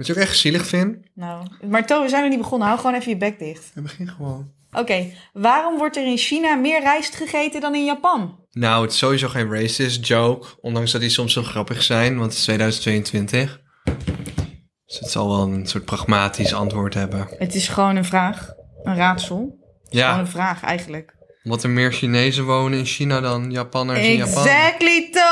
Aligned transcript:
Wat 0.00 0.08
je 0.08 0.14
ook 0.14 0.20
echt 0.20 0.38
zielig 0.38 0.66
vindt? 0.66 0.98
Nou, 1.14 1.46
maar 1.68 1.86
To, 1.86 2.02
we 2.02 2.08
zijn 2.08 2.20
nog 2.22 2.30
niet 2.30 2.40
begonnen. 2.40 2.68
Hou 2.68 2.80
gewoon 2.80 2.94
even 2.96 3.10
je 3.10 3.16
bek 3.16 3.38
dicht. 3.38 3.70
Ja, 3.74 3.82
begin 3.82 4.08
gewoon. 4.08 4.50
Oké, 4.72 5.12
waarom 5.32 5.78
wordt 5.78 5.96
er 5.96 6.06
in 6.06 6.16
China 6.16 6.54
meer 6.54 6.80
rijst 6.80 7.14
gegeten 7.14 7.60
dan 7.60 7.74
in 7.74 7.84
Japan? 7.84 8.38
Nou, 8.50 8.82
het 8.82 8.92
is 8.92 8.98
sowieso 8.98 9.28
geen 9.28 9.52
racist 9.52 10.06
joke. 10.06 10.46
Ondanks 10.60 10.92
dat 10.92 11.00
die 11.00 11.10
soms 11.10 11.32
zo 11.32 11.42
grappig 11.42 11.82
zijn, 11.82 12.12
want 12.18 12.24
het 12.30 12.38
is 12.38 12.42
2022. 12.42 13.60
Dus 14.86 14.98
het 14.98 15.10
zal 15.10 15.28
wel 15.28 15.40
een 15.52 15.66
soort 15.66 15.84
pragmatisch 15.84 16.54
antwoord 16.54 16.94
hebben. 16.94 17.28
Het 17.38 17.54
is 17.54 17.68
gewoon 17.68 17.96
een 17.96 18.04
vraag. 18.04 18.52
Een 18.82 18.96
raadsel. 18.96 19.36
Gewoon 19.36 19.58
Ja, 19.88 20.18
een 20.18 20.26
vraag 20.26 20.62
eigenlijk. 20.62 21.14
omdat 21.44 21.62
er 21.62 21.70
meer 21.70 21.92
Chinezen 21.92 22.44
wonen 22.44 22.78
in 22.78 22.84
China 22.84 23.20
dan 23.20 23.50
Japanners 23.50 24.00
in 24.00 24.16
Japan. 24.16 24.46
Exactly, 24.46 25.08
To! 25.10 25.29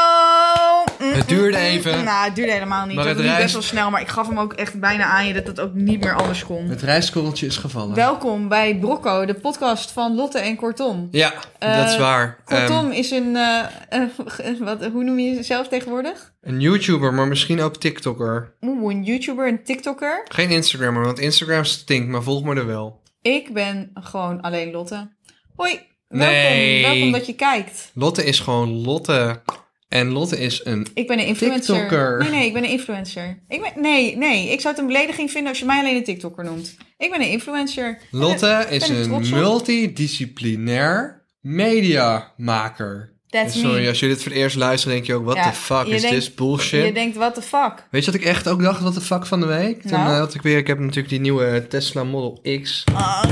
Het 1.19 1.29
duurde 1.29 1.57
even. 1.57 2.05
Nou, 2.05 2.25
het 2.25 2.35
duurde 2.35 2.53
helemaal 2.53 2.87
niet. 2.87 2.97
Maar 2.97 3.07
het 3.07 3.19
het 3.19 3.37
best 3.37 3.53
wel 3.53 3.63
snel, 3.63 3.91
maar 3.91 4.01
ik 4.01 4.09
gaf 4.09 4.27
hem 4.29 4.39
ook 4.39 4.53
echt 4.53 4.81
bijna 4.81 5.05
aan 5.05 5.27
je 5.27 5.35
dat 5.35 5.47
het 5.47 5.61
ook 5.61 5.75
niet 5.75 6.01
meer 6.01 6.15
anders 6.15 6.45
kon. 6.45 6.69
Het 6.69 6.83
rijstkorreltje 6.83 7.47
is 7.47 7.57
gevallen. 7.57 7.95
Welkom 7.95 8.49
bij 8.49 8.77
Brocco, 8.77 9.25
de 9.27 9.35
podcast 9.35 9.91
van 9.91 10.15
Lotte 10.15 10.39
en 10.39 10.57
Kortom. 10.57 11.09
Ja, 11.11 11.33
Eh, 11.59 11.77
dat 11.77 11.89
is 11.89 11.97
waar. 11.97 12.39
Kortom 12.45 12.85
Ehm, 12.85 12.91
is 12.91 13.11
een, 13.11 13.37
eh, 13.37 13.65
eh, 13.99 14.59
wat, 14.61 14.85
hoe 14.85 15.05
noem 15.05 15.19
je 15.19 15.35
jezelf 15.35 15.69
tegenwoordig? 15.69 16.33
een 16.41 16.61
YouTuber, 16.61 17.15
maar 17.15 17.29
misschien 17.29 17.61
ook 17.61 17.77
TikToker. 17.77 18.55
Oeh, 18.61 18.95
een 18.95 19.05
YouTuber, 19.05 19.49
een 19.49 19.65
TikToker. 19.65 20.25
Geen 20.29 20.51
Instagrammer, 20.51 21.05
want 21.05 21.19
Instagram 21.19 21.65
stinkt, 21.65 22.09
maar 22.09 22.23
volg 22.23 22.45
me 22.45 22.55
er 22.55 22.67
wel. 22.67 23.01
Ik 23.23 23.53
ben 23.53 23.91
gewoon 23.95 24.41
alleen 24.41 24.71
Lotte. 24.71 25.09
Hoi, 25.57 25.81
welkom. 26.09 26.29
Nee. 26.37 26.83
Welkom 26.83 27.13
dat 27.13 27.27
je 27.27 27.35
kijkt. 27.35 27.91
Lotte 27.95 28.25
is 28.25 28.41
gewoon 28.41 28.69
Lotte. 28.85 29.41
En 29.89 30.09
Lotte 30.13 30.39
is 30.39 30.61
een... 30.65 30.87
Ik 30.95 31.07
ben 31.07 31.19
een 31.19 31.27
influencer. 31.27 31.75
TikToker. 31.75 32.19
Nee, 32.19 32.31
nee, 32.31 32.47
ik 32.47 32.53
ben 32.53 32.65
een 32.65 32.71
influencer. 32.71 33.39
Ik 33.49 33.61
ben, 33.61 33.83
nee, 33.83 34.17
nee, 34.17 34.49
ik 34.53 34.61
zou 34.61 34.75
het 34.75 34.83
een 34.83 34.89
belediging 34.89 35.31
vinden 35.31 35.49
als 35.51 35.59
je 35.59 35.65
mij 35.65 35.79
alleen 35.81 35.97
een 35.97 36.05
TikToker 36.05 36.45
noemt. 36.45 36.77
Ik 36.99 37.11
ben 37.11 37.21
een 37.21 37.31
influencer. 37.31 37.99
Lotte 38.11 38.65
ben 38.69 38.71
is 38.71 38.89
een 38.89 39.11
multidisciplinair 39.31 41.23
mediamaker. 41.41 43.17
That's 43.29 43.55
En 43.55 43.61
Sorry, 43.61 43.83
me. 43.83 43.89
als 43.89 44.01
je 44.01 44.07
dit 44.09 44.23
voor 44.23 44.33
het 44.33 44.41
eerst 44.41 44.57
luistert, 44.57 44.93
denk 44.95 45.07
je 45.07 45.15
ook, 45.15 45.25
what 45.25 45.37
Ja, 45.37 45.51
the 45.51 45.57
fuck 45.57 45.87
is 45.87 46.01
denkt- 46.01 46.17
this 46.17 46.35
bullshit? 46.35 46.85
Je 46.87 46.93
denkt, 46.93 47.17
what 47.17 47.35
the 47.35 47.43
fuck? 47.43 47.73
Weet 47.91 48.05
je 48.05 48.11
wat 48.11 48.21
ik 48.21 48.27
echt 48.27 48.49
ook 48.49 48.63
dacht, 48.63 48.81
what 48.81 48.95
the 48.95 49.01
fuck 49.01 49.27
van 49.27 49.41
de 49.41 49.47
week? 49.47 49.83
Toen 49.83 49.91
Nou? 49.91 50.13
eh, 50.13 50.19
had 50.19 50.35
ik 50.35 50.43
weer, 50.43 50.57
ik 50.57 50.67
heb 50.67 50.79
natuurlijk 50.79 51.09
die 51.09 51.21
nieuwe 51.21 51.67
Tesla 51.69 52.05
Model 52.05 52.41
X. 52.63 52.85
Ah. 52.95 53.25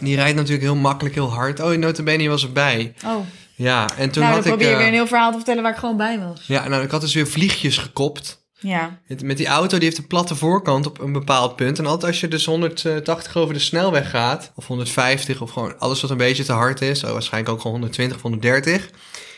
Die 0.00 0.16
rijdt 0.16 0.36
natuurlijk 0.36 0.62
heel 0.62 0.76
makkelijk, 0.76 1.14
heel 1.14 1.30
hard. 1.32 1.60
Oh, 1.60 1.70
notabene 1.76 2.28
was 2.28 2.42
erbij. 2.42 2.94
Oh, 3.06 3.16
Ja, 3.60 3.88
en 3.96 4.10
toen 4.10 4.22
nou, 4.22 4.34
had 4.34 4.44
ik... 4.44 4.50
probeer 4.50 4.66
je 4.66 4.72
eh, 4.72 4.78
weer 4.78 4.88
een 4.88 4.92
heel 4.92 5.06
verhaal 5.06 5.30
te 5.30 5.36
vertellen 5.36 5.62
waar 5.62 5.72
ik 5.72 5.78
gewoon 5.78 5.96
bij 5.96 6.18
was. 6.18 6.44
Ja, 6.46 6.68
nou, 6.68 6.82
ik 6.82 6.90
had 6.90 7.00
dus 7.00 7.14
weer 7.14 7.26
vliegjes 7.26 7.78
gekopt. 7.78 8.48
Ja. 8.60 9.00
Met 9.22 9.36
die 9.36 9.46
auto, 9.46 9.76
die 9.76 9.84
heeft 9.84 9.98
een 9.98 10.06
platte 10.06 10.34
voorkant 10.34 10.86
op 10.86 11.00
een 11.00 11.12
bepaald 11.12 11.56
punt. 11.56 11.78
En 11.78 11.86
altijd 11.86 12.12
als 12.12 12.20
je 12.20 12.28
dus 12.28 12.44
180 12.44 13.36
over 13.36 13.54
de 13.54 13.60
snelweg 13.60 14.10
gaat, 14.10 14.52
of 14.54 14.66
150, 14.66 15.40
of 15.40 15.50
gewoon 15.50 15.78
alles 15.78 16.00
wat 16.00 16.10
een 16.10 16.16
beetje 16.16 16.44
te 16.44 16.52
hard 16.52 16.80
is, 16.80 17.04
oh, 17.04 17.12
waarschijnlijk 17.12 17.52
ook 17.52 17.60
gewoon 17.60 17.76
120 17.76 18.16
of 18.16 18.22
130. 18.22 18.90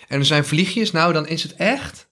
En 0.09 0.19
er 0.19 0.25
zijn 0.25 0.45
vliegjes, 0.45 0.91
nou, 0.91 1.13
dan 1.13 1.27
is 1.27 1.43
het 1.43 1.55
echt 1.55 2.11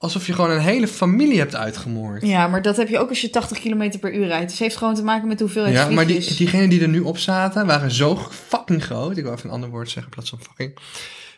alsof 0.00 0.26
je 0.26 0.32
gewoon 0.32 0.50
een 0.50 0.60
hele 0.60 0.88
familie 0.88 1.38
hebt 1.38 1.54
uitgemoord. 1.54 2.26
Ja, 2.26 2.48
maar 2.48 2.62
dat 2.62 2.76
heb 2.76 2.88
je 2.88 2.98
ook 2.98 3.08
als 3.08 3.20
je 3.20 3.30
80 3.30 3.60
km 3.60 3.98
per 3.98 4.14
uur 4.14 4.26
rijdt. 4.26 4.42
Dus 4.42 4.52
het 4.52 4.60
heeft 4.60 4.76
gewoon 4.76 4.94
te 4.94 5.02
maken 5.02 5.28
met 5.28 5.38
de 5.38 5.44
hoeveelheid 5.44 5.74
Ja, 5.74 5.90
maar 5.90 6.06
die, 6.06 6.34
diegenen 6.36 6.68
die 6.68 6.82
er 6.82 6.88
nu 6.88 7.00
op 7.00 7.18
zaten, 7.18 7.66
waren 7.66 7.90
zo 7.90 8.16
fucking 8.48 8.84
groot. 8.84 9.16
Ik 9.16 9.24
wil 9.24 9.32
even 9.32 9.48
een 9.48 9.54
ander 9.54 9.70
woord 9.70 9.90
zeggen 9.90 10.04
in 10.04 10.10
plaats 10.10 10.30
van 10.30 10.40
fucking. 10.42 10.78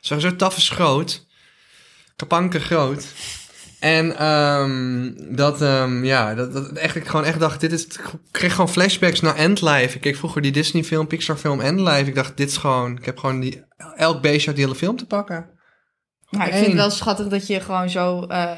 Ze 0.00 0.14
waren 0.14 0.30
zo 0.30 0.36
tafels 0.36 0.68
groot. 0.68 1.26
Kapanken 2.16 2.60
groot. 2.60 3.06
En 3.80 4.16
ehm, 4.16 5.10
dat, 5.36 5.62
ehm, 5.62 6.04
ja, 6.04 6.34
dat, 6.34 6.52
dat 6.52 6.72
echt, 6.72 6.96
ik 6.96 7.06
gewoon 7.06 7.24
echt 7.24 7.40
dacht, 7.40 7.60
dit 7.60 7.72
is, 7.72 7.84
ik 7.84 8.00
kreeg 8.30 8.52
gewoon 8.52 8.68
flashbacks 8.68 9.20
naar 9.20 9.36
Endlife. 9.36 9.94
Ik 9.94 10.00
keek 10.00 10.16
vroeger 10.16 10.42
die 10.42 10.52
Disney 10.52 10.84
film, 10.84 11.06
Pixar 11.06 11.36
film 11.36 11.60
Endlife. 11.60 12.08
Ik 12.08 12.14
dacht, 12.14 12.36
dit 12.36 12.48
is 12.48 12.56
gewoon, 12.56 12.96
ik 12.96 13.04
heb 13.04 13.18
gewoon 13.18 13.40
die, 13.40 13.62
elk 13.96 14.22
beestje 14.22 14.46
uit 14.46 14.56
die 14.56 14.64
hele 14.64 14.78
film 14.78 14.96
te 14.96 15.06
pakken. 15.06 15.51
Nou, 16.38 16.48
ik 16.48 16.54
vind 16.54 16.66
het 16.66 16.74
wel 16.74 16.90
schattig 16.90 17.26
dat 17.28 17.46
je 17.46 17.60
gewoon 17.60 17.90
zo... 17.90 18.22
eh, 18.22 18.50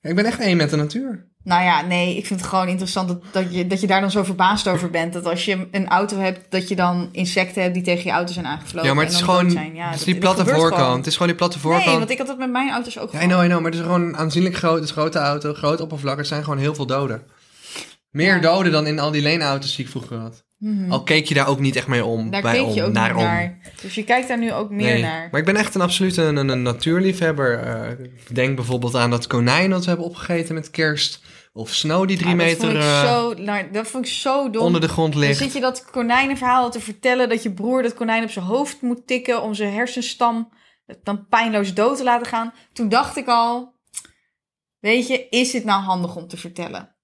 Ik 0.00 0.14
ben 0.14 0.24
echt 0.24 0.40
één 0.40 0.56
met 0.56 0.70
de 0.70 0.76
natuur. 0.76 1.28
Nou 1.44 1.62
ja, 1.64 1.82
nee, 1.82 2.16
ik 2.16 2.26
vind 2.26 2.40
het 2.40 2.48
gewoon 2.48 2.68
interessant 2.68 3.08
dat, 3.08 3.22
dat, 3.32 3.54
je, 3.54 3.66
dat 3.66 3.80
je 3.80 3.86
daar 3.86 4.00
dan 4.00 4.10
zo 4.10 4.24
verbaasd 4.24 4.68
over 4.68 4.90
bent. 4.90 5.12
Dat 5.12 5.24
als 5.26 5.44
je 5.44 5.68
een 5.70 5.88
auto 5.88 6.18
hebt, 6.18 6.50
dat 6.50 6.68
je 6.68 6.76
dan 6.76 7.08
insecten 7.12 7.62
hebt 7.62 7.74
die 7.74 7.82
tegen 7.82 8.04
je 8.04 8.10
auto 8.10 8.32
zijn 8.32 8.46
aangevlogen. 8.46 8.88
ja, 8.88 8.94
maar 8.94 9.04
het 9.04 9.12
is 9.14 9.20
gewoon. 9.22 9.50
Ja, 9.50 9.88
het 9.90 9.98
is 9.98 10.04
die 10.04 10.18
dat 10.18 10.34
platte 10.34 10.54
voorkant. 10.54 10.96
Het 10.96 11.06
is 11.06 11.12
gewoon 11.12 11.28
die 11.28 11.36
platte 11.36 11.58
voorkant. 11.58 11.84
Nee, 11.86 11.98
want 11.98 12.10
ik 12.10 12.18
had 12.18 12.26
dat 12.26 12.38
met 12.38 12.50
mijn 12.50 12.70
auto's 12.70 12.98
ook 12.98 13.12
Ja, 13.12 13.22
I 13.22 13.26
know, 13.26 13.42
I 13.44 13.46
know, 13.46 13.60
maar 13.60 13.70
het 13.70 13.80
is 13.80 13.86
gewoon 13.86 14.16
aanzienlijk 14.16 14.54
groot. 14.56 14.74
Het 14.74 14.82
is 14.84 14.88
een 14.90 14.96
grote 14.96 15.18
auto, 15.18 15.54
groot 15.54 15.80
oppervlak. 15.80 16.18
Er 16.18 16.24
zijn 16.24 16.42
gewoon 16.44 16.58
heel 16.58 16.74
veel 16.74 16.86
doden. 16.86 17.22
Meer 18.10 18.34
Ja. 18.34 18.40
doden 18.40 18.72
dan 18.72 18.86
in 18.86 18.98
al 18.98 19.10
die 19.10 19.22
leenauto's 19.22 19.76
die 19.76 19.84
ik 19.84 19.90
vroeger 19.90 20.16
had. 20.18 20.44
Mhm. 20.60 20.90
Al 20.92 21.02
keek 21.02 21.26
je 21.26 21.34
daar 21.34 21.46
ook 21.48 21.58
niet 21.60 21.76
echt 21.76 21.86
mee 21.86 22.04
om. 22.04 22.30
Daar 22.30 22.42
bij 22.42 22.52
keek 22.54 22.66
om, 22.66 22.72
je 22.74 22.82
ook 22.82 22.92
naar 22.92 23.08
niet 23.08 23.16
om. 23.18 23.22
naar. 23.22 23.58
Dus 23.82 23.94
je 23.94 24.04
kijkt 24.04 24.28
daar 24.28 24.38
nu 24.38 24.52
ook 24.52 24.70
meer 24.70 24.92
Nee. 24.92 25.02
naar. 25.02 25.28
Maar 25.30 25.40
ik 25.40 25.46
ben 25.46 25.56
echt 25.56 25.74
een 25.74 25.80
absoluut 25.80 26.16
een, 26.16 26.62
natuurliefhebber. 26.62 27.98
Ik 28.00 28.34
denk 28.34 28.56
bijvoorbeeld 28.56 28.94
aan 28.94 29.10
dat 29.10 29.26
konijn 29.26 29.70
dat 29.70 29.82
we 29.82 29.88
hebben 29.88 30.06
opgegeten 30.06 30.54
met 30.54 30.70
kerst. 30.70 31.22
Of 31.52 31.70
Snow 31.74 32.08
die 32.08 32.16
drie 32.16 32.28
Ja, 32.28 32.34
meter 32.34 32.60
vond 32.70 32.76
eh, 32.76 33.02
zo, 33.04 33.34
nou, 33.34 33.70
dat 33.70 33.86
vond 33.86 34.06
ik 34.06 34.12
zo 34.12 34.50
dom. 34.50 34.62
onder 34.64 34.80
de 34.80 34.88
grond 34.88 35.12
Dan 35.12 35.22
ligt. 35.22 35.38
zit 35.38 35.52
je 35.52 35.60
dat 35.60 35.84
konijnenverhaal 35.90 36.70
te 36.70 36.80
vertellen 36.80 37.28
dat 37.28 37.42
je 37.42 37.52
broer 37.52 37.82
dat 37.82 37.94
konijn 37.94 38.22
op 38.22 38.30
zijn 38.30 38.44
hoofd 38.44 38.82
moet 38.82 39.06
tikken 39.06 39.42
om 39.42 39.54
zijn 39.54 39.72
hersenstam 39.72 40.52
dan 41.02 41.26
pijnloos 41.28 41.74
dood 41.74 41.96
te 41.96 42.04
laten 42.04 42.26
gaan. 42.26 42.52
Toen 42.72 42.88
dacht 42.88 43.16
ik 43.16 43.26
al, 43.26 43.74
weet 44.78 45.06
je, 45.08 45.26
is 45.28 45.50
dit 45.50 45.64
nou 45.64 45.82
handig 45.82 46.16
om 46.16 46.28
te 46.28 46.36
vertellen? 46.36 46.94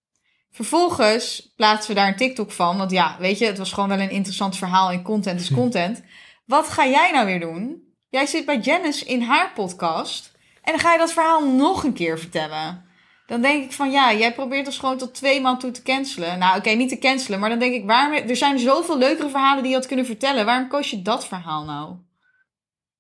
Vervolgens 0.57 1.53
plaatsen 1.57 1.95
we 1.95 2.01
daar 2.01 2.09
een 2.09 2.17
TikTok 2.17 2.53
van, 2.53 2.77
want 2.77 2.91
ja, 2.91 3.17
weet 3.19 3.39
je, 3.39 3.47
het 3.47 3.59
was 3.59 3.73
gewoon 3.73 3.89
wel 3.89 4.01
een 4.01 4.11
interessant 4.11 4.57
verhaal 4.57 4.91
en 4.91 5.03
content 5.03 5.41
is 5.41 5.53
content. 5.53 6.03
Wat 6.47 6.69
ga 6.69 6.87
jij 6.87 7.11
nou 7.13 7.27
weer 7.27 7.41
doen? 7.41 7.83
Jij 8.09 8.27
zit 8.27 8.45
bij 8.45 8.59
Janice 8.59 9.05
in 9.05 9.23
haar 9.23 9.53
podcast 9.55 10.33
en 10.63 10.73
dan 10.73 10.81
ga 10.81 10.93
je 10.93 10.99
dat 10.99 11.13
verhaal 11.13 11.47
nog 11.47 11.85
een 11.85 11.93
keer 11.93 12.19
vertellen. 12.19 12.85
Dan 13.27 13.41
denk 13.41 13.65
ik 13.65 13.73
van 13.73 13.91
ja, 13.91 14.15
jij 14.15 14.35
probeert 14.35 14.67
ons 14.67 14.79
gewoon 14.79 14.99
tot 14.99 15.15
twee 15.15 15.41
maal 15.41 15.57
toe 15.57 15.71
te 15.71 15.83
cancelen. 15.83 16.39
Nou, 16.39 16.59
oké, 16.59 16.71
niet 16.71 16.89
te 16.89 16.99
cancelen, 16.99 17.41
maar 17.41 17.51
dan 17.51 17.59
denk 17.59 17.75
ik, 17.75 17.87
waarom, 17.87 18.29
er 18.29 18.37
zijn 18.37 18.59
zoveel 18.59 18.99
leukere 18.99 19.31
verhalen 19.31 19.63
die 19.63 19.71
je 19.71 19.79
had 19.79 19.87
kunnen 19.87 20.07
vertellen. 20.07 20.47
Waarom 20.47 20.69
koos 20.69 20.91
je 20.91 21.03
dat 21.03 21.27
verhaal 21.27 21.65
nou? 21.65 21.97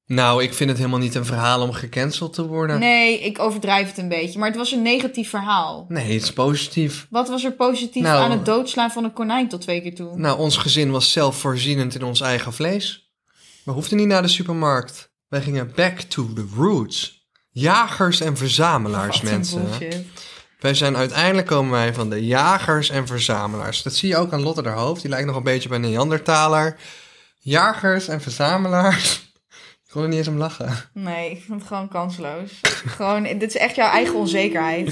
Nou, 0.06 0.42
ik 0.42 0.54
vind 0.54 0.68
het 0.70 0.78
helemaal 0.78 0.98
niet 0.98 1.14
een 1.14 1.24
verhaal 1.24 1.62
om 1.62 1.72
gecanceld 1.72 2.32
te 2.32 2.46
worden. 2.46 2.78
Nee, 2.78 3.20
ik 3.20 3.38
overdrijf 3.38 3.88
het 3.88 3.98
een 3.98 4.08
beetje, 4.08 4.38
maar 4.38 4.48
het 4.48 4.56
was 4.56 4.72
een 4.72 4.82
negatief 4.82 5.30
verhaal. 5.30 5.84
Nee, 5.88 6.12
het 6.12 6.22
is 6.22 6.32
positief. 6.32 7.06
Wat 7.10 7.28
was 7.28 7.44
er 7.44 7.52
positief 7.52 8.02
Nou, 8.02 8.22
aan 8.22 8.30
het 8.30 8.44
doodslaan 8.44 8.90
van 8.90 9.04
een 9.04 9.12
konijn 9.12 9.48
tot 9.48 9.60
twee 9.60 9.82
keer 9.82 9.94
toe? 9.94 10.18
Nou, 10.18 10.38
ons 10.38 10.56
gezin 10.56 10.90
was 10.90 11.12
zelfvoorzienend 11.12 11.94
in 11.94 12.02
ons 12.02 12.20
eigen 12.20 12.52
vlees. 12.52 13.10
We 13.64 13.72
hoefden 13.72 13.98
niet 13.98 14.06
naar 14.06 14.22
de 14.22 14.28
supermarkt. 14.28 15.10
Wij 15.28 15.42
gingen 15.42 15.72
back 15.74 16.00
to 16.00 16.32
the 16.32 16.46
roots. 16.56 17.28
Jagers 17.50 18.20
en 18.20 18.36
verzamelaars, 18.36 19.20
Wat 19.20 19.30
mensen. 19.30 19.68
Wij 20.60 20.74
zijn 20.74 20.96
uiteindelijk 20.96 21.46
komen 21.46 21.70
wij 21.72 21.94
van 21.94 22.10
de 22.10 22.26
jagers 22.26 22.90
en 22.90 23.06
verzamelaars. 23.06 23.82
Dat 23.82 23.94
zie 23.94 24.08
je 24.08 24.16
ook 24.16 24.32
aan 24.32 24.42
Lotte 24.42 24.62
haar 24.62 24.76
hoofd. 24.76 25.00
Die 25.00 25.10
lijkt 25.10 25.26
nog 25.26 25.36
een 25.36 25.42
beetje 25.42 25.68
bij 25.68 25.78
een 25.78 25.90
Neandertaler. 25.90 26.76
Jagers 27.38 28.08
en 28.08 28.20
verzamelaars. 28.20 29.25
Ik 29.86 29.92
kon 29.92 30.02
er 30.02 30.08
niet 30.08 30.18
eens 30.18 30.28
om 30.28 30.36
lachen. 30.36 30.68
Nee, 30.92 31.30
ik 31.30 31.42
vind 31.42 31.58
het 31.58 31.68
gewoon 31.68 31.88
kansloos. 31.88 32.60
gewoon, 32.96 33.22
dit 33.22 33.42
is 33.42 33.56
echt 33.56 33.74
jouw 33.74 33.90
eigen 33.90 34.14
onzekerheid. 34.14 34.84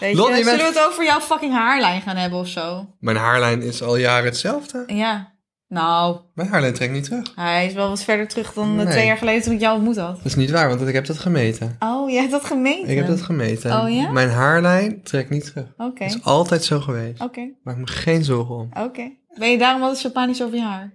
Weet 0.00 0.10
je, 0.10 0.16
zullen 0.22 0.44
bent- 0.44 0.60
we 0.60 0.66
het 0.66 0.86
over 0.88 1.04
jouw 1.04 1.20
fucking 1.20 1.52
haarlijn 1.52 2.00
gaan 2.02 2.16
hebben 2.16 2.38
of 2.38 2.48
zo? 2.48 2.86
Mijn 3.00 3.16
haarlijn 3.16 3.62
is 3.62 3.82
al 3.82 3.96
jaren 3.96 4.24
hetzelfde. 4.24 4.84
Ja. 4.86 5.36
Nou, 5.68 6.16
Mijn 6.34 6.48
haarlijn 6.48 6.74
trekt 6.74 6.92
niet 6.92 7.04
terug. 7.04 7.32
hij 7.34 7.66
is 7.66 7.72
wel 7.72 7.88
wat 7.88 8.02
verder 8.02 8.28
terug 8.28 8.52
dan 8.52 8.76
Nee. 8.76 8.86
twee 8.86 9.06
jaar 9.06 9.16
geleden 9.16 9.42
toen 9.42 9.52
ik 9.52 9.60
jou 9.60 9.74
ontmoet 9.76 9.96
had. 9.96 10.16
Dat 10.16 10.24
is 10.24 10.34
niet 10.34 10.50
waar, 10.50 10.68
want 10.68 10.88
ik 10.88 10.94
heb 10.94 11.06
dat 11.06 11.18
gemeten. 11.18 11.76
Oh, 11.78 12.10
jij 12.10 12.18
hebt 12.20 12.32
dat 12.32 12.44
gemeten? 12.44 12.88
Ik 12.88 12.96
heb 12.96 13.06
dat 13.06 13.22
gemeten. 13.22 13.80
Oh, 13.82 13.90
ja? 13.90 14.10
Mijn 14.10 14.30
haarlijn 14.30 15.02
trekt 15.02 15.30
niet 15.30 15.44
terug. 15.44 15.66
Oké, 15.76 16.04
Dat 16.04 16.14
is 16.14 16.22
altijd 16.24 16.64
zo 16.64 16.80
geweest. 16.80 17.20
oké, 17.22 17.48
Maak 17.62 17.76
me 17.76 17.86
geen 17.86 18.24
zorgen 18.24 18.54
om. 18.54 18.68
oké. 18.82 19.10
Ben 19.38 19.50
je 19.50 19.58
daarom 19.58 19.82
altijd 19.82 20.00
zo 20.00 20.10
panisch 20.10 20.42
over 20.42 20.56
je 20.56 20.62
haar? 20.62 20.92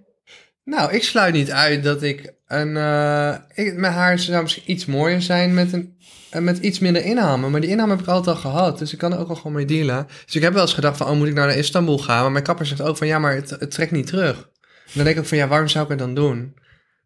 Nou, 0.64 0.92
ik 0.92 1.02
sluit 1.02 1.34
niet 1.34 1.50
uit 1.50 1.82
dat 1.82 2.02
ik 2.02 2.34
een. 2.46 2.76
eh, 2.76 3.34
ik, 3.54 3.76
mijn 3.76 3.92
haar 3.92 4.18
zou 4.18 4.42
misschien 4.42 4.70
iets 4.70 4.86
mooier 4.86 5.22
zijn 5.22 5.54
met, 5.54 5.72
een, 5.72 5.96
eh, 6.30 6.40
met 6.42 6.58
iets 6.58 6.78
minder 6.78 7.04
inhammen. 7.04 7.50
Maar 7.50 7.60
die 7.60 7.70
inham 7.70 7.90
heb 7.90 8.00
ik 8.00 8.06
altijd 8.06 8.36
al 8.36 8.42
gehad. 8.42 8.78
Dus 8.78 8.92
ik 8.92 8.98
kan 8.98 9.12
er 9.12 9.18
ook 9.18 9.28
al 9.28 9.34
gewoon 9.36 9.52
mee 9.52 9.64
dealen. 9.64 10.06
Dus 10.24 10.34
ik 10.34 10.42
heb 10.42 10.52
wel 10.52 10.62
eens 10.62 10.74
gedacht 10.74 10.96
van, 10.96 11.06
oh, 11.06 11.16
moet 11.16 11.28
ik 11.28 11.34
nou 11.34 11.46
naar 11.48 11.56
Istanbul 11.56 11.98
gaan? 11.98 12.22
Maar 12.22 12.32
mijn 12.32 12.44
kapper 12.44 12.66
zegt 12.66 12.82
ook 12.82 12.96
van, 12.96 13.06
ja, 13.06 13.18
maar 13.18 13.34
het, 13.34 13.50
het 13.50 13.70
trekt 13.70 13.90
niet 13.92 14.06
terug. 14.06 14.36
En 14.38 14.90
dan 14.94 15.04
denk 15.04 15.16
ik 15.16 15.22
ook 15.22 15.28
van, 15.28 15.38
ja, 15.38 15.48
waarom 15.48 15.68
zou 15.68 15.84
ik 15.84 15.90
het 15.90 15.98
dan 15.98 16.14
doen? 16.14 16.38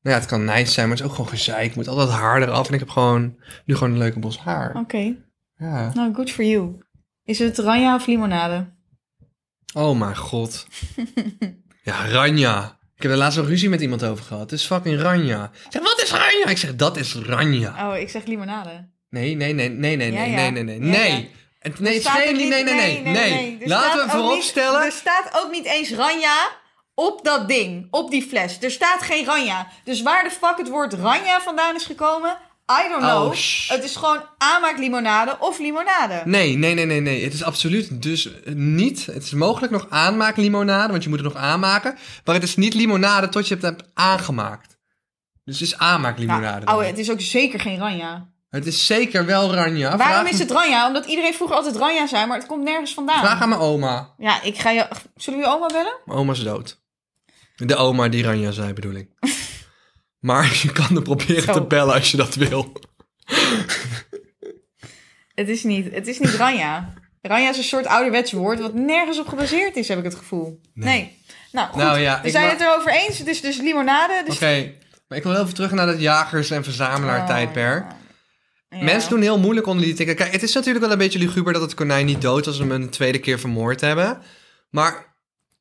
Nou 0.03 0.17
ja, 0.17 0.21
het 0.23 0.27
kan 0.27 0.45
nice 0.45 0.73
zijn, 0.73 0.89
maar 0.89 0.97
het 0.97 1.05
is 1.05 1.11
ook 1.11 1.17
gewoon 1.17 1.31
gezeik. 1.31 1.65
Ik 1.71 1.75
moet 1.77 1.89
altijd 1.89 2.09
haar 2.11 2.43
eraf. 2.43 2.69
En 2.69 2.73
ik 2.75 2.81
heb 2.81 2.89
gewoon 2.89 3.37
nu 3.65 3.75
gewoon 3.75 3.93
een 3.93 3.99
leuke 3.99 4.19
bos 4.19 4.39
haar. 4.39 4.75
Oké, 4.77 5.15
Ja. 5.57 5.91
nou, 5.95 6.15
good 6.15 6.31
for 6.31 6.45
you. 6.45 6.79
Is 7.25 7.39
het 7.39 7.59
ranja 7.59 7.95
of 7.95 8.07
limonade? 8.07 8.77
Oh 9.75 9.99
mijn 9.99 10.17
god. 10.17 10.67
Ja, 11.83 12.07
Ranja. 12.09 12.78
Ik 12.99 13.05
heb 13.05 13.13
er 13.13 13.19
laatst 13.19 13.39
nog 13.39 13.47
ruzie 13.49 13.69
met 13.69 13.81
iemand 13.81 14.05
over 14.05 14.25
gehad. 14.25 14.43
Het 14.51 14.53
is 14.53 14.67
fucking 14.67 15.01
Ranja. 15.01 15.45
Ik 15.65 15.73
zeg, 15.73 15.83
wat 15.83 16.01
is 16.03 16.11
Ranja? 16.11 16.47
Ik 16.47 16.59
zeg, 16.59 16.75
dat 16.77 16.97
is 16.97 17.15
Ranja. 17.15 17.91
Oh, 17.91 17.97
ik 17.99 18.09
zeg 18.11 18.25
limonade. 18.25 18.89
Nee, 19.11 19.35
nee, 19.37 19.53
nee, 19.53 19.69
nee, 19.69 19.97
nee, 19.97 20.13
Ja, 20.13 20.19
nee, 20.21 20.31
ja. 20.31 20.51
nee, 20.51 20.63
nee, 20.63 20.79
nee. 20.79 20.91
Ja, 20.93 20.99
Nee. 20.99 21.11
ja. 21.11 21.29
En, 21.61 21.75
nee, 21.79 21.93
het 21.95 22.03
is 22.03 22.09
staat 22.09 22.17
geen, 22.17 22.29
er 22.41 22.49
nee, 22.49 22.65
nee, 22.65 23.03
nee, 23.03 23.03
nee. 23.13 23.59
Er 23.61 23.69
Laten 23.69 23.91
staat 23.91 23.95
we 24.11 24.17
ook 24.17 24.23
vooropstellen. 24.25 24.79
niet- 24.85 24.93
Er 24.93 24.99
staat 24.99 25.31
ook 25.45 25.51
niet 25.51 25.65
eens 25.65 25.91
Ranja 25.93 26.49
op 26.95 27.25
dat 27.25 27.49
ding, 27.49 27.87
op 27.91 28.11
die 28.11 28.23
fles. 28.23 28.59
Er 28.61 28.71
staat 28.71 29.03
geen 29.03 29.25
Ranja. 29.25 29.67
Dus 29.85 30.03
waar 30.03 30.25
de 30.25 30.31
fuck 30.31 30.57
het 30.57 30.69
woord 30.69 30.93
Ranja 30.93 31.41
vandaan 31.41 31.75
is 31.75 31.85
gekomen, 31.85 32.39
I 32.71 32.89
don't 32.89 33.03
know. 33.03 33.27
Oh, 33.27 33.35
shh. 33.35 33.71
het 33.71 33.85
is 33.85 33.97
gewoon 33.97 34.23
aanmaaklimonade 34.39 35.37
of 35.41 35.59
limonade. 35.59 36.23
Nee, 36.25 36.57
nee, 36.57 36.75
nee, 36.75 36.85
nee, 36.85 37.01
nee. 37.01 37.25
Het 37.25 37.33
is 37.33 37.43
absoluut 37.43 38.03
dus 38.03 38.29
niet. 38.55 39.07
Het 39.07 39.23
is 39.23 39.33
mogelijk 39.33 39.73
nog 39.73 39.87
aanmaaklimonade, 39.89 40.91
want 40.91 41.03
je 41.03 41.09
moet 41.09 41.19
het 41.19 41.33
nog 41.33 41.43
aanmaken. 41.43 41.99
Maar 42.25 42.35
het 42.35 42.45
is 42.45 42.57
niet 42.57 42.75
limonade 42.75 43.29
tot 43.29 43.49
je 43.49 43.55
het 43.55 43.63
hebt 43.63 43.85
aangemaakt. 43.95 44.77
Dus 45.45 45.59
het 45.59 45.69
is 45.69 45.79
aanmaaklimonade. 45.79 46.65
Nou, 46.65 46.67
ouwe, 46.67 46.85
het 46.85 46.99
is 46.99 47.11
ook 47.11 47.21
zeker 47.21 47.61
geen 47.61 47.79
Ranja. 47.79 48.29
Het 48.51 48.67
is 48.67 48.87
zeker 48.87 49.27
wel 49.27 49.55
Ranja. 49.55 49.97
Waarom 49.97 50.17
Vraag- 50.19 50.33
is 50.33 50.39
het 50.39 50.51
Ranja? 50.51 50.87
Omdat 50.87 51.07
iedereen 51.07 51.35
vroeger 51.35 51.57
altijd 51.57 51.77
Ranja 51.77 52.07
zei, 52.07 52.27
maar 52.27 52.39
het 52.39 52.47
komt 52.47 52.65
nergens 52.65 52.95
vandaan. 52.95 53.19
Vraag 53.19 53.41
aan 53.41 53.49
mijn 53.49 53.61
oma. 53.61 54.15
Ja, 54.19 54.43
ik 54.43 54.59
ga 54.59 54.71
je... 54.71 54.89
Zullen 55.17 55.39
we 55.39 55.45
je 55.45 55.53
oma 55.53 55.67
bellen? 55.67 55.97
Mijn 56.05 56.19
oma 56.19 56.33
is 56.33 56.43
dood. 56.43 56.81
De 57.57 57.77
oma 57.77 58.09
die 58.09 58.25
Ranja 58.25 58.51
zei, 58.51 58.73
bedoel 58.73 58.95
ik. 58.95 59.09
maar 60.21 60.57
je 60.63 60.73
kan 60.73 60.97
er 60.97 61.03
proberen 61.03 61.43
Zo. 61.43 61.53
te 61.53 61.63
bellen 61.63 61.95
als 61.95 62.11
je 62.11 62.17
dat 62.17 62.35
wil. 62.35 62.73
Het 65.35 65.49
is 65.49 65.63
niet, 65.63 65.93
het 65.93 66.07
is 66.07 66.19
niet 66.19 66.35
Ranja. 66.35 66.93
Ranja 67.23 67.51
is 67.51 67.57
een 67.57 67.65
soort 67.65 67.87
ouderwets 67.87 68.33
woord 68.33 68.61
wat 68.61 68.75
nergens 68.75 69.19
op 69.19 69.29
gebaseerd 69.29 69.77
is, 69.77 69.89
heb 69.89 69.99
ik 69.99 70.05
het 70.05 70.15
gevoel. 70.15 70.61
Nee. 70.75 71.23
Nou, 71.53 71.69
goed. 71.69 71.83
Nou 71.83 71.99
ja, 71.99 72.21
we 72.23 72.31
zijn 72.31 72.49
het 72.49 72.61
erover 72.61 72.93
eens. 72.93 73.19
Het 73.19 73.27
is 73.27 73.41
dus 73.41 73.57
limonade. 73.57 74.23
Dus... 74.27 74.35
Oké, 74.35 74.75
maar 75.09 75.19
ik 75.19 75.25
wil 75.25 75.35
even 75.35 75.55
terug 75.55 75.71
naar 75.71 75.87
dat 75.87 76.01
jagers- 76.01 76.51
en 76.51 76.65
verzamelaar-tijdperk. 76.65 77.85
Oh, 77.85 78.79
ja. 78.79 78.85
Mensen 78.85 79.11
doen 79.11 79.21
heel 79.21 79.39
moeilijk 79.39 79.67
onder 79.67 79.85
die 79.85 79.95
tikken. 79.95 80.17
Kijk, 80.17 80.33
het 80.33 80.43
is 80.43 80.55
natuurlijk 80.55 80.85
wel 80.85 80.93
een 80.93 80.99
beetje 80.99 81.19
luguber 81.19 81.53
dat 81.53 81.63
het 81.63 81.75
konijn 81.75 82.07
niet 82.07 82.23
dood 82.23 82.47
als 82.47 82.57
ze 82.57 82.63
hem 82.63 82.71
een 82.71 82.91
tweede 82.91 83.19
keer 83.19 83.39
vermoord 83.39 83.81
hebben. 83.81 84.23
Maar 84.71 85.08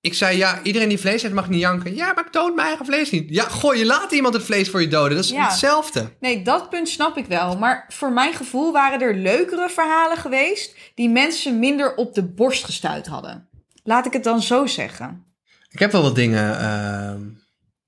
ik 0.07 0.13
zei, 0.13 0.37
ja, 0.37 0.59
iedereen 0.63 0.89
die 0.89 0.97
vlees 0.99 1.21
heeft 1.21 1.33
mag 1.33 1.49
niet 1.49 1.59
janken. 1.59 1.95
Ja, 1.95 2.13
maar 2.13 2.25
ik 2.25 2.33
dood 2.33 2.55
mijn 2.55 2.67
eigen 2.67 2.85
vlees 2.85 3.11
niet. 3.11 3.25
Ja, 3.29 3.43
goh, 3.43 3.75
je 3.75 3.85
laat 3.85 4.11
iemand 4.11 4.33
het 4.33 4.43
vlees 4.43 4.69
voor 4.69 4.81
je 4.81 4.87
doden. 4.87 5.15
Dat 5.15 5.25
is 5.25 5.31
Ja. 5.31 5.47
hetzelfde. 5.47 6.09
Nee, 6.19 6.41
dat 6.43 6.69
punt 6.69 6.89
snap 6.89 7.17
ik 7.17 7.25
wel. 7.25 7.57
Maar 7.57 7.85
voor 7.87 8.11
mijn 8.11 8.33
gevoel 8.33 8.71
waren 8.71 9.01
er 9.01 9.15
leukere 9.15 9.69
verhalen 9.69 10.17
geweest... 10.17 10.75
die 10.95 11.09
mensen 11.09 11.59
minder 11.59 11.95
op 11.95 12.13
de 12.15 12.23
borst 12.23 12.63
gestuit 12.65 13.07
hadden. 13.07 13.47
Laat 13.83 14.05
ik 14.05 14.13
het 14.13 14.23
dan 14.23 14.41
zo 14.41 14.65
zeggen. 14.65 15.25
Ik 15.69 15.79
heb 15.79 15.91
wel 15.91 16.01
wat 16.01 16.15
dingen 16.15 16.59
ehm, 16.59 17.21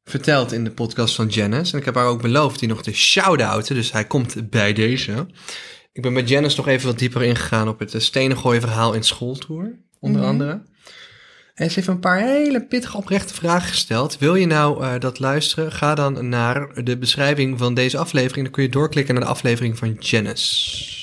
verteld 0.04 0.52
in 0.52 0.64
de 0.64 0.72
podcast 0.72 1.16
van 1.16 1.28
Janice. 1.28 1.74
En 1.74 1.80
ik 1.80 1.86
heb 1.86 1.96
haar 1.96 2.06
ook 2.06 2.22
beloofd 2.22 2.60
die 2.60 2.70
nog 2.70 2.84
te 2.84 2.94
shout-outen. 2.94 3.76
Dus 3.76 3.92
hij 3.92 4.06
komt 4.06 4.50
bij 4.50 4.74
deze. 4.74 5.28
Ik 5.92 6.02
ben 6.02 6.14
met 6.14 6.30
Janice 6.30 6.58
nog 6.58 6.68
even 6.68 6.88
wat 6.88 7.00
dieper 7.00 7.24
ingegaan 7.24 7.68
op 7.68 7.80
het 7.80 7.94
stenen 7.98 8.38
gooien 8.38 8.62
verhaal 8.62 8.94
in 8.94 9.04
schooltour. 9.04 9.80
Onder 10.00 10.22
Mhm. 10.22 10.30
andere. 10.30 10.64
En 11.60 11.70
ze 11.70 11.76
heeft 11.76 11.88
een 11.88 12.00
paar 12.00 12.20
hele 12.20 12.62
pittige 12.62 12.98
oprechte 12.98 13.34
vragen 13.34 13.70
gesteld. 13.70 14.18
Wil 14.18 14.36
je 14.36 14.46
nou 14.46 14.84
eh, 14.84 15.00
dat 15.00 15.20
luisteren? 15.20 15.72
Ga 15.72 15.96
dan 15.96 16.30
naar 16.30 16.84
de 16.84 16.98
beschrijving 16.98 17.58
van 17.58 17.74
deze 17.74 17.98
aflevering. 17.98 18.44
Dan 18.44 18.54
kun 18.54 18.64
je 18.64 18.70
doorklikken 18.70 19.14
naar 19.14 19.24
de 19.24 19.30
aflevering 19.30 19.78
van 19.78 19.96
Janice. 20.00 20.99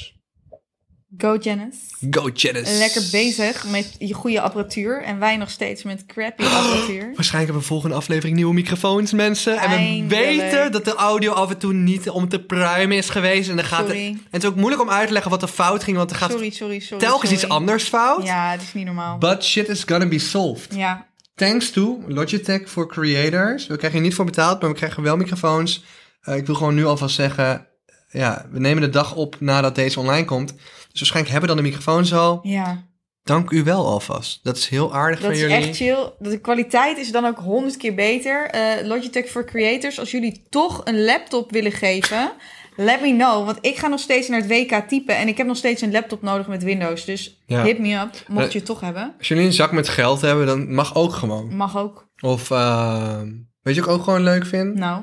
Go 1.18 1.36
Janice. 1.36 1.78
Go 2.10 2.30
Janice. 2.34 2.72
Lekker 2.72 3.02
bezig 3.12 3.64
met 3.64 3.94
je 3.98 4.14
goede 4.14 4.40
apparatuur. 4.40 5.02
En 5.02 5.18
wij 5.18 5.36
nog 5.36 5.50
steeds 5.50 5.82
met 5.82 6.06
crappy 6.06 6.42
apparatuur. 6.42 7.12
Waarschijnlijk 7.14 7.32
hebben 7.32 7.56
we 7.56 7.62
volgende 7.62 7.96
aflevering 7.96 8.36
nieuwe 8.36 8.54
microfoons, 8.54 9.12
mensen. 9.12 9.58
En 9.58 9.70
we 9.70 10.16
weten 10.16 10.72
dat 10.72 10.84
de 10.84 10.94
audio 10.94 11.32
af 11.32 11.50
en 11.50 11.58
toe 11.58 11.72
niet 11.72 12.10
om 12.10 12.28
te 12.28 12.40
pruimen 12.40 12.96
is 12.96 13.10
geweest. 13.10 13.48
En, 13.48 13.56
dan 13.56 13.64
gaat 13.64 13.86
Sorry. 13.86 14.06
Het, 14.06 14.14
en 14.14 14.26
het 14.30 14.42
is 14.42 14.48
ook 14.48 14.56
moeilijk 14.56 14.82
om 14.82 14.90
uit 14.90 15.06
te 15.06 15.12
leggen 15.12 15.30
wat 15.30 15.42
er 15.42 15.48
fout 15.48 15.84
ging, 15.84 15.96
want 15.96 16.10
er 16.10 16.16
gaat 16.16 16.30
Sorry, 16.30 16.50
sorry, 16.50 16.82
telkens 16.98 17.32
iets 17.32 17.48
anders 17.48 17.84
fout. 17.84 18.24
Ja, 18.24 18.50
het 18.50 18.62
is 18.62 18.74
niet 18.74 18.84
normaal. 18.84 19.18
But 19.18 19.44
shit 19.44 19.68
is 19.68 19.82
gonna 19.86 20.06
be 20.06 20.18
solved. 20.18 20.74
Ja, 20.74 21.06
Thanks 21.36 21.70
to 21.70 22.02
Logitech 22.06 22.68
for 22.68 22.86
Creators. 22.86 23.66
We 23.66 23.76
krijgen 23.76 23.98
hier 23.98 24.08
niet 24.08 24.16
voor 24.16 24.24
betaald, 24.24 24.60
maar 24.60 24.70
we 24.70 24.76
krijgen 24.76 25.02
wel 25.02 25.16
microfoons. 25.16 25.84
Eh, 26.20 26.36
ik 26.36 26.46
wil 26.46 26.54
gewoon 26.54 26.74
nu 26.74 26.84
alvast 26.84 27.14
zeggen, 27.14 27.66
ja, 28.10 28.46
we 28.50 28.58
nemen 28.58 28.82
de 28.82 28.90
dag 28.90 29.14
op 29.14 29.36
nadat 29.40 29.74
deze 29.74 30.00
online 30.00 30.24
komt. 30.24 30.54
Dus 30.98 31.08
waarschijnlijk 31.10 31.30
hebben 31.30 31.48
dan 31.48 31.64
de 31.64 31.70
microfoons 31.70 32.14
al. 32.14 32.38
ja. 32.42 32.84
Dank 33.22 33.50
u 33.50 33.62
wel 33.62 33.86
alvast. 33.86 34.40
Dat 34.42 34.56
is 34.56 34.68
heel 34.68 34.94
aardig 34.94 35.16
Dat 35.20 35.24
van 35.24 35.34
is 35.34 35.40
jullie. 35.40 35.56
echt 35.56 35.76
chill. 35.76 36.12
De 36.18 36.38
kwaliteit 36.40 36.98
is 36.98 37.12
dan 37.12 37.24
ook 37.26 37.38
honderd 37.38 37.76
keer 37.76 37.94
beter. 37.94 38.46
Eh, 38.50 38.86
Logitech 38.86 39.26
for 39.26 39.44
Creators, 39.44 39.98
als 39.98 40.10
jullie 40.10 40.42
toch 40.48 40.80
een 40.84 41.04
laptop 41.04 41.50
willen 41.50 41.72
geven, 41.72 42.32
let 42.76 43.00
me 43.00 43.10
know. 43.16 43.44
Want 43.44 43.58
ik 43.60 43.76
ga 43.76 43.86
nog 43.88 44.00
steeds 44.00 44.28
naar 44.28 44.40
het 44.40 44.48
WK 44.48 44.88
typen 44.88 45.16
en 45.16 45.28
ik 45.28 45.36
heb 45.36 45.46
nog 45.46 45.56
steeds 45.56 45.82
een 45.82 45.90
laptop 45.92 46.22
nodig 46.22 46.46
met 46.46 46.62
Windows. 46.62 47.04
Dus 47.04 47.42
Ja. 47.46 47.62
hit 47.62 47.78
me 47.78 47.94
up, 47.94 48.10
mocht 48.28 48.46
Eh, 48.46 48.50
je 48.52 48.58
het 48.58 48.66
toch 48.66 48.80
hebben. 48.80 49.14
Als 49.18 49.28
jullie 49.28 49.44
een 49.46 49.52
zak 49.52 49.72
met 49.72 49.88
geld 49.88 50.20
hebben, 50.20 50.46
dan 50.46 50.74
mag 50.74 50.94
ook 50.94 51.12
gewoon. 51.12 51.56
Mag 51.56 51.76
ook. 51.76 52.08
Of 52.20 52.50
eh, 52.50 53.20
weet 53.62 53.74
je 53.74 53.80
wat 53.80 53.90
ik 53.90 53.96
ook 53.96 54.04
gewoon 54.04 54.22
leuk 54.22 54.46
vind? 54.46 54.74
Nou, 54.74 55.02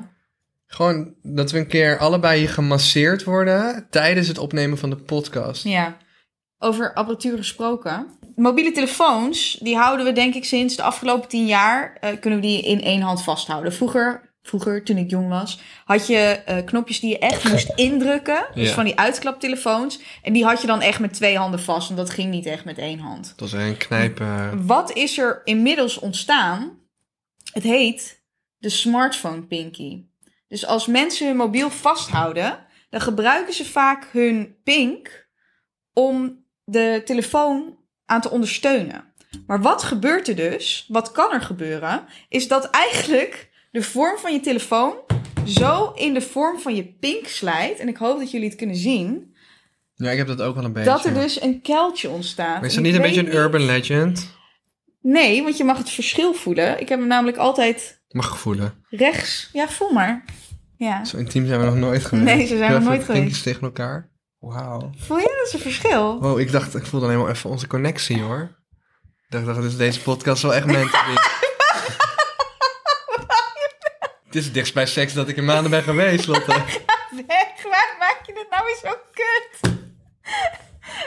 Gewoon 0.74 1.14
dat 1.22 1.50
we 1.50 1.58
een 1.58 1.66
keer 1.66 1.98
allebei 1.98 2.38
hier 2.38 2.48
gemasseerd 2.48 3.24
worden 3.24 3.86
tijdens 3.90 4.28
het 4.28 4.38
opnemen 4.38 4.78
van 4.78 4.90
de 4.90 4.96
podcast. 4.96 5.64
ja. 5.64 5.96
Over 6.58 6.94
apparatuur 6.94 7.36
gesproken. 7.36 8.06
Mobiele 8.36 8.72
telefoons, 8.72 9.58
die 9.60 9.76
houden 9.76 10.06
we 10.06 10.12
denk 10.12 10.34
ik 10.34 10.44
sinds 10.44 10.76
de 10.76 10.82
afgelopen 10.82 11.28
tien 11.28 11.46
jaar, 11.46 11.96
eh, 12.00 12.20
kunnen 12.20 12.40
we 12.40 12.46
die 12.46 12.62
in 12.62 12.82
één 12.82 13.00
hand 13.00 13.22
vasthouden. 13.22 13.72
Vroeger, 13.72 14.34
vroeger 14.42 14.84
toen 14.84 14.96
ik 14.96 15.10
jong 15.10 15.28
was, 15.28 15.60
had 15.84 16.06
je 16.06 16.16
eh, 16.16 16.64
knopjes 16.64 17.00
die 17.00 17.10
je 17.10 17.18
echt 17.18 17.44
moest 17.50 17.72
indrukken. 17.74 18.46
Dus 18.54 18.68
Ja. 18.68 18.74
van 18.74 18.84
die 18.84 18.98
uitklaptelefoons. 18.98 20.00
En 20.22 20.32
die 20.32 20.44
had 20.44 20.60
je 20.60 20.66
dan 20.66 20.80
echt 20.80 20.98
met 21.00 21.12
twee 21.14 21.36
handen 21.36 21.60
vast, 21.60 21.86
want 21.88 22.00
dat 22.00 22.10
ging 22.10 22.30
niet 22.30 22.46
echt 22.46 22.64
met 22.64 22.78
één 22.78 22.98
hand. 22.98 23.32
Dat 23.36 23.50
was 23.50 23.60
een 23.62 23.76
knijp. 23.76 24.20
eh, 24.20 24.52
Wat 24.56 24.92
is 24.92 25.18
er 25.18 25.40
inmiddels 25.44 25.98
ontstaan? 25.98 26.78
Het 27.52 27.62
heet 27.62 28.22
de 28.58 28.68
smartphone 28.68 29.42
pinky. 29.42 30.02
Dus 30.54 30.66
als 30.66 30.86
mensen 30.86 31.26
hun 31.26 31.36
mobiel 31.36 31.70
vasthouden, 31.70 32.58
dan 32.90 33.00
gebruiken 33.00 33.54
ze 33.54 33.64
vaak 33.64 34.08
hun 34.12 34.56
pink 34.64 35.26
om 35.92 36.44
de 36.64 37.02
telefoon 37.04 37.78
aan 38.06 38.20
te 38.20 38.30
ondersteunen. 38.30 39.04
Maar 39.46 39.62
wat 39.62 39.82
gebeurt 39.82 40.28
er 40.28 40.36
dus? 40.36 40.86
Wat 40.88 41.12
kan 41.12 41.32
er 41.32 41.40
gebeuren? 41.40 42.04
Is 42.28 42.48
dat 42.48 42.70
eigenlijk 42.70 43.50
de 43.70 43.82
vorm 43.82 44.18
van 44.18 44.32
je 44.32 44.40
telefoon 44.40 44.94
zo 45.46 45.92
in 45.94 46.14
de 46.14 46.20
vorm 46.20 46.58
van 46.58 46.74
je 46.74 46.84
pink 46.84 47.26
slijt. 47.26 47.78
En 47.78 47.88
ik 47.88 47.96
hoop 47.96 48.18
dat 48.18 48.30
jullie 48.30 48.48
het 48.48 48.56
kunnen 48.56 48.76
zien. 48.76 49.34
ja, 49.94 50.10
ik 50.10 50.18
heb 50.18 50.26
dat 50.26 50.42
ook 50.42 50.54
wel 50.54 50.64
een 50.64 50.72
beetje. 50.72 50.90
Dat 50.90 51.04
er 51.04 51.14
dus 51.14 51.42
een 51.42 51.60
kuiltje 51.60 52.10
ontstaat. 52.10 52.56
Maar 52.60 52.68
is 52.68 52.74
dat 52.74 52.82
niet 52.82 52.94
een 52.94 53.02
beetje 53.02 53.20
een 53.20 53.34
urban 53.34 53.64
legend? 53.64 54.32
Nee, 55.00 55.42
want 55.42 55.56
je 55.56 55.64
mag 55.64 55.78
het 55.78 55.90
verschil 55.90 56.34
voelen. 56.34 56.80
Ik 56.80 56.88
heb 56.88 56.98
hem 56.98 57.08
namelijk 57.08 57.36
altijd 57.36 58.02
Mag 58.14 58.38
voelen. 58.38 58.84
rechts. 58.90 59.48
Ja, 59.52 59.68
voel 59.68 59.90
maar. 59.92 60.24
Ja. 60.76 61.04
Zo 61.04 61.16
intiem 61.16 61.46
zijn 61.46 61.60
we 61.60 61.66
nog 61.66 61.74
nooit 61.74 62.04
geweest. 62.04 62.24
Nee, 62.36 62.46
zo 62.46 62.56
zijn 62.56 62.70
Even 62.70 62.82
nooit 62.82 63.04
geweest. 63.04 63.20
Pinkjes 63.20 63.42
tegen 63.42 63.62
elkaar. 63.62 64.10
Wauw. 64.38 64.90
Voel 64.96 65.18
je? 65.18 65.34
Dat 65.38 65.46
is 65.46 65.52
een 65.52 65.60
verschil. 65.60 66.20
Wow, 66.20 66.38
ik 66.38 66.52
dacht, 66.52 66.74
ik 66.74 66.86
voelde 66.86 67.06
alleen 67.06 67.18
maar 67.18 67.30
even 67.30 67.50
onze 67.50 67.66
connectie 67.66 68.20
hoor. 68.20 68.40
Ik 69.02 69.26
dacht, 69.28 69.44
dacht 69.46 69.60
dus 69.60 69.76
deze 69.76 70.00
podcast 70.00 70.42
wel 70.42 70.54
echt 70.54 70.66
meant 70.66 70.90
be. 70.90 70.98
Het 74.26 74.34
is 74.34 74.44
het 74.44 74.54
dichtst 74.54 74.74
bij 74.74 74.86
seks 74.86 75.12
dat 75.12 75.28
ik 75.28 75.36
in 75.36 75.44
maanden 75.44 75.70
ben 75.70 75.82
geweest, 75.82 76.26
Lotte. 76.26 76.52
Weg, 77.26 77.62
waar 77.62 77.96
maak 77.98 78.20
je 78.26 78.32
dit 78.34 78.46
nou 78.50 78.64
weer 78.64 78.78
zo 78.82 78.96
kut? 79.12 79.72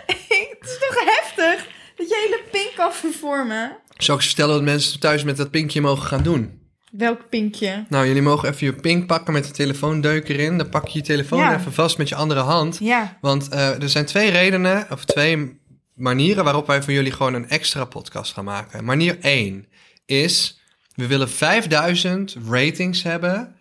het 0.06 0.70
is 0.70 0.78
toch 0.80 1.04
heftig 1.06 1.68
dat 1.96 2.10
je 2.10 2.16
hele 2.26 2.42
pink 2.52 2.72
kan 2.76 2.94
vervormen? 2.94 3.78
Zou 3.98 4.18
ik 4.18 4.24
ze 4.24 4.30
vertellen 4.30 4.56
wat 4.56 4.64
mensen 4.64 5.00
thuis 5.00 5.24
met 5.24 5.38
dat 5.38 5.52
pinkje 5.52 5.82
mogen 5.82 6.08
gaan 6.08 6.24
doen? 6.24 6.67
Welk 6.98 7.30
pinkje? 7.30 7.86
Nou, 7.90 8.08
jullie 8.08 8.22
mogen 8.22 8.50
even 8.50 8.66
je 8.68 8.74
pink 8.74 9.08
pakken 9.08 9.34
met 9.34 9.46
de 9.46 9.52
telefoondeuk 9.52 10.28
erin. 10.30 10.58
Dan 10.58 10.70
pak 10.70 10.88
je 10.88 10.98
je 10.98 11.04
telefoon 11.04 11.40
Ja. 11.40 11.60
even 11.60 11.74
vast 11.74 11.98
met 11.98 12.10
je 12.10 12.16
andere 12.16 12.40
hand. 12.40 12.78
Ja, 12.80 13.18
Want 13.22 13.50
eh, 13.50 13.82
er 13.82 13.90
zijn 13.90 14.06
twee 14.06 14.32
redenen, 14.32 14.88
of 14.92 15.06
twee 15.06 15.60
manieren 15.94 16.44
waarop 16.44 16.68
wij 16.68 16.84
voor 16.84 16.94
jullie 16.94 17.12
gewoon 17.12 17.34
een 17.34 17.50
extra 17.50 17.86
podcast 17.86 18.34
gaan 18.34 18.44
maken. 18.46 18.84
Manier 18.86 19.18
1 19.22 19.66
is, 20.06 20.62
we 20.96 21.08
willen 21.08 21.30
5000 21.30 22.36
ratings 22.50 23.04
hebben 23.04 23.56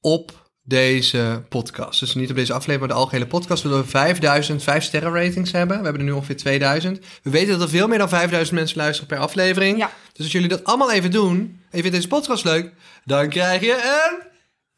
op 0.00 0.47
deze 0.68 1.42
podcast. 1.48 2.00
Dus 2.00 2.14
niet 2.14 2.30
op 2.30 2.36
deze 2.36 2.52
aflevering, 2.52 2.80
maar 2.80 2.96
de 2.96 3.02
algehele 3.04 3.26
podcast 3.26 3.62
willen 3.62 3.78
we 3.80 3.88
5000 3.88 4.62
5 4.62 4.84
sterren 4.84 5.12
ratings 5.12 5.52
hebben. 5.52 5.76
We 5.78 5.82
hebben 5.82 6.02
er 6.02 6.08
nu 6.08 6.14
ongeveer 6.14 6.36
2000. 6.36 6.98
We 7.22 7.30
weten 7.30 7.52
dat 7.52 7.62
er 7.62 7.68
veel 7.68 7.88
meer 7.88 7.98
dan 7.98 8.08
5000 8.08 8.58
mensen 8.58 8.76
luisteren 8.76 9.08
per 9.08 9.18
aflevering. 9.18 9.78
Ja. 9.78 9.90
Dus 10.12 10.24
als 10.24 10.32
jullie 10.32 10.48
dat 10.48 10.64
allemaal 10.64 10.92
even 10.92 11.10
doen, 11.10 11.36
en 11.38 11.76
je 11.76 11.80
vindt 11.80 11.96
deze 11.96 12.08
podcast 12.08 12.44
leuk, 12.44 12.72
dan 13.04 13.28
krijg 13.28 13.60
je 13.60 13.72
een 13.72 14.26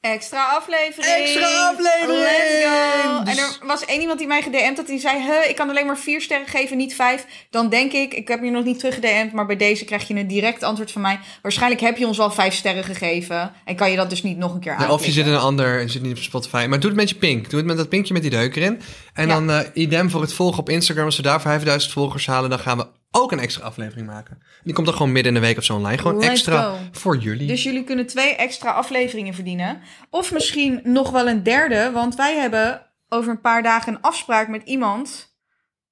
Extra 0.01 0.45
aflevering. 0.57 1.15
Extra 1.15 1.69
aflevering! 1.71 2.19
Let's 2.19 2.65
go. 2.65 3.23
En 3.25 3.39
er 3.39 3.67
was 3.67 3.85
één 3.85 4.01
iemand 4.01 4.19
die 4.19 4.27
mij 4.29 4.43
gedM'd 4.43 4.77
had. 4.77 4.87
Die 4.87 4.99
zei, 4.99 5.23
huh, 5.23 5.49
ik 5.49 5.57
kan 5.57 5.69
alleen 5.69 5.87
maar 5.87 5.99
vier 5.99 6.21
sterren 6.21 6.47
geven, 6.47 6.77
niet 6.77 6.95
vijf. 6.95 7.25
Dan 7.51 7.69
denk 7.69 7.93
ik, 7.93 8.15
ik 8.15 8.29
heb 8.29 8.43
je 8.43 8.51
nog 8.51 8.65
niet 8.65 8.79
terug 8.79 8.95
gedM'd. 8.95 9.33
Maar 9.33 9.47
bij 9.47 9.57
deze 9.57 9.85
krijg 9.85 10.09
je 10.09 10.15
een 10.15 10.27
direct 10.27 10.63
antwoord 10.63 10.91
van 10.93 11.03
mij. 11.03 11.19
Waarschijnlijk 11.43 11.81
heb 11.81 11.97
je 11.97 12.07
ons 12.07 12.21
al 12.21 12.31
vijf 12.31 12.55
sterren 12.55 12.85
gegeven. 12.85 13.53
En 13.65 13.77
kan 13.77 13.91
je 13.91 13.97
dat 13.97 14.11
dus 14.11 14.23
niet 14.23 14.37
nog 14.39 14.55
een 14.55 14.61
keer 14.61 14.73
Ja, 14.73 14.79
aanklikken. 14.79 14.99
of 15.01 15.07
je 15.07 15.13
zit 15.13 15.27
in 15.27 15.33
een 15.33 15.39
ander, 15.39 15.81
je 15.81 15.89
zit 15.89 16.03
niet 16.03 16.17
op 16.17 16.23
Spotify. 16.23 16.67
Maar 16.69 16.81
doe 16.81 16.91
het 16.91 16.99
met 16.99 17.09
je 17.09 17.15
pink. 17.15 17.51
Doe 17.51 17.59
het 17.59 17.69
met 17.69 17.77
dat 17.77 17.89
pinkje 17.89 18.13
met 18.13 18.23
die 18.23 18.31
deuk 18.31 18.57
erin. 18.57 18.81
En 19.15 19.27
Ja. 19.29 19.35
dan 19.35 19.51
eh 19.51 19.61
idem 19.75 20.11
voor 20.11 20.21
het 20.21 20.33
volgen 20.33 20.59
op 20.61 20.69
Instagram. 20.69 21.05
Als 21.05 21.17
we 21.17 21.23
daar 21.23 21.41
5000 21.41 21.93
volgers 21.93 22.27
halen, 22.27 22.51
dan 22.51 22.59
gaan 22.59 22.79
we 22.79 22.87
ook 23.11 23.33
een 23.33 23.39
extra 23.39 23.65
aflevering 23.65 24.07
maken. 24.07 24.43
Die 24.65 24.75
komt 24.75 24.87
dan 24.87 24.97
gewoon 24.97 25.13
midden 25.13 25.35
in 25.35 25.41
de 25.41 25.47
week 25.47 25.57
of 25.59 25.65
zo 25.65 25.75
online. 25.75 25.99
Gewoon 25.99 26.15
Let's 26.19 26.29
extra 26.29 26.63
go. 26.63 26.77
voor 26.93 27.17
jullie. 27.17 27.47
Dus 27.47 27.63
jullie 27.63 27.85
kunnen 27.85 28.07
twee 28.07 28.35
extra 28.37 28.71
afleveringen 28.71 29.35
verdienen. 29.35 29.81
Of 30.11 30.33
misschien 30.33 30.81
nog 30.85 31.11
wel 31.11 31.29
een 31.29 31.43
derde. 31.43 31.91
Want 31.93 32.15
wij 32.15 32.37
hebben 32.37 32.87
over 33.09 33.31
een 33.31 33.41
paar 33.41 33.63
dagen 33.63 33.93
een 33.95 34.01
afspraak 34.01 34.49
met 34.49 34.63
iemand. 34.65 35.29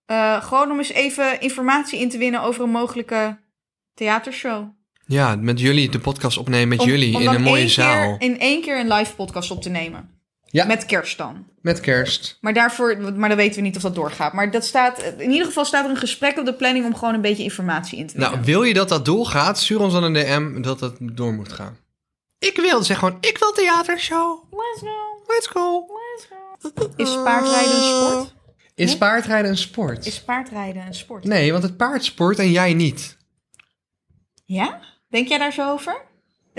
eh, 0.07 0.43
gewoon 0.45 0.71
om 0.71 0.79
eens 0.79 0.93
even 0.93 1.41
informatie 1.41 2.01
in 2.01 2.09
te 2.09 2.19
winnen 2.19 2.43
over 2.43 2.63
een 2.65 2.71
mogelijke 2.71 3.39
theatershow. 3.95 4.69
Ja, 5.07 5.37
met 5.37 5.61
jullie 5.61 5.89
de 5.89 5.99
podcast 5.99 6.39
opnemen 6.39 6.69
met 6.69 6.79
Om- 6.81 6.87
jullie 6.89 7.15
om 7.17 7.23
in 7.23 7.29
een 7.29 7.43
mooie 7.43 7.69
zaal. 7.69 8.17
In 8.19 8.39
één 8.41 8.63
keer 8.63 8.81
een 8.81 8.93
live 8.93 9.15
podcast 9.15 9.51
op 9.51 9.63
te 9.63 9.69
nemen. 9.69 10.18
Ja. 10.51 10.67
Met 10.67 10.87
kerst 10.87 11.19
dan. 11.19 11.47
Met 11.61 11.81
kerst. 11.81 12.39
Maar 12.41 12.53
daarvoor, 12.55 12.99
maar 13.17 13.29
dan 13.29 13.39
weten 13.39 13.57
we 13.57 13.61
niet 13.67 13.77
of 13.77 13.83
dat 13.83 13.95
doorgaat. 13.95 14.33
Maar 14.33 14.51
dat 14.51 14.65
staat, 14.65 15.03
in 15.19 15.31
ieder 15.31 15.47
geval 15.47 15.65
staat 15.65 15.85
er 15.85 15.91
een 15.91 15.97
gesprek 15.97 16.39
op 16.39 16.45
de 16.45 16.55
planning 16.55 16.85
om 16.87 16.95
gewoon 16.95 17.15
een 17.15 17.21
beetje 17.21 17.43
informatie 17.43 17.99
in 17.99 18.07
te 18.07 18.13
winnen. 18.13 18.33
Nou, 18.33 18.45
wil 18.45 18.63
je 18.63 18.75
dat 18.75 18.89
dat 18.89 19.05
doorgaat? 19.05 19.59
Stuur 19.59 19.81
ons 19.81 19.93
dan 19.93 20.03
een 20.03 20.13
DM 20.13 20.63
dat 20.63 20.81
het 20.81 20.97
door 21.01 21.33
moet 21.33 21.53
gaan. 21.53 21.79
Ik 22.39 22.57
wil, 22.57 22.83
zeg 22.83 22.99
gewoon, 22.99 23.17
ik 23.21 23.39
wil 23.39 23.53
theatershow. 23.53 24.43
Let's 24.51 24.81
go, 24.83 25.25
Let's 25.27 25.47
go. 25.47 25.87
let's 26.13 26.27
go. 26.75 26.93
Is 26.97 27.15
paardrijden 27.23 27.77
een 27.77 27.83
sport? 28.07 28.33
Is 28.75 28.87
Nee? 28.89 28.99
paardrijden 28.99 29.51
een 29.51 29.57
sport? 29.57 30.07
Is 30.07 30.23
paardrijden 30.23 30.87
een 30.87 30.95
sport? 30.95 31.25
Nee, 31.25 31.51
want 31.53 31.63
het 31.63 31.77
paard 31.77 32.05
sport 32.05 32.39
en 32.39 32.51
jij 32.51 32.75
niet. 32.75 33.17
Ja? 34.45 34.81
Denk 35.09 35.29
jij 35.29 35.39
daar 35.39 35.53
zo 35.53 35.71
over? 35.73 36.07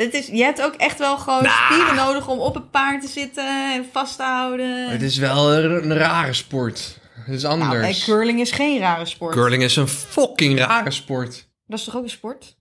Het 0.04 0.14
is, 0.14 0.28
je 0.28 0.44
hebt 0.44 0.62
ook 0.62 0.74
echt 0.74 1.00
wel 1.00 1.18
gewoon 1.18 1.44
Nou. 1.44 1.56
spieren 1.74 1.96
nodig 1.96 2.28
om 2.28 2.40
op 2.40 2.54
het 2.54 2.72
paard 2.72 3.02
te 3.02 3.08
zitten 3.08 3.74
en 3.74 3.86
vast 3.92 4.16
te 4.16 4.24
houden. 4.24 4.90
Het 4.90 5.02
is 5.02 5.18
wel 5.18 5.54
een, 5.54 5.72
een 5.92 5.98
rare 5.98 6.34
sport. 6.34 6.98
Het 7.26 7.36
is 7.36 7.42
nou, 7.42 7.62
anders. 7.62 7.82
nee, 7.82 8.16
curling 8.16 8.40
is 8.40 8.52
geen 8.52 8.80
rare 8.80 9.06
sport. 9.06 9.34
Curling 9.36 9.64
is 9.64 9.76
een 9.76 9.88
fucking 9.88 10.60
rare 10.60 10.92
sport. 10.92 11.48
Dat 11.68 11.80
is 11.80 11.86
toch 11.86 11.96
ook 11.98 12.04
een 12.04 12.10
sport? 12.10 12.58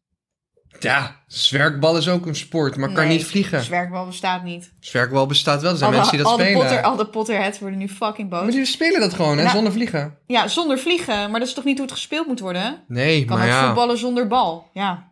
Ja, 0.80 1.16
zwerkbal 1.26 1.96
is 1.96 2.08
ook 2.08 2.26
een 2.26 2.36
sport, 2.36 2.76
maar 2.76 2.92
kan 2.92 3.08
niet 3.08 3.24
vliegen. 3.24 3.62
Zwerkbal 3.62 4.06
bestaat 4.06 4.42
niet. 4.44 4.72
Zwerkbal 4.80 5.26
bestaat 5.26 5.62
wel, 5.62 5.70
er 5.70 5.76
zijn 5.76 5.90
Al 5.90 5.96
mensen 5.96 6.16
die 6.16 6.24
dat 6.24 6.32
al 6.32 6.38
de 6.38 6.44
spelen. 6.44 6.62
Potter, 6.66 6.82
al 6.82 6.96
de 6.96 7.06
Potterheads 7.06 7.58
worden 7.58 7.78
nu 7.78 7.88
fucking 7.88 8.30
boos. 8.30 8.42
Maar 8.42 8.50
die 8.50 8.64
spelen 8.64 9.00
dat 9.00 9.14
gewoon, 9.14 9.36
hè, 9.36 9.42
Nou, 9.42 9.54
zonder 9.54 9.72
vliegen. 9.72 10.18
Ja, 10.26 10.48
zonder 10.48 10.78
vliegen. 10.78 11.30
Maar 11.30 11.40
dat 11.40 11.48
is 11.48 11.54
toch 11.54 11.64
niet 11.64 11.78
hoe 11.78 11.86
het 11.86 11.94
gespeeld 11.94 12.26
moet 12.26 12.40
worden? 12.40 12.84
Nee, 12.88 13.24
Kan 13.24 13.38
maar 13.38 13.46
ook 13.46 13.52
ja. 13.52 13.66
voetballen 13.66 13.98
zonder 13.98 14.26
bal. 14.26 14.70
Ja. 14.72 15.07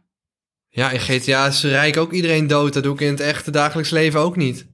Ja, 0.76 0.90
in 0.90 1.00
GTA 1.00 1.46
is 1.46 1.62
rijk 1.64 1.96
ook 1.96 2.12
iedereen 2.12 2.46
dood. 2.46 2.72
Dat 2.72 2.82
doe 2.82 2.94
ik 2.94 3.00
in 3.00 3.10
het 3.10 3.20
echte 3.20 3.50
dagelijks 3.50 3.90
leven 3.90 4.20
ook 4.20 4.36
niet. 4.36 4.66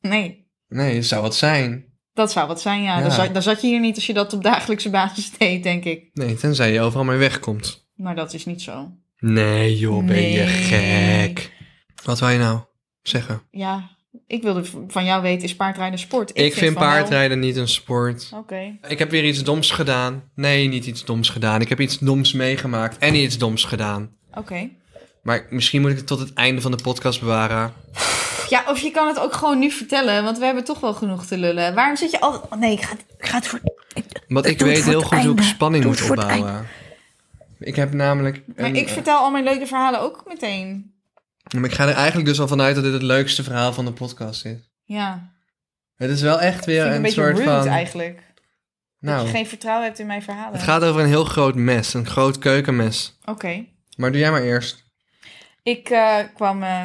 Nee, 0.00 0.48
Nee, 0.68 1.02
zou 1.02 1.22
wat 1.22 1.34
zijn. 1.36 1.84
dat 2.12 2.32
zou 2.32 2.46
wat 2.48 2.60
zijn, 2.60 2.82
ja. 2.82 2.96
Ja. 2.96 3.02
Dan, 3.02 3.12
zat, 3.12 3.32
dan 3.32 3.42
zat 3.42 3.60
je 3.60 3.66
hier 3.66 3.80
niet 3.80 3.94
als 3.94 4.06
je 4.06 4.12
dat 4.14 4.32
op 4.32 4.42
dagelijkse 4.42 4.90
basis 4.90 5.30
deed, 5.38 5.62
denk 5.62 5.84
ik. 5.84 6.10
Nee, 6.12 6.34
tenzij 6.34 6.72
je 6.72 6.80
overal 6.80 7.04
mee 7.04 7.16
wegkomt. 7.18 7.88
Maar 7.94 8.14
dat 8.14 8.34
is 8.34 8.44
niet 8.44 8.62
zo. 8.62 8.92
Nee, 9.18 9.78
joh, 9.78 10.04
ben 10.04 10.22
je 10.30 10.46
gek. 10.46 11.52
Wat 12.04 12.18
wil 12.20 12.28
je 12.28 12.38
nou 12.38 12.60
zeggen? 13.02 13.42
Ja, 13.50 13.90
ik 14.26 14.42
wilde 14.42 14.64
van 14.88 15.04
jou 15.04 15.22
weten, 15.22 15.44
is 15.44 15.56
paardrijden 15.56 15.98
sport? 15.98 16.30
Ik, 16.38 16.52
vind 16.54 16.74
wel- 16.74 16.82
paardrijden 16.88 17.38
niet 17.38 17.56
een 17.56 17.68
sport. 17.68 18.30
Oké. 18.34 18.78
Ik 18.88 18.98
heb 18.98 19.10
weer 19.10 19.24
iets 19.24 19.42
doms 19.44 19.70
gedaan. 19.70 20.30
Nee, 20.34 20.68
niet 20.68 20.86
iets 20.86 21.04
doms 21.04 21.28
gedaan. 21.28 21.60
Ik 21.60 21.68
heb 21.68 21.80
iets 21.80 21.98
doms 21.98 22.32
meegemaakt 22.32 22.98
en 22.98 23.14
iets 23.14 23.38
doms 23.38 23.64
gedaan. 23.64 24.16
Oké. 24.34 24.70
Maar 25.22 25.46
misschien 25.50 25.80
moet 25.80 25.90
ik 25.90 25.96
het 25.96 26.06
tot 26.06 26.18
het 26.18 26.32
einde 26.32 26.60
van 26.60 26.70
de 26.70 26.82
podcast 26.82 27.20
bewaren. 27.20 27.72
Ja, 28.48 28.64
of 28.68 28.78
je 28.78 28.90
kan 28.90 29.08
het 29.08 29.18
ook 29.18 29.32
gewoon 29.32 29.58
nu 29.58 29.70
vertellen, 29.70 30.24
want 30.24 30.38
we 30.38 30.44
hebben 30.44 30.64
toch 30.64 30.80
wel 30.80 30.94
genoeg 30.94 31.26
te 31.26 31.38
lullen. 31.38 31.74
Waarom 31.74 31.96
zit 31.96 32.10
je 32.10 32.20
altijd... 32.20 32.52
Oh 32.52 32.58
nee, 32.58 32.72
ik 32.72 32.82
ga, 32.82 32.90
het- 32.92 33.04
ik 33.18 33.26
ga 33.26 33.36
het 33.36 33.46
voor... 33.46 33.60
Want 34.28 34.46
ik 34.46 34.58
weet 34.58 34.84
heel 34.84 35.02
goed 35.02 35.18
hoe 35.18 35.32
ik 35.36 35.42
spanning 35.42 35.84
moet 35.84 36.10
opbouwen. 36.10 36.66
Ik 37.58 37.76
heb 37.76 37.92
namelijk... 37.92 38.42
Maar 38.56 38.70
ik 38.74 38.88
vertel 38.88 39.18
al 39.18 39.30
mijn 39.30 39.44
leuke 39.44 39.66
verhalen 39.66 40.00
ook 40.00 40.22
meteen. 40.26 40.94
Maar 41.56 41.64
ik 41.64 41.72
ga 41.74 41.88
er 41.88 41.94
eigenlijk 41.94 42.26
dus 42.28 42.40
al 42.40 42.48
vanuit 42.48 42.74
dat 42.74 42.84
dit 42.84 42.92
het 42.92 43.02
leukste 43.02 43.42
verhaal 43.42 43.72
van 43.72 43.84
de 43.84 43.92
podcast 43.92 44.44
is. 44.44 44.56
Ja, 44.84 45.30
Het 45.96 46.10
is 46.10 46.20
wel 46.22 46.40
echt 46.40 46.64
weer 46.64 46.86
een 46.86 46.92
een, 46.92 47.02
beetje 47.02 47.20
soort 47.22 47.38
rude 47.38 47.50
van... 47.50 47.66
eigenlijk. 47.66 48.16
Dat 49.00 49.10
Nou, 49.14 49.24
je 49.26 49.30
geen 49.32 49.46
vertrouwen 49.46 49.86
hebt 49.86 49.98
in 49.98 50.06
mijn 50.06 50.22
verhalen. 50.22 50.52
het 50.52 50.62
gaat 50.62 50.82
over 50.84 51.00
een 51.00 51.06
heel 51.06 51.24
groot 51.24 51.54
mes. 51.54 51.94
Een 51.94 52.06
groot 52.06 52.38
keukenmes. 52.38 53.18
Oké. 53.24 53.64
Maar 53.96 54.10
doe 54.10 54.20
jij 54.20 54.30
maar 54.30 54.42
eerst. 54.42 54.88
Ik 55.62 55.90
eh, 55.90 56.16
kwam 56.34 56.62
eh, 56.62 56.82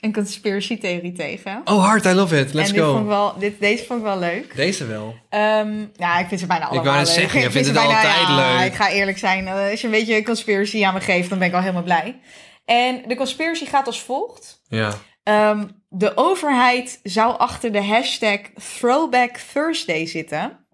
een 0.00 0.12
conspiracy 0.12 0.78
theorie 0.78 1.12
tegen. 1.12 1.60
Oh, 1.64 1.84
hard, 1.84 2.04
I 2.04 2.12
love 2.12 2.40
it. 2.40 2.52
Let's 2.54 2.72
en 2.72 2.78
go. 2.78 2.90
Vond 2.90 3.02
ik 3.02 3.08
wel, 3.08 3.38
dit, 3.38 3.60
deze 3.60 3.84
vond 3.84 3.98
ik 3.98 4.04
wel 4.04 4.18
leuk. 4.18 4.56
Deze 4.56 4.86
wel. 4.86 5.14
Ehm, 5.28 5.84
ja, 5.96 6.18
ik 6.18 6.26
vind 6.28 6.40
ze 6.40 6.46
bijna 6.46 6.64
allemaal 6.64 6.84
wou 6.84 6.96
net 6.96 7.06
leuk. 7.06 7.14
zeggen, 7.16 7.40
je 7.40 7.46
Ik 7.46 7.52
vindt 7.52 7.68
vind 7.68 7.78
het 7.80 7.88
bijna- 7.88 8.08
altijd 8.08 8.28
ja, 8.28 8.58
leuk. 8.58 8.66
Ik 8.66 8.74
ga 8.74 8.90
eerlijk 8.90 9.18
zijn. 9.18 9.46
eh, 9.46 9.70
als 9.70 9.80
je 9.80 9.86
een 9.86 9.92
beetje 9.92 10.22
conspiracy 10.22 10.84
aan 10.84 10.94
me 10.94 11.00
geeft, 11.00 11.28
dan 11.28 11.38
ben 11.38 11.48
ik 11.48 11.54
al 11.54 11.60
helemaal 11.60 11.82
blij. 11.82 12.20
En 12.64 13.02
de 13.06 13.16
conspiracy 13.16 13.64
gaat 13.66 13.86
als 13.86 14.02
volgt. 14.02 14.60
Ja. 14.68 14.92
Ehm, 15.22 15.66
de 15.88 16.12
overheid 16.16 17.00
zou 17.02 17.38
achter 17.38 17.72
de 17.72 17.82
hashtag 17.82 18.38
Throwback 18.78 19.36
Thursday 19.52 20.06
zitten. 20.06 20.66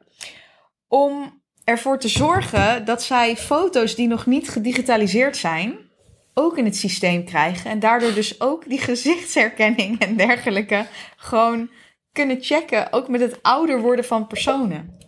Om 0.89 1.43
ervoor 1.65 1.99
te 1.99 2.09
zorgen 2.09 2.85
dat 2.85 3.03
zij 3.03 3.37
foto's 3.37 3.95
die 3.95 4.09
nog 4.09 4.27
niet 4.27 4.49
gedigitaliseerd 4.51 5.37
zijn, 5.37 5.79
ook 6.35 6.59
in 6.59 6.65
het 6.65 6.77
systeem 6.77 7.25
krijgen. 7.25 7.71
En 7.71 7.79
daardoor 7.79 8.15
dus 8.15 8.41
ook 8.41 8.69
die 8.69 8.79
gezichtsherkenning 8.81 10.01
en 10.01 10.17
dergelijke 10.17 10.87
gewoon 11.17 11.71
kunnen 12.13 12.39
checken. 12.41 12.93
Ook 12.93 13.09
met 13.09 13.21
het 13.21 13.43
ouder 13.43 13.81
worden 13.81 14.05
van 14.05 14.27
personen. 14.27 14.99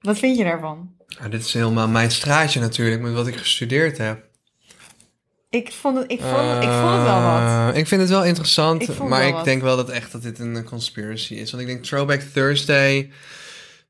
Wat 0.00 0.18
vind 0.18 0.38
je 0.38 0.44
daarvan? 0.44 0.92
Nou, 1.18 1.30
dit 1.30 1.44
is 1.44 1.52
helemaal 1.52 1.88
mijn 1.88 2.10
straatje 2.10 2.60
natuurlijk, 2.60 3.02
met 3.02 3.12
wat 3.12 3.26
ik 3.26 3.36
gestudeerd 3.36 3.98
heb. 3.98 4.24
Ik 5.50 5.72
vond 5.72 5.96
het, 5.96 6.10
ik 6.10 6.20
vond 6.20 6.62
ik 6.62 6.70
vond 6.70 6.92
het 6.92 7.02
wel 7.02 7.22
wat. 7.22 7.40
Eh, 7.40 7.70
ik 7.74 7.86
vind 7.86 8.00
het 8.00 8.10
wel 8.10 8.24
interessant, 8.24 8.82
Ik 8.82 8.98
maar 8.98 9.18
wel 9.18 9.28
ik 9.28 9.34
wat. 9.34 9.44
denk 9.44 9.62
wel 9.62 9.76
dat 9.76 9.90
echt 9.90 10.12
dat 10.12 10.22
dit 10.22 10.38
een 10.38 10.64
conspiracy 10.64 11.34
is. 11.34 11.50
Want 11.50 11.62
ik 11.62 11.68
denk 11.68 11.84
Throwback 11.84 12.20
Thursday 12.20 13.10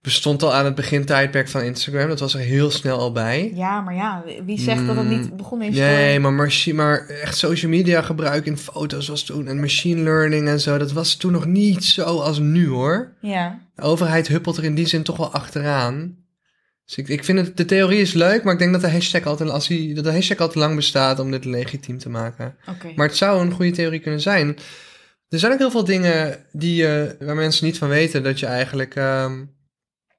bestond 0.04 0.42
al 0.42 0.54
aan 0.54 0.64
het 0.64 0.74
begintijdperk 0.74 1.48
van 1.48 1.62
Instagram. 1.62 2.08
Dat 2.08 2.20
was 2.20 2.34
er 2.34 2.40
heel 2.40 2.70
snel 2.70 2.98
al 2.98 3.12
bij. 3.12 3.52
Ja, 3.54 3.80
maar 3.80 3.94
ja, 3.94 4.24
wie 4.46 4.60
zegt 4.60 4.86
dat 4.86 4.96
het 4.96 5.08
niet 5.08 5.36
begonnen 5.36 5.68
is 5.68 5.74
Mm, 5.74 5.80
Nee, 5.82 6.20
maar, 6.20 6.32
machi- 6.32 6.72
maar 6.74 7.06
echt 7.06 7.36
social 7.36 7.70
media 7.70 8.02
gebruik 8.02 8.46
in 8.46 8.56
foto's 8.56 9.08
was 9.08 9.22
toen... 9.22 9.46
en 9.48 9.60
machine 9.60 10.02
learning 10.02 10.48
en 10.48 10.60
zo, 10.60 10.78
dat 10.78 10.92
was 10.92 11.14
toen 11.16 11.32
nog 11.32 11.46
niet 11.46 11.84
zo 11.84 12.02
als 12.04 12.38
nu 12.38 12.68
hoor. 12.68 13.12
Ja, 13.20 13.60
De 13.74 13.82
overheid 13.82 14.28
huppelt 14.28 14.56
er 14.56 14.64
in 14.64 14.74
die 14.74 14.86
zin 14.86 15.02
toch 15.02 15.16
wel 15.16 15.32
achteraan. 15.32 16.16
Dus 16.86 16.96
ik, 16.96 17.08
ik 17.08 17.24
vind 17.24 17.38
het, 17.38 17.56
de 17.56 17.64
theorie 17.64 18.00
is 18.00 18.12
leuk, 18.12 18.44
maar 18.44 18.52
ik 18.52 18.58
denk 18.58 18.72
dat 18.72 18.80
de 18.80 18.90
hashtag 18.90 19.24
al 19.26 19.36
te, 19.36 19.44
als 19.44 19.66
die, 19.68 19.94
dat 19.94 20.04
de 20.04 20.12
hashtag 20.12 20.38
al 20.38 20.48
te 20.48 20.58
lang 20.58 20.76
bestaat 20.76 21.18
om 21.18 21.30
dit 21.30 21.44
legitiem 21.44 21.98
te 21.98 22.08
maken. 22.08 22.56
oké. 22.68 22.92
Maar 22.96 23.06
het 23.06 23.16
zou 23.16 23.40
een 23.40 23.52
goede 23.52 23.70
theorie 23.70 24.00
kunnen 24.00 24.20
zijn. 24.20 24.56
Er 25.28 25.38
zijn 25.38 25.52
ook 25.52 25.58
heel 25.58 25.70
veel 25.70 25.84
dingen 25.84 26.36
die, 26.52 26.86
eh, 26.86 27.26
waar 27.26 27.34
mensen 27.34 27.66
niet 27.66 27.78
van 27.78 27.88
weten. 27.88 28.22
Dat 28.22 28.40
je 28.40 28.46
eigenlijk, 28.46 28.94
ehm, 28.94 29.32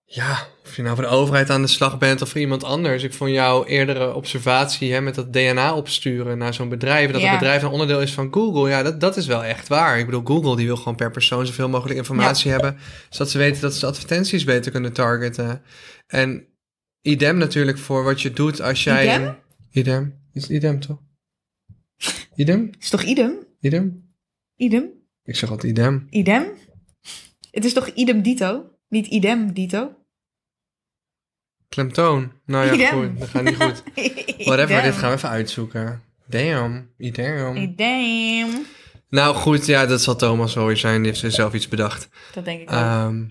ja, 0.06 0.48
of 0.64 0.76
je 0.76 0.82
nou 0.82 0.96
voor 0.96 1.04
de 1.06 1.10
overheid 1.12 1.50
aan 1.50 1.62
de 1.62 1.68
slag 1.68 1.98
bent 1.98 2.22
of 2.22 2.30
voor 2.30 2.40
iemand 2.42 2.64
anders. 2.64 3.04
Ik 3.04 3.14
vond 3.14 3.32
jouw 3.32 3.66
eerdere 3.66 4.14
observatie 4.14 4.94
hè, 4.94 5.02
met 5.02 5.16
dat 5.16 5.34
DNA 5.34 5.76
opsturen 5.76 6.38
naar 6.38 6.54
zo'n 6.54 6.70
bedrijf. 6.70 7.12
Dat 7.12 7.22
Ja. 7.22 7.30
het 7.30 7.40
bedrijf 7.40 7.62
een 7.64 7.70
onderdeel 7.70 8.02
is 8.02 8.14
van 8.14 8.34
Google. 8.34 8.70
Ja, 8.70 8.84
dat, 8.84 9.00
dat 9.00 9.18
is 9.18 9.26
wel 9.26 9.44
echt 9.44 9.68
waar. 9.68 10.00
Ik 10.00 10.06
bedoel, 10.06 10.22
Google 10.26 10.56
die 10.56 10.66
wil 10.66 10.76
gewoon 10.78 10.96
per 10.96 11.12
persoon 11.12 11.46
zoveel 11.46 11.70
mogelijk 11.70 11.98
informatie 11.98 12.52
hebben. 12.52 12.78
Zodat 13.10 13.30
ze 13.32 13.38
weten 13.38 13.62
dat 13.62 13.74
ze 13.76 13.86
advertenties 13.86 14.44
beter 14.44 14.72
kunnen 14.72 14.94
targeten. 14.94 15.62
En 16.08 16.46
idem 17.02 17.38
natuurlijk 17.38 17.78
voor 17.78 18.04
wat 18.04 18.22
je 18.22 18.32
doet 18.32 18.62
als 18.62 18.84
jij... 18.84 19.04
Idem? 19.16 19.24
een- 19.28 19.36
idem? 19.72 20.20
Is 20.34 20.50
idem 20.50 20.80
toch? 20.80 21.00
Idem? 22.36 22.70
Is 22.80 22.90
toch 22.90 23.04
idem? 23.04 23.34
Idem? 23.60 24.14
Idem? 24.56 24.90
Ik 25.24 25.36
zeg 25.36 25.50
altijd 25.50 25.72
idem. 25.72 26.08
Idem? 26.10 26.46
Het 27.52 27.66
is 27.66 27.74
toch 27.74 27.88
idem 27.88 28.22
dito? 28.22 28.70
Niet 28.88 29.08
idem 29.08 29.54
dito? 29.54 29.92
Klemtoon. 31.70 32.32
Nou 32.46 32.65
ja, 32.65 32.74
Idem. 32.74 32.89
goed. 32.92 33.20
Dat 33.20 33.30
gaat 33.30 33.44
niet 33.44 33.56
goed. 33.56 33.84
Whatever, 34.46 34.82
dit 34.82 34.94
gaan 34.94 35.10
we 35.10 35.15
even 35.15 35.30
uitzoeken. 35.30 36.04
Damn. 36.27 36.89
Idem. 36.98 37.56
Idem. 37.56 38.65
Nou 39.10 39.36
goed, 39.36 39.65
ja, 39.65 39.86
dat 39.86 40.01
zal 40.01 40.15
Thomas 40.15 40.54
wel 40.54 40.65
weer 40.65 40.77
zijn. 40.77 41.04
Die 41.04 41.12
heeft 41.15 41.36
zelf 41.36 41.54
iets 41.54 41.68
bedacht. 41.68 42.10
Dat 42.34 42.46
denk 42.46 42.62
ik 42.62 42.72
ook. 42.72 42.75
Ehm 42.75 43.24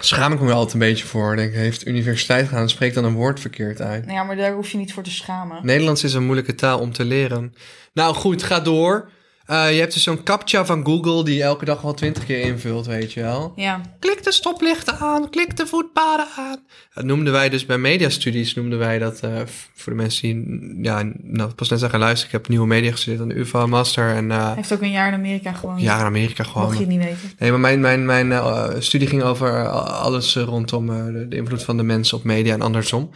schaam 0.00 0.32
ik 0.32 0.40
me 0.40 0.46
wel 0.46 0.54
altijd 0.54 0.74
een 0.74 0.88
beetje 0.88 1.06
voor. 1.06 1.36
Denk, 1.36 1.54
heeft 1.54 1.86
universiteit 1.86 2.48
gedaan, 2.48 2.68
spreekt 2.68 2.94
dan 2.94 3.04
een 3.04 3.14
woord 3.14 3.40
verkeerd 3.40 3.80
uit. 3.80 4.04
Nou 4.04 4.16
ja, 4.16 4.24
maar 4.24 4.36
daar 4.36 4.52
hoef 4.52 4.70
je 4.70 4.78
niet 4.78 4.92
voor 4.92 5.02
te 5.02 5.10
schamen. 5.10 5.66
Nederlands 5.66 6.04
is 6.04 6.14
een 6.14 6.24
moeilijke 6.24 6.54
taal 6.54 6.80
om 6.80 6.92
te 6.92 7.04
leren. 7.04 7.54
Nou 7.92 8.14
goed, 8.14 8.42
ga 8.42 8.60
door. 8.60 9.10
Eh, 9.46 9.72
je 9.72 9.80
hebt 9.80 9.92
dus 9.94 10.02
zo'n 10.02 10.22
captcha 10.22 10.64
van 10.64 10.84
Google 10.84 11.24
die 11.24 11.36
je 11.36 11.42
elke 11.42 11.64
dag 11.64 11.80
wel 11.80 11.94
twintig 11.94 12.24
keer 12.24 12.40
invult, 12.40 12.86
weet 12.86 13.12
je 13.12 13.20
wel. 13.20 13.52
Ja. 13.56 13.80
Klik 13.98 14.24
de 14.24 14.32
stoplichten 14.32 14.98
aan, 14.98 15.30
klik 15.30 15.56
de 15.56 15.66
voetpaden 15.66 16.26
aan. 16.36 16.58
Dat 16.94 17.04
noemden 17.04 17.32
wij 17.32 17.48
dus 17.48 17.66
bij 17.66 17.78
mediastudies, 17.78 18.54
noemden 18.54 18.78
wij 18.78 18.98
dat 18.98 19.20
eh, 19.20 19.30
voor 19.74 19.92
de 19.92 19.98
mensen 19.98 20.22
die, 20.22 20.78
ja, 20.82 21.12
nou, 21.22 21.52
pas 21.52 21.68
net 21.68 21.78
zijn 21.78 21.90
gaan 21.90 22.00
luisteren. 22.00 22.26
Ik 22.34 22.40
heb 22.40 22.48
nieuwe 22.48 22.66
media 22.66 22.90
gestudeerd 22.90 23.22
aan 23.22 23.28
de 23.28 23.38
UvA 23.38 23.66
Master 23.66 24.14
en 24.14 24.30
eh 24.30 24.44
Hij 24.44 24.54
heeft 24.54 24.72
ook 24.72 24.82
een 24.82 24.90
jaar 24.90 25.08
in 25.08 25.14
Amerika 25.14 25.52
gewoond. 25.52 25.80
ja, 25.80 25.98
in 25.98 26.04
Amerika 26.04 26.44
gewoon. 26.44 26.66
Mocht 26.66 26.78
je 26.78 26.84
het 26.84 26.92
niet 26.92 27.04
weten. 27.04 27.32
Nee, 27.38 27.50
maar 27.50 27.60
mijn, 27.60 27.80
mijn, 27.80 28.06
mijn 28.06 28.82
studie 28.82 29.08
ging 29.08 29.22
over 29.22 29.68
alles 29.68 30.36
rondom 30.36 30.86
de, 30.86 31.26
de 31.28 31.36
invloed 31.36 31.62
van 31.62 31.76
de 31.76 31.82
mensen 31.82 32.16
op 32.18 32.24
media 32.24 32.52
en 32.54 32.60
andersom. 32.62 33.10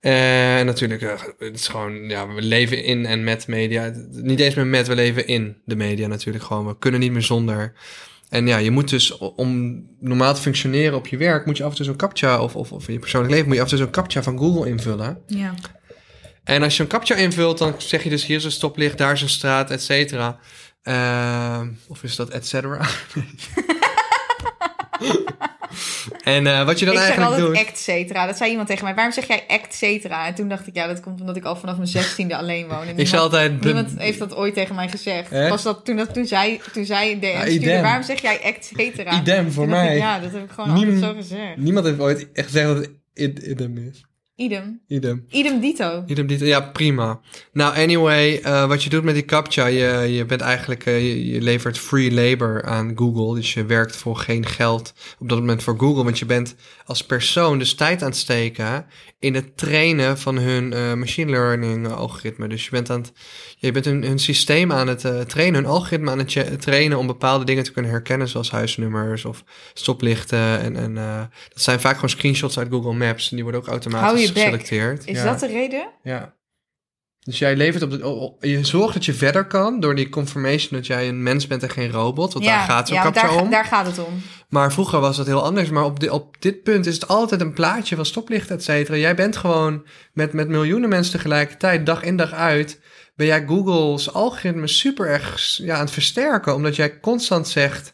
En 0.00 0.66
natuurlijk, 0.66 1.00
het 1.38 1.54
is 1.54 1.68
gewoon, 1.68 2.08
ja, 2.08 2.28
we 2.28 2.42
leven 2.42 2.84
in 2.84 3.06
en 3.06 3.24
met 3.24 3.46
media. 3.46 3.92
Niet 4.10 4.40
eens 4.40 4.54
meer 4.54 4.66
met, 4.66 4.86
we 4.86 4.94
leven 4.94 5.26
in 5.26 5.56
de 5.70 5.76
media 5.76 6.06
natuurlijk 6.06 6.44
gewoon. 6.44 6.66
We 6.66 6.78
kunnen 6.78 7.00
niet 7.00 7.12
meer 7.12 7.22
zonder. 7.22 7.72
En 8.28 8.46
ja, 8.46 8.56
je 8.56 8.70
moet 8.70 8.88
dus, 8.88 9.18
om 9.18 9.82
normaal 10.00 10.34
te 10.34 10.40
functioneren 10.40 10.96
op 10.96 11.06
je 11.06 11.16
werk, 11.16 11.46
moet 11.46 11.56
je 11.56 11.64
af 11.64 11.70
en 11.70 11.76
toe 11.76 11.84
zo'n 11.84 11.96
captcha, 11.96 12.42
of, 12.42 12.56
of, 12.56 12.72
of 12.72 12.86
in 12.88 12.92
je 12.92 12.98
persoonlijk 12.98 13.32
leven, 13.32 13.46
moet 13.46 13.56
je 13.56 13.62
af 13.62 13.70
en 13.70 13.76
toe 13.76 13.84
zo'n 13.84 13.94
captcha 13.94 14.22
van 14.22 14.38
Google 14.38 14.68
invullen. 14.68 15.18
Ja. 15.26 15.54
En 16.44 16.62
als 16.62 16.76
je 16.76 16.82
een 16.82 16.88
captcha 16.88 17.14
invult, 17.14 17.58
dan 17.58 17.74
zeg 17.78 18.02
je 18.02 18.10
dus 18.10 18.26
hier 18.26 18.36
is 18.36 18.44
een 18.44 18.50
stoplicht, 18.50 18.98
daar 18.98 19.12
is 19.12 19.22
een 19.22 19.28
straat, 19.28 19.70
et 19.70 19.82
cetera. 19.82 20.38
Ehm, 20.82 21.68
of 21.88 22.02
is 22.02 22.16
dat 22.16 22.28
et 22.28 22.46
cetera? 22.46 22.86
en 26.24 26.46
eh, 26.46 26.64
wat 26.64 26.78
je 26.78 26.84
dan 26.84 26.94
ik 26.94 27.00
zeg 27.00 27.08
eigenlijk 27.08 27.36
altijd 27.40 27.56
doet... 27.58 27.66
act 27.68 27.78
cetera. 27.78 28.26
Dat 28.26 28.36
zei 28.36 28.50
iemand 28.50 28.68
tegen 28.68 28.84
mij. 28.84 28.94
Waarom 28.94 29.12
zeg 29.12 29.26
jij 29.26 29.44
act 29.48 29.74
cetera? 29.74 30.26
En 30.26 30.34
toen 30.34 30.48
dacht 30.48 30.66
ik, 30.66 30.74
ja, 30.74 30.86
dat 30.86 31.00
komt 31.00 31.20
omdat 31.20 31.36
ik 31.36 31.44
al 31.44 31.56
vanaf 31.56 31.76
mijn 31.76 31.88
zestiende 31.88 32.36
alleen 32.36 32.68
woon. 32.68 32.80
En 32.82 32.88
Ik 32.88 32.96
niemand, 32.96 33.14
altijd... 33.22 33.64
niemand 33.64 33.90
heeft 33.98 34.18
dat 34.18 34.34
ooit 34.34 34.54
tegen 34.54 34.74
mij 34.74 34.88
gezegd. 34.88 35.30
Was 35.48 35.62
dat 35.62 35.84
toen, 35.84 35.96
dat, 35.96 36.14
toen 36.14 36.26
zij, 36.26 36.60
toen 36.72 36.84
zij 36.84 37.18
Ja, 37.20 37.40
stuurde, 37.46 37.80
waarom 37.80 38.02
zeg 38.02 38.20
jij 38.22 38.40
act 38.44 38.70
cetera? 38.76 39.20
Idem 39.20 39.52
voor 39.52 39.64
ik, 39.64 39.70
mij. 39.70 39.96
ja, 39.96 40.18
dat 40.18 40.32
heb 40.32 40.42
ik 40.44 40.50
gewoon 40.50 40.72
Niem- 40.74 40.94
altijd 40.94 41.04
zo 41.04 41.14
gezegd. 41.14 41.56
Niemand 41.56 41.86
heeft 41.86 41.98
ooit 42.00 42.28
echt 42.32 42.46
gezegd 42.46 42.66
dat 42.66 42.76
het 42.76 42.90
id- 43.14 43.38
idem 43.46 43.76
is. 43.90 44.04
Idem. 44.40 44.80
Idem. 44.88 45.24
Idem 45.28 45.60
dito. 45.60 46.04
Idem 46.06 46.26
dito. 46.26 46.44
Ja, 46.44 46.60
prima. 46.60 47.20
Nou, 47.52 47.76
anyway, 47.76 48.40
eh, 48.42 48.66
wat 48.66 48.82
je 48.82 48.90
doet 48.90 49.04
met 49.04 49.14
die 49.14 49.24
captcha, 49.24 49.66
je, 49.66 50.14
je 50.14 50.24
bent 50.24 50.40
eigenlijk, 50.40 50.86
eh, 50.86 51.00
je, 51.00 51.26
je 51.26 51.40
levert 51.40 51.78
free 51.78 52.12
labor 52.12 52.64
aan 52.64 52.92
Google. 52.94 53.34
Dus 53.34 53.54
je 53.54 53.64
werkt 53.64 53.96
voor 53.96 54.16
geen 54.16 54.46
geld 54.46 54.92
op 55.18 55.28
dat 55.28 55.38
moment 55.38 55.62
voor 55.62 55.78
Google. 55.78 56.04
Want 56.04 56.18
je 56.18 56.26
bent 56.26 56.54
als 56.84 57.04
persoon 57.06 57.58
dus 57.58 57.74
tijd 57.74 58.02
aan 58.02 58.08
het 58.08 58.16
steken 58.16 58.86
in 59.18 59.34
het 59.34 59.56
trainen 59.56 60.18
van 60.18 60.38
hun 60.38 60.72
eh, 60.72 60.94
machine 60.94 61.30
learning 61.30 61.88
algoritme. 61.88 62.48
Dus 62.48 62.64
je 62.64 62.70
bent 62.70 62.90
aan 62.90 63.00
het, 63.00 63.12
je 63.58 63.72
bent 63.72 63.84
hun, 63.84 64.02
hun 64.04 64.18
systeem 64.18 64.72
aan 64.72 64.88
het 64.88 65.28
trainen, 65.28 65.62
hun 65.62 65.70
algoritme 65.70 66.10
aan 66.10 66.18
het 66.18 66.60
trainen 66.60 66.98
om 66.98 67.06
bepaalde 67.06 67.44
dingen 67.44 67.64
te 67.64 67.72
kunnen 67.72 67.90
herkennen, 67.90 68.28
zoals 68.28 68.50
huisnummers 68.50 69.24
of 69.24 69.44
stoplichten. 69.74 70.60
En, 70.60 70.76
en 70.76 70.94
dat 71.52 71.62
zijn 71.62 71.80
vaak 71.80 71.94
gewoon 71.94 72.10
screenshots 72.10 72.58
uit 72.58 72.68
Google 72.70 72.94
Maps. 72.94 73.30
En 73.30 73.34
die 73.34 73.44
worden 73.44 73.60
ook 73.60 73.68
automatisch. 73.68 74.29
Geselecteerd. 74.30 75.06
Is 75.06 75.16
Ja. 75.18 75.24
dat 75.24 75.40
de 75.40 75.46
reden? 75.46 75.88
Ja. 76.02 76.38
Dus 77.20 77.38
jij 77.38 77.56
levert 77.56 77.82
op 77.82 77.90
de. 77.90 78.48
je 78.48 78.64
zorgt 78.64 78.94
dat 78.94 79.04
je 79.04 79.14
verder 79.14 79.46
kan 79.46 79.80
door 79.80 79.94
die 79.94 80.08
confirmation 80.08 80.68
dat 80.70 80.86
jij 80.86 81.08
een 81.08 81.22
mens 81.22 81.46
bent 81.46 81.62
en 81.62 81.70
geen 81.70 81.90
robot. 81.90 82.32
Want 82.32 82.44
daar 82.44 82.60
gaat 82.68 82.88
zo'n 82.88 82.96
ja, 82.96 83.10
daar, 83.10 83.34
om. 83.36 83.50
daar 83.50 83.64
gaat 83.64 83.86
het 83.86 83.98
om. 83.98 84.22
Maar 84.48 84.72
vroeger 84.72 85.00
was 85.00 85.16
dat 85.16 85.26
heel 85.26 85.42
anders. 85.44 85.70
Maar 85.70 85.84
op, 85.84 86.00
di- 86.00 86.08
op 86.08 86.36
dit 86.38 86.62
punt 86.62 86.86
is 86.86 86.94
het 86.94 87.08
altijd 87.08 87.40
een 87.40 87.52
plaatje 87.52 87.96
van 87.96 88.06
stoplichten, 88.06 88.56
et 88.56 88.62
cetera. 88.64 88.96
Jij 88.96 89.14
bent 89.14 89.36
gewoon 89.36 89.86
met, 90.12 90.32
met 90.32 90.48
miljoenen 90.48 90.88
mensen 90.88 91.12
tegelijkertijd, 91.12 91.86
dag 91.86 92.02
in 92.02 92.16
dag 92.16 92.32
uit. 92.32 92.80
Ben 93.16 93.26
jij 93.26 93.44
Google's 93.46 94.08
algoritme 94.08 94.66
super 94.66 95.06
erg 95.06 95.56
ja, 95.56 95.74
aan 95.74 95.80
het 95.84 95.90
versterken. 95.90 96.54
Omdat 96.54 96.76
jij 96.76 97.00
constant 97.00 97.48
zegt: 97.48 97.92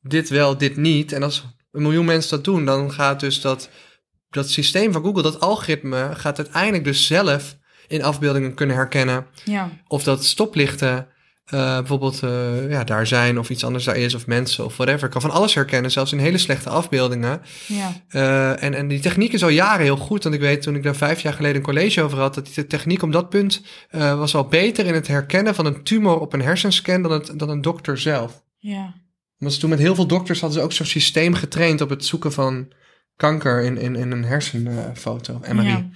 dit 0.00 0.28
wel, 0.28 0.58
dit 0.58 0.76
niet. 0.76 1.12
En 1.12 1.22
als 1.22 1.44
een 1.72 1.82
miljoen 1.82 2.04
mensen 2.04 2.30
dat 2.30 2.44
doen, 2.44 2.64
dan 2.64 2.92
gaat 2.92 3.20
dus 3.20 3.40
dat, 3.40 3.68
dat 4.32 4.50
systeem 4.50 4.92
van 4.92 5.02
Google, 5.02 5.22
dat 5.22 5.40
algoritme, 5.40 6.10
gaat 6.14 6.38
uiteindelijk 6.38 6.84
dus 6.84 7.06
zelf 7.06 7.56
in 7.88 8.02
afbeeldingen 8.02 8.54
kunnen 8.54 8.76
herkennen 8.76 9.26
Ja. 9.44 9.70
of 9.86 10.02
dat 10.02 10.24
stoplichten 10.24 11.06
eh, 11.44 11.76
bijvoorbeeld 11.76 12.22
eh, 12.22 12.70
ja, 12.70 12.84
daar 12.84 13.06
zijn 13.06 13.38
of 13.38 13.50
iets 13.50 13.64
anders 13.64 13.84
daar 13.84 13.96
is 13.96 14.14
of 14.14 14.26
mensen 14.26 14.64
of 14.64 14.76
whatever. 14.76 15.04
Ik 15.04 15.10
kan 15.10 15.20
van 15.20 15.30
alles 15.30 15.54
herkennen, 15.54 15.90
zelfs 15.90 16.12
in 16.12 16.18
hele 16.18 16.38
slechte 16.38 16.68
afbeeldingen. 16.70 17.42
Ja. 17.66 17.92
Eh, 18.08 18.62
en, 18.62 18.74
en 18.74 18.88
die 18.88 19.00
techniek 19.00 19.32
is 19.32 19.42
al 19.42 19.48
jaren 19.48 19.84
heel 19.84 19.96
goed. 19.96 20.22
Want 20.22 20.34
ik 20.34 20.40
weet 20.40 20.62
toen 20.62 20.74
ik 20.74 20.82
daar 20.82 20.96
vijf 20.96 21.20
jaar 21.20 21.32
geleden 21.32 21.56
een 21.56 21.62
college 21.62 22.02
over 22.02 22.18
had, 22.18 22.34
dat 22.34 22.54
die 22.54 22.66
techniek 22.66 23.02
op 23.02 23.12
dat 23.12 23.28
punt 23.28 23.62
was 23.90 24.34
al 24.34 24.46
beter 24.46 24.86
in 24.86 24.94
het 24.94 25.06
herkennen 25.06 25.54
van 25.54 25.66
een 25.66 25.82
tumor 25.82 26.18
op 26.18 26.32
een 26.32 26.42
hersenscan 26.42 27.02
dan, 27.02 27.12
het, 27.12 27.32
dan 27.38 27.48
een 27.48 27.62
dokter 27.62 27.98
zelf. 27.98 28.42
Ja. 28.58 28.94
Want 29.38 29.52
ze 29.52 29.60
toen 29.60 29.70
met 29.70 29.78
heel 29.78 29.94
veel 29.94 30.06
dokters 30.06 30.40
hadden 30.40 30.58
ze 30.58 30.64
ook 30.64 30.72
zo'n 30.72 30.86
systeem 30.86 31.34
getraind 31.34 31.80
op 31.80 31.88
het 31.88 32.04
zoeken 32.04 32.32
van 32.32 32.68
kanker 33.16 33.62
in, 33.62 33.78
in, 33.78 33.96
in 33.96 34.10
een 34.10 34.24
hersenfoto, 34.24 35.40
MRI. 35.52 35.68
Ja. 35.68 35.88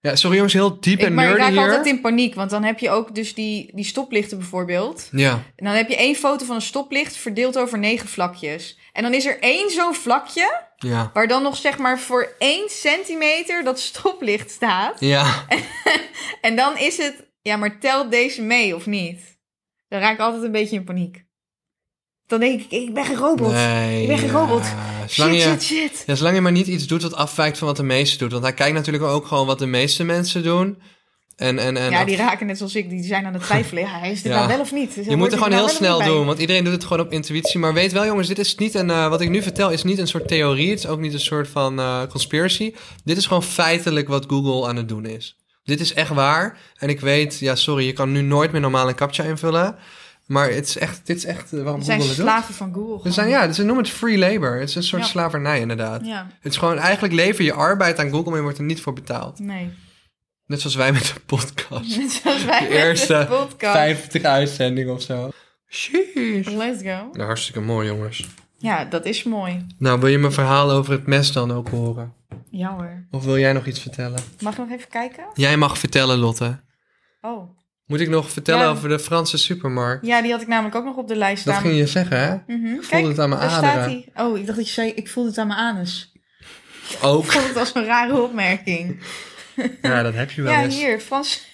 Ja. 0.00 0.16
sorry 0.16 0.36
jongens, 0.36 0.54
heel 0.54 0.80
diep 0.80 0.98
Ik, 0.98 1.06
en 1.06 1.14
maar 1.14 1.24
ik 1.24 1.30
nerdy 1.30 1.42
raak 1.44 1.52
hier. 1.52 1.60
altijd 1.60 1.86
in 1.86 2.00
paniek, 2.00 2.34
want 2.34 2.50
dan 2.50 2.62
heb 2.64 2.78
je 2.78 2.90
ook 2.90 3.14
dus 3.14 3.34
die, 3.34 3.70
die 3.74 3.84
stoplichten 3.84 4.38
bijvoorbeeld. 4.38 5.08
Ja, 5.10 5.32
En 5.56 5.64
dan 5.64 5.74
heb 5.74 5.88
je 5.88 5.96
één 5.96 6.14
foto 6.14 6.44
van 6.44 6.54
een 6.54 6.62
stoplicht 6.62 7.16
verdeeld 7.16 7.58
over 7.58 7.78
negen 7.78 8.08
vlakjes. 8.08 8.78
En 8.92 9.02
dan 9.02 9.14
is 9.14 9.26
er 9.26 9.40
één 9.40 9.70
zo'n 9.70 9.94
vlakje, 9.94 10.62
ja, 10.76 11.10
waar 11.12 11.26
dan 11.28 11.42
nog 11.42 11.56
zeg 11.56 11.78
maar 11.78 11.98
voor 11.98 12.34
één 12.38 12.68
centimeter 12.68 13.64
dat 13.64 13.80
stoplicht 13.80 14.50
staat. 14.50 15.00
ja. 15.00 15.44
En 16.40 16.56
dan 16.56 16.78
is 16.78 16.96
het, 16.96 17.30
ja, 17.42 17.56
maar 17.56 17.78
telt 17.78 18.10
deze 18.10 18.42
mee 18.42 18.74
of 18.74 18.86
niet? 18.86 19.38
Dan 19.88 20.00
raak 20.00 20.12
ik 20.14 20.20
altijd 20.20 20.42
een 20.42 20.52
beetje 20.52 20.76
in 20.76 20.84
paniek. 20.84 21.24
Dan 22.28 22.40
denk 22.40 22.60
ik, 22.60 22.70
ik 22.70 22.94
ben 22.94 23.04
geen 23.04 23.16
robot. 23.16 23.52
Nee, 23.52 24.02
Ik 24.02 24.08
ben 24.08 24.18
geen 24.18 24.30
robot. 24.30 24.62
Zolang 25.06 25.34
shit, 25.34 25.42
je, 25.42 25.48
shit, 25.48 25.62
shit. 25.62 26.02
Ja, 26.06 26.14
zolang 26.14 26.34
je 26.34 26.40
maar 26.40 26.52
niet 26.52 26.66
iets 26.66 26.86
doet 26.86 27.02
wat 27.02 27.14
afwijkt 27.14 27.58
van 27.58 27.66
wat 27.66 27.76
de 27.76 27.82
meeste 27.82 28.18
doet. 28.18 28.30
Want 28.32 28.42
hij 28.42 28.52
kijkt 28.54 28.74
natuurlijk 28.74 29.04
ook 29.04 29.26
gewoon 29.26 29.46
wat 29.46 29.58
de 29.58 29.66
meeste 29.66 30.04
mensen 30.04 30.42
doen. 30.42 30.78
En, 31.36 31.58
en, 31.58 31.76
en 31.76 31.90
Ja, 31.90 32.04
die 32.04 32.16
raken 32.16 32.46
net 32.46 32.56
zoals 32.56 32.74
ik, 32.74 32.88
die 32.90 33.04
zijn 33.04 33.26
aan 33.26 33.32
het 33.32 33.42
twijfelen. 33.48 33.82
Ja, 33.82 34.02
is 34.02 34.22
dit 34.22 34.32
Ja. 34.32 34.38
nou 34.38 34.48
wel 34.48 34.60
of 34.60 34.72
niet? 34.72 34.94
je 35.08 35.16
moet 35.16 35.32
er 35.32 35.38
gewoon 35.38 35.52
heel 35.52 35.68
snel 35.68 36.02
doen, 36.04 36.26
want 36.26 36.38
iedereen 36.38 36.64
doet 36.64 36.72
het 36.72 36.84
gewoon 36.84 37.06
op 37.06 37.12
intuïtie. 37.12 37.58
Maar 37.60 37.74
weet 37.74 37.92
wel, 37.92 38.04
jongens, 38.06 38.28
dit 38.28 38.38
is 38.38 38.54
niet 38.54 38.74
een. 38.74 38.90
eh, 38.90 39.08
wat 39.08 39.20
ik 39.20 39.28
nu 39.30 39.42
vertel 39.42 39.70
is 39.70 39.82
niet 39.82 39.98
een 39.98 40.08
soort 40.08 40.28
theorie. 40.28 40.70
Het 40.70 40.78
is 40.78 40.86
ook 40.86 41.00
niet 41.00 41.12
een 41.12 41.20
soort 41.20 41.48
van 41.48 41.78
eh, 41.78 42.02
conspiracy. 42.10 42.74
Dit 43.04 43.16
is 43.16 43.26
gewoon 43.26 43.42
feitelijk 43.42 44.08
wat 44.08 44.24
Google 44.28 44.68
aan 44.68 44.76
het 44.76 44.88
doen 44.88 45.06
is. 45.06 45.36
Dit 45.64 45.80
is 45.80 45.94
echt 45.94 46.10
waar. 46.10 46.58
En 46.76 46.88
ik 46.88 47.00
weet, 47.00 47.38
ja, 47.38 47.54
sorry, 47.54 47.86
je 47.86 47.92
kan 47.92 48.12
nu 48.12 48.20
nooit 48.20 48.52
meer 48.52 48.60
normaal 48.60 48.88
een 48.88 48.94
captcha 48.94 49.22
invullen. 49.24 49.76
Maar 50.28 50.50
het 50.50 50.68
is 50.68 50.78
echt, 50.78 51.00
dit 51.06 51.16
is 51.16 51.24
echt 51.24 51.52
eh, 51.52 51.62
waarom 51.62 51.82
zijn 51.82 52.00
Google 52.00 52.14
doet. 52.16 52.24
slaven 52.24 52.54
van 52.54 52.74
Google. 52.74 53.00
We 53.02 53.10
zijn, 53.10 53.28
ja, 53.28 53.52
ze 53.52 53.64
noemen 53.64 53.84
het 53.84 53.92
free 53.92 54.18
labor. 54.18 54.58
Het 54.58 54.68
is 54.68 54.74
een 54.74 54.82
soort 54.82 55.02
Ja. 55.02 55.08
slavernij, 55.08 55.60
inderdaad. 55.60 56.06
Ja, 56.06 56.26
Het 56.40 56.52
is 56.52 56.58
gewoon, 56.58 56.78
eigenlijk 56.78 57.14
lever 57.14 57.44
je 57.44 57.52
arbeid 57.52 57.98
aan 57.98 58.10
Google, 58.10 58.26
maar 58.26 58.36
je 58.36 58.42
wordt 58.42 58.58
er 58.58 58.64
niet 58.64 58.80
voor 58.80 58.92
betaald. 58.92 59.38
nee. 59.38 59.70
Net 60.46 60.60
zoals 60.60 60.76
wij 60.76 60.92
met 60.92 61.04
de 61.14 61.20
podcast. 61.26 61.96
Net 61.98 62.10
zoals 62.10 62.44
wij 62.44 62.58
De 62.58 62.64
met 62.68 62.72
eerste 62.78 63.26
podcast. 63.28 63.72
50 63.76 64.22
uitzendingen 64.22 64.94
of 64.94 65.02
zo. 65.02 65.30
Sheesh. 65.68 66.46
Let's 66.48 66.82
go. 66.82 67.08
Nou, 67.12 67.22
hartstikke 67.22 67.60
mooi, 67.60 67.88
jongens. 67.88 68.26
Ja, 68.58 68.84
dat 68.84 69.04
is 69.04 69.22
mooi. 69.22 69.66
Nou, 69.78 70.00
wil 70.00 70.08
je 70.08 70.18
mijn 70.18 70.32
verhaal 70.32 70.70
over 70.70 70.92
het 70.92 71.06
mes 71.06 71.32
dan 71.32 71.52
ook 71.52 71.68
horen? 71.68 72.12
Ja 72.50 72.74
hoor. 72.76 73.06
Of 73.10 73.24
wil 73.24 73.38
jij 73.38 73.52
nog 73.52 73.66
iets 73.66 73.80
vertellen? 73.80 74.20
Mag 74.40 74.52
ik 74.52 74.58
nog 74.58 74.70
even 74.70 74.88
kijken? 74.88 75.24
Jij 75.34 75.56
mag 75.56 75.78
vertellen, 75.78 76.18
Lotte. 76.18 76.60
Oh. 77.20 77.57
Moet 77.88 78.00
ik 78.00 78.08
nog 78.08 78.30
vertellen 78.30 78.62
Ja. 78.64 78.70
over 78.70 78.88
de 78.88 78.98
Franse 78.98 79.38
supermarkt? 79.38 80.06
Ja, 80.06 80.22
die 80.22 80.30
had 80.32 80.40
ik 80.40 80.46
namelijk 80.48 80.74
ook 80.74 80.84
nog 80.84 80.96
op 80.96 81.08
de 81.08 81.16
lijst 81.16 81.44
Dat 81.44 81.54
staan. 81.54 81.66
ging 81.66 81.78
je 81.78 81.86
zeggen, 81.86 82.18
hè? 82.20 82.34
Ik 82.34 82.40
voelde 82.56 82.86
Kijk, 82.88 83.06
het 83.06 83.18
aan 83.18 83.28
mijn 83.28 83.40
daar 83.40 83.50
aderen. 83.50 83.72
staat 83.72 83.84
hij. 83.84 84.24
Oh, 84.26 84.38
ik 84.38 84.46
dacht 84.46 84.58
dat 84.58 84.66
je 84.66 84.72
zei, 84.72 84.90
ik 84.90 85.08
voelde 85.08 85.28
het 85.28 85.38
aan 85.38 85.46
mijn 85.46 85.58
anus. 85.58 86.12
Ook. 87.02 87.24
Ik 87.24 87.30
vond 87.30 87.46
het 87.46 87.56
als 87.56 87.74
een 87.74 87.84
rare 87.84 88.20
opmerking. 88.22 89.00
Ja, 89.82 90.02
dat 90.02 90.14
heb 90.14 90.30
je 90.30 90.42
wel 90.42 90.52
Ja, 90.52 90.62
eens. 90.62 90.74
hier, 90.76 91.00
Frans. 91.00 91.46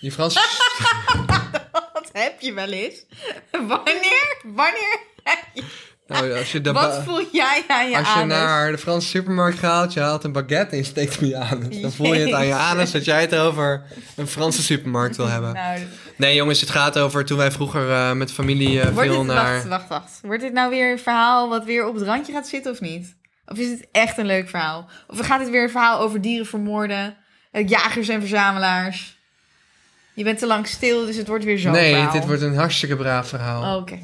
Die 0.00 0.12
Frans... 0.12 0.34
Wat 1.92 2.10
heb 2.12 2.40
je 2.40 2.52
wel 2.52 2.68
eens? 2.72 3.04
Wanneer? 3.50 4.36
Wanneer? 4.44 4.98
heb 5.22 5.38
je- 5.54 5.62
Nou, 6.10 6.38
als 6.38 6.52
je, 6.52 6.60
de 6.60 6.72
Wat 6.72 7.02
voel 7.04 7.28
jij 7.32 7.64
aan 7.68 7.90
je 7.90 7.96
als 7.96 8.08
je 8.08 8.14
anus? 8.14 8.36
naar 8.36 8.70
de 8.70 8.78
Franse 8.78 9.08
supermarkt 9.08 9.58
gaat, 9.58 9.92
je 9.92 10.00
haalt 10.00 10.24
een 10.24 10.32
baguette 10.32 10.70
en 10.70 10.76
je 10.76 10.84
steekt 10.84 11.18
hem 11.18 11.28
je 11.28 11.36
anus. 11.36 11.80
Dan 11.80 11.92
voel 11.92 12.14
je 12.14 12.20
het 12.20 12.32
aan 12.32 12.46
je 12.46 12.54
anus 12.54 12.90
dat 12.90 13.04
jij 13.04 13.20
het 13.20 13.34
over 13.34 13.82
een 14.16 14.26
Franse 14.26 14.62
supermarkt 14.62 15.16
wil 15.16 15.26
hebben. 15.26 15.52
Nou, 15.52 15.80
Nee, 16.16 16.34
jongens, 16.34 16.60
het 16.60 16.70
gaat 16.70 16.98
over 16.98 17.24
toen 17.24 17.38
wij 17.38 17.50
vroeger 17.50 17.90
eh, 17.90 18.12
met 18.12 18.32
familie 18.32 18.82
wordt 18.82 18.98
veel 18.98 19.16
dit, 19.16 19.26
naar... 19.26 19.54
wacht, 19.54 19.68
wacht, 19.68 19.88
wacht. 19.88 20.18
Wordt 20.22 20.42
dit 20.42 20.52
nou 20.52 20.70
weer 20.70 20.92
een 20.92 20.98
verhaal 20.98 21.48
wat 21.48 21.64
weer 21.64 21.86
op 21.86 21.94
het 21.94 22.04
randje 22.04 22.32
gaat 22.32 22.48
zitten 22.48 22.72
of 22.72 22.80
niet? 22.80 23.16
Of 23.46 23.58
is 23.58 23.70
het 23.70 23.88
echt 23.92 24.18
een 24.18 24.26
leuk 24.26 24.48
verhaal? 24.48 24.88
Of 25.06 25.18
gaat 25.18 25.40
het 25.40 25.50
weer 25.50 25.62
een 25.62 25.70
verhaal 25.70 26.00
over 26.00 26.20
dieren 26.20 26.46
vermoorden, 26.46 27.16
eh, 27.50 27.68
jagers 27.68 28.08
en 28.08 28.20
verzamelaars? 28.20 29.18
Je 30.14 30.24
bent 30.24 30.38
te 30.38 30.46
lang 30.46 30.66
stil, 30.66 31.06
dus 31.06 31.16
het 31.16 31.28
wordt 31.28 31.44
weer 31.44 31.58
zo'n 31.58 31.72
nee, 31.72 31.92
verhaal. 31.94 32.12
dit 32.12 32.26
wordt 32.26 32.42
een 32.42 32.56
hartstikke 32.56 32.96
braaf 32.96 33.28
verhaal. 33.28 33.74
Oh, 33.74 33.80
Oké. 33.80 33.98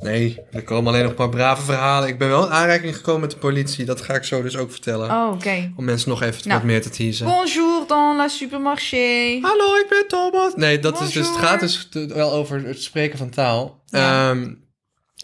Nee, 0.00 0.40
er 0.50 0.62
komen 0.62 0.86
alleen 0.86 1.00
nog 1.02 1.10
een 1.10 1.16
paar 1.16 1.28
brave 1.28 1.62
verhalen. 1.62 2.08
Ik 2.08 2.18
ben 2.18 2.28
wel 2.28 2.44
in 2.46 2.52
aanraking 2.52 2.96
gekomen 2.96 3.20
met 3.20 3.30
de 3.30 3.36
politie. 3.36 3.84
Dat 3.84 4.00
ga 4.00 4.14
ik 4.14 4.24
zo 4.24 4.42
dus 4.42 4.56
ook 4.56 4.70
vertellen. 4.70 5.10
Oh, 5.10 5.30
oké. 5.34 5.72
Om 5.76 5.84
mensen 5.84 6.08
nog 6.08 6.22
even 6.22 6.48
Nou. 6.48 6.58
wat 6.60 6.68
meer 6.68 6.82
te 6.82 6.90
teasen. 6.90 7.26
Bonjour 7.26 7.86
dans 7.86 8.16
la 8.16 8.28
supermarché. 8.28 9.38
Hallo, 9.42 9.74
ik 9.76 9.86
ben 9.88 10.04
Thomas. 10.08 10.52
Nee, 10.54 10.78
dat 10.78 11.00
is 11.00 11.12
dus, 11.12 11.26
het 11.28 11.36
gaat 11.36 11.60
dus 11.60 11.88
wel 11.92 12.32
over 12.32 12.66
het 12.66 12.82
spreken 12.82 13.18
van 13.18 13.30
taal. 13.30 13.82
Ja. 13.86 14.30
Ehm, 14.30 14.54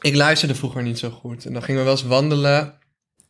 ik 0.00 0.14
luisterde 0.16 0.54
vroeger 0.54 0.82
niet 0.82 0.98
zo 0.98 1.10
goed. 1.10 1.44
En 1.44 1.52
dan 1.52 1.62
gingen 1.62 1.80
we 1.80 1.86
wel 1.86 1.96
eens 1.96 2.06
wandelen. 2.06 2.78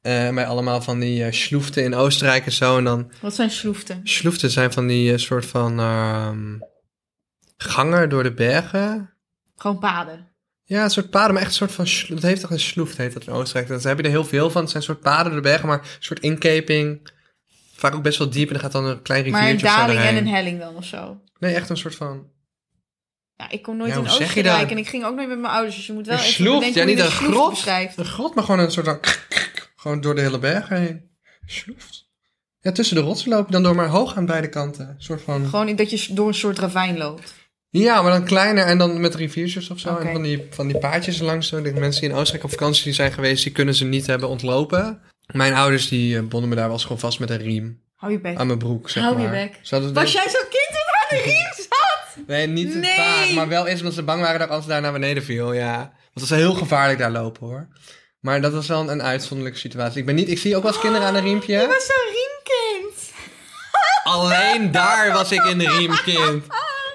eh 0.03 0.35
bij 0.35 0.47
allemaal 0.47 0.81
van 0.83 0.99
die 0.99 1.33
sloeften 1.33 1.85
in 1.85 1.95
Oostenrijk 1.95 2.47
en 2.47 2.53
zo. 2.53 2.77
En 2.77 2.85
dan... 2.85 3.11
Wat 3.21 3.35
zijn 3.35 3.51
schroeften? 3.51 4.01
Sloeften 4.05 4.51
zijn 4.51 4.73
van 4.73 4.87
die 4.87 5.13
eh, 5.13 5.19
soort 5.19 5.47
van 5.47 5.79
ehm, 5.81 6.59
gangen 7.57 8.09
door 8.09 8.23
de 8.23 8.33
bergen. 8.35 9.11
Gewoon 9.57 9.79
paden. 9.79 10.29
Ja, 10.71 10.85
een 10.85 10.91
soort 10.91 11.11
paden, 11.11 11.33
maar 11.33 11.43
echt 11.43 11.51
een 11.51 11.69
soort 11.69 11.73
van... 11.73 12.15
Dat 12.15 12.23
heeft 12.23 12.41
toch 12.41 12.51
een 12.51 12.61
sloeft, 12.61 12.97
heet 12.97 13.13
dat 13.13 13.27
in 13.27 13.33
Oostenrijk. 13.33 13.69
Dat 13.69 13.83
heb 13.83 13.97
je 13.97 14.03
er 14.03 14.11
heel 14.11 14.25
veel 14.25 14.51
van. 14.51 14.63
Het 14.63 14.71
zijn 14.71 14.83
soort 14.83 15.01
paden 15.01 15.25
door 15.33 15.43
de 15.43 15.49
bergen, 15.49 15.69
maar 15.69 15.79
een 15.79 15.87
soort 15.99 16.21
inkeping. 16.21 17.11
Vaak 17.75 17.95
ook 17.95 18.03
best 18.03 18.19
wel 18.19 18.31
diep 18.31 18.47
en 18.47 18.53
dan 18.53 18.63
gaat 18.63 18.73
dan 18.73 18.85
een 18.85 19.03
klein 19.03 19.31
Maar 19.31 19.41
riviertje 19.41 19.67
een 19.67 19.73
of 19.73 19.81
zo 19.81 19.87
daling 19.87 20.09
en 20.09 20.17
een 20.17 20.35
helling 20.35 20.59
dan 20.59 20.77
of 20.77 20.85
zo. 20.85 21.21
Nee, 21.39 21.55
echt 21.55 21.69
een 21.69 21.77
soort 21.77 21.95
van... 21.95 22.27
Ja, 23.37 23.51
ik 23.51 23.63
kom 23.63 23.77
nooit 23.77 23.91
Ja, 23.91 23.97
in 23.97 24.01
hoe 24.01 24.11
zeg 24.11 24.19
je 24.19 24.25
Oostenrijk 24.27 24.61
dat? 24.61 24.71
en 24.71 24.79
ik 24.79 24.89
ging 24.89 25.05
ook 25.05 25.15
nooit 25.15 25.29
met 25.29 25.39
mijn 25.39 25.53
ouders. 25.53 25.77
Dus 25.77 25.87
je 25.87 25.93
moet 25.93 26.07
wel 26.07 26.17
Een 26.17 26.23
even 26.23 26.35
sloeft, 26.35 26.67
bedenken 26.67 26.81
ja, 26.81 26.87
hoe 26.87 26.97
je 26.97 27.03
niet 27.03 27.21
een 27.21 27.27
een 27.27 27.33
grot. 27.33 27.51
beschrijft. 27.51 27.97
Een 27.97 28.05
grot, 28.05 28.35
maar 28.35 28.45
gewoon 28.45 28.61
een 28.61 28.71
soort 28.71 28.87
van... 28.87 29.01
Gewoon 29.77 30.01
door 30.01 30.15
de 30.15 30.21
hele 30.21 30.39
bergen 30.39 30.81
heen. 30.81 31.11
Sloeft. 31.47 32.09
Ja, 32.61 32.73
tussen 32.73 32.97
de 32.97 33.03
rotsen 33.03 33.31
lopen 33.31 33.53
dan 33.53 33.63
door 33.63 33.75
maar 33.75 33.89
hoog 33.89 34.17
aan 34.17 34.27
beide 34.27 34.49
kanten. 34.49 34.89
Een 34.89 35.03
soort 35.03 35.23
van... 35.23 35.47
Gewoon 35.47 35.77
dat 35.77 35.91
je 35.91 36.15
door 36.15 36.29
een 36.29 36.35
soort 36.35 36.59
ravijn 36.59 36.99
loopt. 36.99 37.35
Ja, 37.71 38.03
maar 38.03 38.13
dan 38.13 38.25
kleiner 38.25 38.65
en 38.65 38.79
dan 38.79 39.01
met 39.01 39.15
riviertjes 39.15 39.71
of 39.71 39.79
zo. 39.79 39.97
En 39.97 40.13
van 40.13 40.23
die, 40.23 40.47
van 40.51 40.67
die 40.69 40.79
paadjes 40.79 41.19
langs. 41.19 41.49
Zo. 41.49 41.63
De 41.63 41.73
mensen 41.73 42.01
die 42.01 42.11
in 42.11 42.17
Oostenrijk 42.17 42.45
op 42.45 42.51
vakantie 42.51 42.85
die 42.85 42.93
zijn 42.93 43.13
geweest, 43.13 43.43
die 43.43 43.53
kunnen 43.53 43.75
ze 43.75 43.85
niet 43.85 44.07
hebben 44.07 44.29
ontlopen. 44.29 45.01
Mijn 45.27 45.55
ouders 45.55 45.89
die 45.89 46.17
eh, 46.17 46.23
bonden 46.23 46.49
me 46.49 46.55
daar 46.55 46.65
wel 46.65 46.73
eens 46.75 46.83
gewoon 46.83 46.99
vast 46.99 47.19
met 47.19 47.31
een 47.31 47.39
riem 47.39 47.83
Hou 47.97 48.13
je 48.13 48.21
bek. 48.21 48.37
aan 48.37 48.47
mijn 48.47 48.59
broek, 48.59 48.91
zeg 48.91 49.03
Hou 49.03 49.17
je 49.17 49.23
maar. 49.23 49.33
bek. 49.33 49.59
Ze 49.63 49.81
Was 49.81 49.93
denk- 49.93 50.07
jij 50.07 50.23
zo'n 50.29 50.49
kind 50.51 50.69
dat 50.69 50.87
aan 51.01 51.17
de 51.19 51.23
riem 51.25 51.53
zat? 51.57 52.27
Nee, 52.27 52.47
niet 52.47 52.75
Nee. 52.75 53.35
maar 53.35 53.49
wel 53.49 53.67
eens 53.67 53.79
omdat 53.79 53.95
ze 53.95 54.03
bang 54.03 54.21
waren 54.23 54.39
dat 54.39 54.49
ik 54.49 54.55
als 54.55 54.67
daar 54.67 54.81
naar 54.81 54.93
beneden 54.93 55.23
viel, 55.23 55.53
ja. 55.53 55.77
Want 55.77 55.91
het 56.13 56.29
was 56.29 56.39
heel 56.39 56.55
gevaarlijk 56.55 56.99
daar 56.99 57.11
lopen, 57.11 57.47
hoor. 57.47 57.69
Maar 58.21 58.41
dat 58.41 58.53
was 58.53 58.67
wel 58.67 58.81
een, 58.81 58.89
een 58.89 59.03
uitzonderlijke 59.03 59.59
situatie. 59.59 59.99
Ik, 60.01 60.07
ben 60.07 60.15
niet, 60.15 60.29
ik 60.29 60.39
zie 60.39 60.57
ook 60.57 60.63
wel 60.63 60.73
eens 60.73 60.81
kinderen 60.81 61.07
aan 61.07 61.15
een 61.15 61.25
Je 61.25 61.29
riempje. 61.31 61.57
was 61.67 61.87
zo'n 61.87 62.15
riemkind. 62.15 63.11
Alleen 64.05 64.71
daar 64.73 65.13
was 65.13 65.33
ik 65.33 65.45
in 65.45 65.59
de 65.59 65.69
riemkind. 65.79 66.45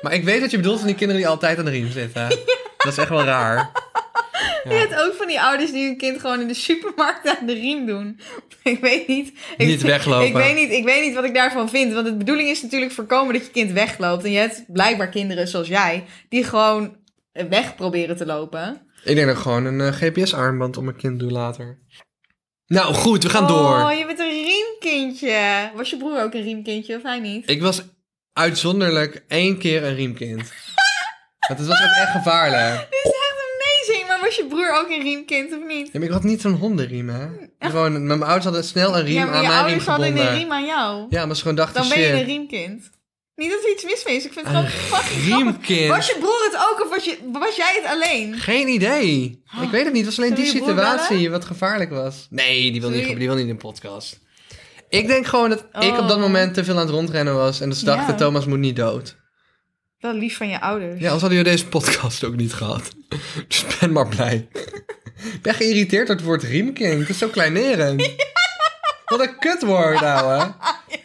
Maar 0.06 0.14
ik 0.14 0.24
weet 0.24 0.42
wat 0.42 0.52
je 0.52 0.58
bedoelt 0.58 0.78
van 0.78 0.88
die 0.88 0.96
kinderen 0.96 1.22
die 1.22 1.32
altijd 1.32 1.58
aan 1.58 1.66
de 1.66 1.72
riem 1.72 1.92
zitten. 1.92 2.30
Dat 2.78 2.92
is 2.92 2.98
echt 2.98 3.10
wel 3.10 3.24
raar. 3.24 3.72
Je 4.64 4.74
hebt 4.74 4.96
ook 4.96 5.14
van 5.14 5.28
die 5.28 5.42
ouders 5.42 5.72
die 5.72 5.86
hun 5.86 5.98
kind 5.98 6.20
gewoon 6.20 6.42
in 6.42 6.48
de 6.48 6.54
supermarkt 6.54 7.38
aan 7.38 7.46
de 7.46 7.54
riem 7.54 7.86
doen. 7.86 8.20
Ik 8.64 8.80
weet 8.80 9.08
niet. 9.08 9.28
Ik, 9.58 9.68
Niet 9.68 9.82
weglopen. 9.82 10.28
Ik 10.28 10.34
weet 10.34 10.56
niet, 10.56 10.72
ik 10.72 10.84
weet 10.84 11.06
niet 11.06 11.16
wat 11.16 11.24
ik 11.24 11.34
daarvan 11.34 11.70
vind. 11.70 11.94
Want 11.94 12.06
de 12.06 12.16
bedoeling 12.16 12.50
is 12.50 12.62
natuurlijk 12.62 12.92
voorkomen 12.92 13.34
dat 13.34 13.46
je 13.46 13.52
kind 13.52 13.72
wegloopt. 13.72 14.24
En 14.24 14.32
je 14.32 14.38
hebt 14.38 14.64
blijkbaar 14.68 15.10
kinderen 15.10 15.48
zoals 15.48 15.68
jij 15.68 16.04
die 16.30 16.44
gewoon 16.44 16.98
weg 17.32 17.76
proberen 17.76 18.18
te 18.18 18.26
lopen. 18.26 18.82
Ik 19.04 19.16
denk 19.16 19.28
dat 19.28 19.36
ik 19.36 19.42
gewoon 19.42 19.66
een 19.66 19.82
eh, 19.82 19.94
GPS-armband 19.94 20.78
om 20.78 20.84
mijn 20.84 20.98
kind 20.98 21.20
doe 21.20 21.32
later. 21.32 21.80
Nou 22.68 22.94
goed, 22.94 23.24
we 23.24 23.30
gaan 23.30 23.48
door. 23.48 23.82
Oh, 23.82 23.98
je 23.98 24.06
bent 24.06 24.20
een 24.20 24.44
riemkindje. 24.44 25.72
Was 25.76 25.90
je 25.90 25.98
broer 25.98 26.22
ook 26.22 26.34
een 26.34 26.44
riemkindje 26.44 26.96
of 26.96 27.04
hij 27.04 27.20
niet? 27.20 27.50
Ik 27.50 27.62
was 27.62 27.84
uitzonderlijk 28.40 29.24
één 29.28 29.58
keer 29.58 29.84
een 29.84 29.96
riemkind. 29.96 30.42
Want 31.48 31.60
het 31.60 31.68
was 31.68 31.82
ook 31.84 31.96
echt 32.02 32.12
gevaarlijk. 32.12 32.88
Dit 32.92 33.00
is 33.04 33.12
echt 33.12 33.36
amazing. 33.54 34.08
Maar 34.08 34.20
was 34.22 34.36
je 34.36 34.46
broer 34.46 34.78
ook 34.80 34.90
een 34.90 35.02
riemkind 35.02 35.54
of 35.54 35.68
niet? 35.68 35.86
Ja, 35.86 36.00
maar 36.00 36.08
ik 36.08 36.14
had 36.14 36.24
niet 36.24 36.42
zo'n 36.42 36.54
hondenriem, 36.56 37.10
hè. 37.10 37.28
Gewoon, 37.60 38.08
mijn 38.08 38.22
ouders 38.24 38.44
hadden 38.44 38.64
snel 38.64 38.98
een 38.98 39.04
riem 39.06 39.16
ja, 39.16 39.26
maar 39.26 39.34
aan 39.34 39.42
mijn 39.42 39.52
riem 39.54 39.62
ouders 39.62 39.86
hadden 39.86 40.08
gebonden. 40.08 40.32
een 40.34 40.38
riem 40.40 40.52
aan 40.52 40.66
jou. 40.66 41.06
Ja, 41.10 41.26
maar 41.26 41.36
ze 41.36 41.42
gewoon 41.42 41.58
dachten, 41.58 41.82
Dan 41.82 41.90
ben 41.90 42.00
je 42.00 42.06
shit. 42.06 42.14
een 42.20 42.26
riemkind. 42.26 42.90
Niet 43.36 43.50
dat 43.52 43.64
er 43.64 43.72
iets 43.72 43.84
mis 43.84 44.04
mee 44.06 44.16
is. 44.16 44.26
Ik 44.26 44.34
vind 44.34 44.48
het 44.48 44.56
Een 44.56 44.68
gewoon 44.68 44.80
fucking 45.02 45.22
grappig. 45.24 45.44
riemkind? 45.68 45.90
Was 45.90 46.08
je 46.08 46.16
broer 46.20 46.50
het 46.52 46.56
ook 46.72 46.82
of 46.84 46.90
was, 46.90 47.06
je, 47.06 47.18
was 47.32 47.56
jij 47.56 47.80
het 47.82 47.92
alleen? 47.92 48.34
Geen 48.40 48.68
idee. 48.68 49.44
Ik 49.62 49.70
weet 49.70 49.84
het 49.84 49.94
niet. 49.94 50.06
Het 50.06 50.16
was 50.16 50.26
alleen 50.26 50.34
die 50.36 50.46
we 50.46 50.54
je 50.58 50.64
broer 50.64 50.70
situatie 50.76 51.30
wat 51.30 51.46
gevaarlijk 51.46 51.90
was. 51.90 52.28
Nee, 52.30 52.72
die 52.72 52.82
wil, 52.82 52.90
niet, 52.90 53.06
die 53.06 53.28
wil 53.28 53.36
niet 53.36 53.44
in 53.44 53.50
een 53.50 53.58
podcast. 53.58 54.20
Ik 54.96 55.08
denk 55.08 55.26
gewoon 55.28 55.50
dat 55.50 55.60
ik 55.80 56.00
op 56.00 56.08
dat 56.08 56.16
Oh. 56.18 56.22
moment 56.22 56.54
te 56.54 56.64
veel 56.64 56.74
aan 56.74 56.80
het 56.80 56.90
rondrennen 56.90 57.36
was. 57.36 57.62
En 57.62 57.70
dat 57.70 57.78
ze 57.78 57.86
dachten, 57.86 58.08
Ja. 58.14 58.20
Thomas 58.20 58.46
moet 58.46 58.60
niet 58.60 58.76
dood. 58.76 59.16
Wel 60.00 60.14
lief 60.14 60.38
van 60.38 60.50
je 60.50 60.62
ouders. 60.62 60.92
Ja, 60.92 60.96
anders 61.10 61.22
hadden 61.22 61.38
jullie 61.38 61.52
deze 61.52 61.68
podcast 61.68 62.24
ook 62.24 62.36
niet 62.36 62.54
gehad. 62.54 62.92
Dus 63.48 63.64
ik 63.64 63.78
ben 63.80 63.92
maar 63.92 64.08
blij. 64.08 64.48
Ik 65.16 65.40
ben 65.42 65.54
geïrriteerd 65.54 66.08
door 66.08 66.16
het 66.16 66.26
woord 66.26 66.44
riemkind. 66.44 67.00
Het 67.00 67.10
is 67.10 67.18
zo 67.18 67.28
kleinerend. 67.28 68.10
Wat 69.06 69.20
een 69.20 69.40
kutwoord, 69.40 70.02
ouwe. 70.16 70.54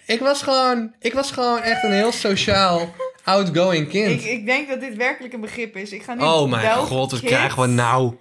Ik 0.07 0.21
was 0.21 0.43
gewoon, 0.43 0.95
ik 0.99 1.13
was 1.13 1.31
gewoon 1.31 1.61
echt 1.61 1.83
een 1.83 1.93
heel 1.93 2.13
sociaal, 2.13 2.95
outgoing 3.25 3.89
kind. 3.89 4.11
Ik, 4.25 4.31
ik 4.31 4.47
denk 4.47 4.69
dat 4.69 4.81
dit 4.81 4.97
werkelijk 4.97 5.35
een 5.35 5.41
begrip 5.41 5.77
is. 5.77 5.93
Ik 5.93 6.03
ga 6.03 6.15
nu 6.15 6.23
oh 6.23 6.51
mijn 6.51 6.77
god, 6.77 7.11
wat 7.11 7.21
krijgen 7.21 7.61
we 7.63 7.67
nou? 7.69 8.15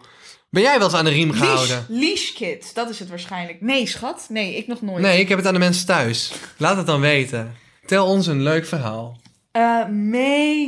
Ben 0.49 0.62
jij 0.62 0.77
wel 0.77 0.88
eens 0.88 0.95
aan 0.95 1.05
de 1.05 1.12
riem 1.12 1.31
gehouden? 1.31 1.85
leash 1.88 2.31
kids, 2.31 2.73
dat 2.73 2.89
is 2.89 2.99
het 2.99 3.09
waarschijnlijk. 3.09 3.62
Nee, 3.62 3.85
schat. 3.85 4.25
Nee, 4.29 4.55
ik 4.55 4.67
nog 4.67 4.81
nooit. 4.81 5.01
Nee, 5.01 5.19
ik 5.19 5.29
heb 5.29 5.38
het 5.38 5.47
aan 5.47 5.53
de 5.53 5.59
mensen 5.59 5.85
thuis. 5.85 6.31
Laat 6.57 6.77
het 6.77 6.85
dan 6.85 7.01
weten. 7.01 7.55
Tel 7.85 8.05
ons 8.05 8.27
een 8.27 8.41
leuk 8.41 8.65
verhaal. 8.65 9.19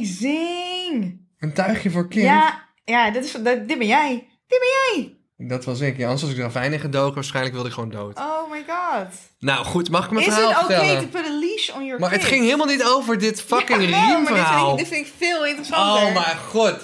Amazing. 0.01 1.19
Een 1.39 1.53
tuigje 1.53 1.89
voor 1.89 2.07
kind. 2.07 2.25
Ja, 2.25 2.67
ja 2.85 3.11
dat 3.11 3.23
is, 3.23 3.31
dat, 3.31 3.43
dit 3.43 3.77
ben 3.77 3.87
jij. 3.87 4.27
Dit 4.47 4.59
ben 4.59 4.69
jij. 4.69 5.15
Dat 5.47 5.65
was 5.65 5.79
ik. 5.79 5.97
Ja, 5.97 6.03
anders 6.03 6.21
was 6.21 6.31
ik 6.31 6.37
er 6.37 6.51
fijn 6.51 6.73
in 6.73 6.79
gedoken. 6.79 7.15
Waarschijnlijk 7.15 7.53
wilde 7.53 7.69
ik 7.69 7.75
gewoon 7.75 7.89
dood. 7.89 8.17
Oh 8.17 8.51
my 8.51 8.63
god. 8.67 9.07
Nou 9.39 9.65
goed, 9.65 9.89
mag 9.89 10.05
ik 10.05 10.11
mijn 10.11 10.27
Is 10.27 10.33
verhaal 10.33 10.53
het 10.53 10.63
oké 10.63 10.73
vertellen? 10.73 11.01
to 11.01 11.07
put 11.19 11.25
a 11.25 11.39
leash 11.39 11.69
on 11.69 11.85
your 11.85 11.99
Maar 11.99 12.11
het 12.11 12.23
ging 12.23 12.43
helemaal 12.43 12.65
niet 12.65 12.83
over 12.83 13.17
dit 13.17 13.41
fucking 13.41 13.81
Jawel, 13.83 13.89
maar 13.89 13.99
dit 13.99 14.15
vind, 14.15 14.27
riemverhaal. 14.27 14.71
ik, 14.71 14.77
dit 14.77 14.87
vind 14.87 15.05
ik 15.07 15.13
veel 15.17 15.45
interessanter. 15.45 16.07
Oh 16.07 16.13
mijn 16.13 16.37
god. 16.37 16.77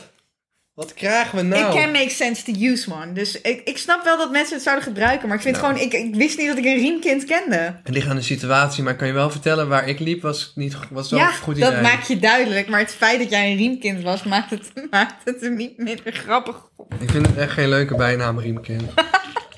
Wat 0.78 0.94
krijgen 0.94 1.38
we 1.38 1.44
nou? 1.44 1.66
It 1.76 1.82
can 1.82 1.92
make 1.92 2.10
sense 2.10 2.44
to 2.44 2.52
use 2.60 2.92
one. 2.94 3.13
Dus 3.13 3.42
ik, 3.42 3.62
ik 3.63 3.78
snap 3.78 4.04
wel 4.04 4.18
dat 4.18 4.32
mensen 4.32 4.54
het 4.56 4.63
zouden 4.63 4.86
gebruiken. 4.86 5.28
Maar 5.28 5.38
ik 5.38 5.44
vind 5.44 5.56
Nou. 5.62 5.68
gewoon... 5.68 5.86
Ik, 5.88 5.94
ik 5.94 6.16
wist 6.16 6.38
niet 6.38 6.48
dat 6.48 6.58
ik 6.58 6.66
een 6.66 6.78
riemkind 6.78 7.24
kende. 7.24 7.56
Het 7.84 7.94
ligt 7.94 8.08
aan 8.10 8.16
de 8.16 8.22
situatie, 8.22 8.84
maar 8.84 8.92
ik 8.92 8.98
kan 8.98 9.08
je 9.08 9.13
wel 9.13 9.30
vertellen 9.30 9.68
waar 9.68 9.88
ik 9.88 10.00
liep 10.00 10.22
was 10.22 10.52
niet 10.56 10.76
was 10.90 11.10
wel 11.10 11.20
ja, 11.20 11.28
goed 11.32 11.58
idee. 11.58 11.72
dat 11.72 11.82
maakt 11.82 12.08
je 12.08 12.20
duidelijk. 12.20 12.68
Maar 12.68 12.80
het 12.80 12.92
feit 12.92 13.20
dat 13.20 13.30
jij 13.30 13.52
een 13.52 13.58
riemkind 13.58 14.04
was, 14.04 14.24
maakt 14.24 14.50
het, 14.50 14.72
maakt 14.92 15.16
het 15.26 15.50
niet 15.52 15.78
minder 15.78 16.13
grappig. 16.13 16.56
Ik 17.00 17.10
vind 17.10 17.28
het 17.28 17.38
echt 17.38 17.52
geen 17.52 17.70
leuke 17.70 17.96
bijnaam, 17.96 18.40
riemkind. 18.40 18.84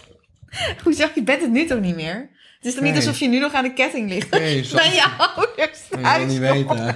Hoezo? 0.84 1.08
Je 1.16 1.24
bent 1.24 1.42
het 1.42 1.52
nu 1.52 1.66
toch 1.66 1.80
niet 1.80 1.96
meer? 1.96 2.30
Het 2.58 2.66
is 2.68 2.74
toch 2.74 2.84
niet 2.84 2.96
alsof 2.96 3.20
je 3.20 3.28
nu 3.28 3.40
nog 3.40 3.54
aan 3.54 3.64
de 3.64 3.74
ketting 3.74 4.10
ligt? 4.10 4.30
Nee, 4.32 4.64
zo- 4.66 4.76
Bij 4.76 4.94
je 4.94 5.04
ouders 5.18 5.80
Ik 5.90 5.96
wil 5.96 6.02
thuis. 6.02 6.28
niet 6.32 6.40
weten. 6.40 6.66
Dan 6.68 6.96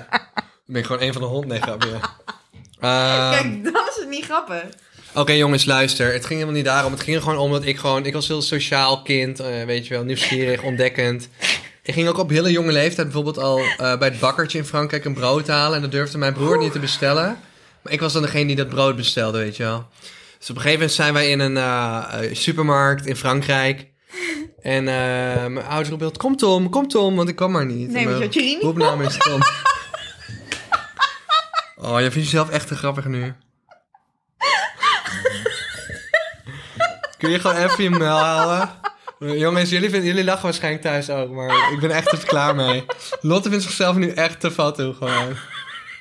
ben 0.66 0.82
ik 0.82 0.86
gewoon 0.86 1.02
een 1.02 1.14
van 1.14 1.22
de 1.22 1.28
hond. 1.28 1.46
Nee, 1.46 1.62
grapje. 1.62 1.90
Ehm, 2.84 3.32
Kijk, 3.32 3.64
dan 3.64 3.88
is 3.90 4.00
het 4.00 4.10
niet 4.10 4.26
grappig. 4.26 4.64
Oké 5.14 5.32
jongens, 5.32 5.66
luister. 5.66 6.06
Het 6.14 6.26
ging 6.26 6.40
helemaal 6.40 6.54
niet 6.54 6.66
daarom. 6.66 6.92
Het 6.92 7.02
ging 7.02 7.16
er 7.16 7.22
gewoon 7.22 7.38
om 7.38 7.52
dat 7.52 7.66
ik 7.66 7.78
gewoon... 7.78 8.06
Ik 8.06 8.14
was 8.14 8.28
heel 8.28 8.42
sociaal 8.42 9.02
kind, 9.02 9.40
eh, 9.40 9.64
weet 9.66 9.88
je 9.88 9.94
wel. 9.94 10.04
Nieuwsgierig, 10.04 10.64
ontdekkend. 10.72 11.30
Ik 11.84 11.94
ging 11.94 12.08
ook 12.08 12.18
op 12.18 12.30
hele 12.30 12.52
jonge 12.52 12.72
leeftijd 12.72 13.08
bijvoorbeeld 13.08 13.38
al 13.38 13.60
eh, 13.60 13.98
bij 13.98 14.08
het 14.08 14.20
bakkertje 14.20 14.58
in 14.58 14.66
Frankrijk 14.66 15.06
een 15.06 15.14
brood 15.14 15.48
halen. 15.48 15.76
En 15.76 15.82
dat 15.82 15.92
durfde 15.92 16.18
mijn 16.18 16.34
broer 16.34 16.58
niet 16.58 16.72
te 16.72 16.80
bestellen. 16.80 17.38
Maar 17.82 17.94
ik 17.94 18.00
was 18.00 18.14
dan 18.14 18.22
degene 18.22 18.46
die 18.46 18.56
dat 18.56 18.70
brood 18.70 18.96
bestelde, 18.96 19.38
weet 19.38 19.58
je 19.58 19.64
wel. 19.64 19.86
Dus 20.40 20.50
op 20.50 20.56
een 20.56 20.62
gegeven 20.62 20.80
moment 20.80 20.92
zijn 20.92 21.14
wij 21.14 21.30
in 21.30 21.40
een 21.40 21.58
eh, 21.58 22.10
supermarkt 22.32 23.06
in 23.06 23.16
Frankrijk. 23.16 23.88
En 24.62 24.88
eh, 24.88 25.46
mijn 25.46 25.66
ouders 25.66 25.90
roepen, 25.90 26.18
kom 26.18 26.38
Tom, 26.38 26.70
kom 26.70 26.88
Tom, 26.88 27.16
want 27.16 27.30
ik 27.30 27.36
kan 27.36 27.52
maar 27.52 27.66
niet. 27.66 27.92
Nee, 27.92 28.06
want 28.06 28.18
je 28.18 28.24
had 28.24 28.34
je 28.34 28.42
niet 28.42 28.62
roepnaam 28.62 29.02
is 29.02 29.18
Tom. 29.18 29.42
Oh, 31.84 32.02
je 32.02 32.12
vindt 32.12 32.30
jezelf 32.30 32.50
echt 32.50 32.68
te 32.68 32.76
grappig 32.76 33.06
nu. 33.06 33.22
Kun 37.18 37.30
je 37.30 37.40
gewoon 37.40 37.56
even 37.56 37.84
je 37.84 37.90
mail 37.90 38.18
halen? 38.18 38.70
Jongens, 39.20 39.70
jullie, 39.70 39.90
vinden, 39.90 40.08
jullie 40.08 40.24
lachen 40.24 40.44
waarschijnlijk 40.44 40.84
thuis 40.84 41.10
ook, 41.10 41.32
maar 41.32 41.72
ik 41.72 41.80
ben 41.80 41.92
echt 41.92 42.12
er 42.12 42.26
klaar 42.26 42.56
mee. 42.56 42.86
Lotte 43.22 43.50
vindt 43.50 43.64
zichzelf 43.64 43.96
nu 43.96 44.10
echt 44.10 44.40
te 44.40 44.52
fat 44.52 44.76
toe, 44.76 44.94
gewoon. 44.94 45.36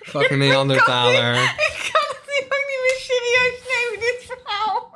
Fucking 0.03 0.39
Neandertaler. 0.39 1.35
Ik 1.35 1.91
kan 1.93 2.09
het 2.09 2.23
nu 2.27 2.45
ook 2.45 2.65
niet 2.69 2.81
meer 2.83 2.99
serieus 2.99 3.61
nemen, 3.69 4.01
dit 4.01 4.25
verhaal. 4.27 4.95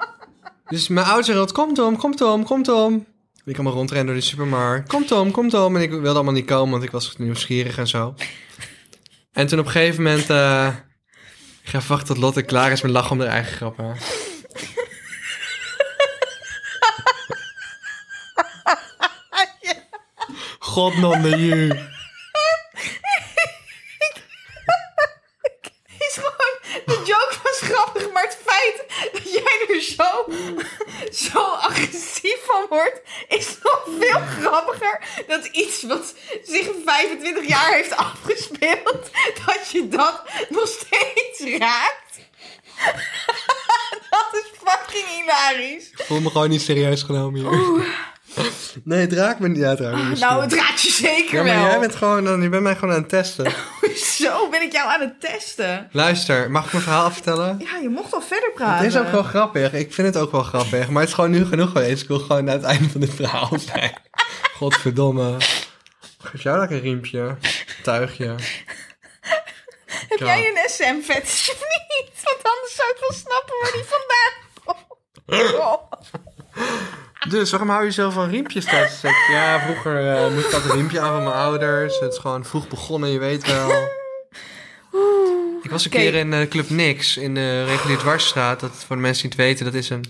Dus 0.68 0.88
mijn 0.88 1.06
ouders 1.06 1.26
zeggen, 1.26 1.52
kom 1.52 1.74
Tom, 1.74 1.96
kom 1.96 2.16
Tom, 2.16 2.44
kom 2.44 2.62
Tom. 2.62 3.06
Ik 3.44 3.54
kan 3.54 3.64
maar 3.64 3.72
rondrennen 3.72 4.06
door 4.06 4.22
de 4.22 4.28
supermarkt. 4.28 4.88
Kom 4.88 5.06
Tom, 5.06 5.30
kom 5.30 5.48
Tom. 5.48 5.76
En 5.76 5.82
ik 5.82 5.90
wilde 5.90 6.08
allemaal 6.08 6.32
niet 6.32 6.46
komen, 6.46 6.70
want 6.70 6.82
ik 6.82 6.90
was 6.90 7.16
nieuwsgierig 7.16 7.78
en 7.78 7.86
zo. 7.86 8.14
En 9.36 9.46
toen 9.46 9.58
op 9.58 9.66
een 9.66 9.70
gegeven 9.70 10.02
moment... 10.02 10.30
eh, 10.30 10.68
ik 11.62 11.68
ga 11.68 11.80
wachten 11.86 12.06
tot 12.06 12.18
Lotte 12.18 12.42
klaar 12.42 12.72
is 12.72 12.82
met 12.82 12.90
lachen 12.90 13.10
om 13.10 13.20
haar 13.20 13.28
eigen 13.28 13.56
grappen. 13.56 13.96
God 20.58 20.96
non 20.96 21.22
de 21.22 21.28
ju. 21.28 21.66
is 25.98 26.14
gewoon, 26.14 26.58
de 26.86 27.02
joke 27.04 27.36
was 27.42 27.60
grappig, 27.60 28.12
maar 28.12 28.22
het 28.22 28.38
feit 28.44 28.84
dat 29.12 29.32
jij 29.32 29.66
er 29.68 29.82
zo 29.82 30.26
zo 31.32 31.38
agressief 31.38 32.38
van 32.44 32.66
wordt, 32.68 33.00
is 33.28 33.58
nog 33.62 33.88
veel 34.00 34.20
grappiger. 34.20 35.00
Dat 35.26 35.46
iets 35.46 35.82
wat 35.82 36.14
zich 36.44 36.68
25 36.84 37.48
jaar 37.48 37.72
heeft 37.72 37.96
afgespeeld, 37.96 39.10
dat 39.46 39.70
je 39.72 39.88
dat 39.88 40.22
nog 40.48 40.68
steeds 40.68 41.58
raakt. 41.58 42.18
dat 44.10 44.28
is 44.32 44.44
fucking 44.64 45.06
hilarisch. 45.08 45.90
Ik 45.90 46.04
voel 46.06 46.20
me 46.20 46.25
gewoon 46.36 46.50
niet 46.50 46.62
serieus 46.62 47.02
genomen 47.02 47.40
hier. 47.40 47.84
Nee, 48.84 49.00
het 49.00 49.12
raakt 49.12 49.38
me 49.38 49.48
niet. 49.48 49.58
Misschien. 49.80 50.18
Nou, 50.18 50.42
het 50.42 50.52
raakt 50.52 50.80
je 50.82 50.90
zeker 50.90 51.36
Ja, 51.36 51.42
maar 51.44 51.54
wel. 51.54 51.64
jij 51.70 51.80
bent 51.80 51.94
gewoon, 51.94 52.42
je 52.42 52.48
bent 52.48 52.62
mij 52.62 52.74
gewoon 52.74 52.94
aan 52.94 53.00
het 53.00 53.08
testen. 53.08 53.52
Zo 54.18 54.48
ben 54.48 54.62
ik 54.62 54.72
jou 54.72 54.88
aan 54.90 55.00
het 55.00 55.20
testen. 55.20 55.88
Luister, 55.92 56.50
mag 56.50 56.64
ik 56.66 56.72
mijn 56.72 56.84
verhaal 56.84 57.10
vertellen? 57.10 57.58
Ja, 57.58 57.76
je 57.78 57.88
mocht 57.88 58.12
al 58.12 58.20
verder 58.20 58.52
praten. 58.52 58.84
Het 58.84 58.94
is 58.94 59.00
ook 59.00 59.10
wel 59.10 59.22
grappig. 59.22 59.72
Ik 59.72 59.94
vind 59.94 60.14
het 60.14 60.22
ook 60.22 60.32
wel 60.32 60.42
grappig. 60.42 60.88
Maar 60.88 61.00
het 61.00 61.08
is 61.08 61.14
gewoon 61.14 61.30
nu 61.30 61.44
genoeg 61.46 61.70
geweest. 61.70 62.02
Ik 62.02 62.08
wil 62.08 62.18
gewoon 62.18 62.38
aan 62.50 62.56
het 62.56 62.62
einde 62.62 62.88
van 62.88 63.00
dit 63.00 63.14
verhaal 63.14 63.58
zijn. 63.72 63.92
Godverdomme. 64.56 65.36
Geef 66.18 66.42
jou 66.42 66.58
lekker 66.58 66.76
een 66.76 66.82
riempje. 66.82 67.36
Tuigje. 67.82 68.34
Heb 69.86 70.18
jij 70.18 70.48
een 70.48 70.68
SM-fetish 70.70 71.48
of 71.48 71.60
niet? 71.60 72.10
Want 72.22 72.38
anders 72.42 72.74
zou 72.74 72.90
ik 72.90 72.96
wel 73.00 73.12
snappen 73.12 73.54
waar 73.62 73.72
die 73.72 73.84
vandaan 73.84 74.32
komt. 74.64 75.54
Oh. 75.54 75.92
Dus 77.28 77.50
waarom 77.50 77.68
hou 77.68 77.84
je 77.84 77.92
zo 77.92 78.10
van 78.10 78.28
riempjes 78.28 78.64
thuis? 78.64 79.00
Ja, 79.30 79.60
vroeger 79.60 80.14
eh, 80.14 80.32
moest 80.34 80.46
ik 80.46 80.52
altijd 80.52 80.72
een 80.72 80.78
riempje 80.78 81.00
aan 81.00 81.12
van 81.12 81.22
mijn 81.22 81.34
ouders. 81.36 82.00
Het 82.00 82.12
is 82.12 82.18
gewoon 82.18 82.44
vroeg 82.44 82.68
begonnen, 82.68 83.10
je 83.10 83.18
weet 83.18 83.46
wel. 83.46 83.70
Ik 85.62 85.70
was 85.70 85.84
een 85.84 85.90
keer 85.90 86.14
in 86.14 86.32
eh, 86.32 86.48
Club 86.48 86.70
Nix 86.70 87.16
in 87.16 87.34
de 87.34 87.64
regulier 87.64 87.98
Dwarsstraat. 87.98 88.60
Dat 88.60 88.70
voor 88.70 88.96
de 88.96 89.02
mensen 89.02 89.22
die 89.22 89.38
het 89.38 89.48
weten, 89.48 89.64
dat 89.64 89.74
is 89.74 89.90
een, 89.90 90.04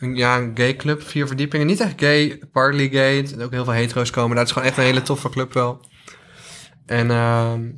een, 0.00 0.16
ja, 0.16 0.38
een 0.38 0.50
gay 0.54 0.76
club. 0.76 1.02
Vier 1.02 1.26
verdiepingen. 1.26 1.66
Niet 1.66 1.80
echt 1.80 1.94
gay, 1.96 2.40
partly 2.52 2.88
gay. 2.88 3.26
Er 3.38 3.44
ook 3.44 3.50
heel 3.50 3.64
veel 3.64 3.72
hetero's 3.72 4.10
komen. 4.10 4.36
Dat 4.36 4.46
is 4.46 4.52
gewoon 4.52 4.68
echt 4.68 4.76
een 4.76 4.84
hele 4.84 5.02
toffe 5.02 5.28
club 5.28 5.52
wel. 5.52 5.80
En, 6.86 7.10
ehm, 7.10 7.68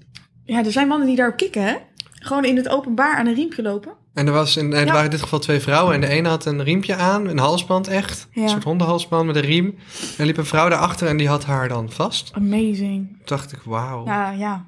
Ja, 0.45 0.65
er 0.65 0.73
zijn 0.73 0.89
mannen 0.89 1.07
die 1.07 1.17
daarop 1.17 1.37
kicken, 1.37 1.65
hè? 1.65 1.77
Gewoon 2.15 2.45
in 2.45 2.57
het 2.57 2.69
openbaar 2.69 3.17
aan 3.17 3.27
een 3.27 3.35
riempje 3.35 3.63
lopen. 3.63 3.93
En 4.15 4.27
er, 4.27 4.33
was 4.33 4.57
een, 4.57 4.73
er 4.73 4.81
Ja. 4.87 4.87
waren 4.93 5.05
in 5.05 5.11
dit 5.11 5.23
geval 5.23 5.39
twee 5.39 5.61
vrouwen. 5.61 5.95
En 5.95 6.01
de 6.01 6.07
ene 6.09 6.29
had 6.29 6.45
een 6.45 6.63
riempje 6.63 6.95
aan, 6.97 7.27
een 7.29 7.39
halsband 7.39 7.89
echt. 7.89 8.29
Ja. 8.33 8.43
Een 8.43 8.49
soort 8.49 8.65
hondenhalsband 8.65 9.27
met 9.27 9.37
een 9.37 9.43
riem. 9.43 9.67
En 9.67 9.75
er 10.19 10.27
liep 10.27 10.37
een 10.37 10.47
vrouw 10.47 10.69
daarachter 10.69 11.09
en 11.09 11.17
die 11.17 11.29
had 11.29 11.45
haar 11.45 11.69
dan 11.69 11.91
vast. 11.91 12.31
Amazing. 12.35 13.09
Toen 13.09 13.19
dacht 13.25 13.53
ik, 13.53 13.59
wauw. 13.65 14.05
Ja, 14.07 14.31
ja. 14.31 14.65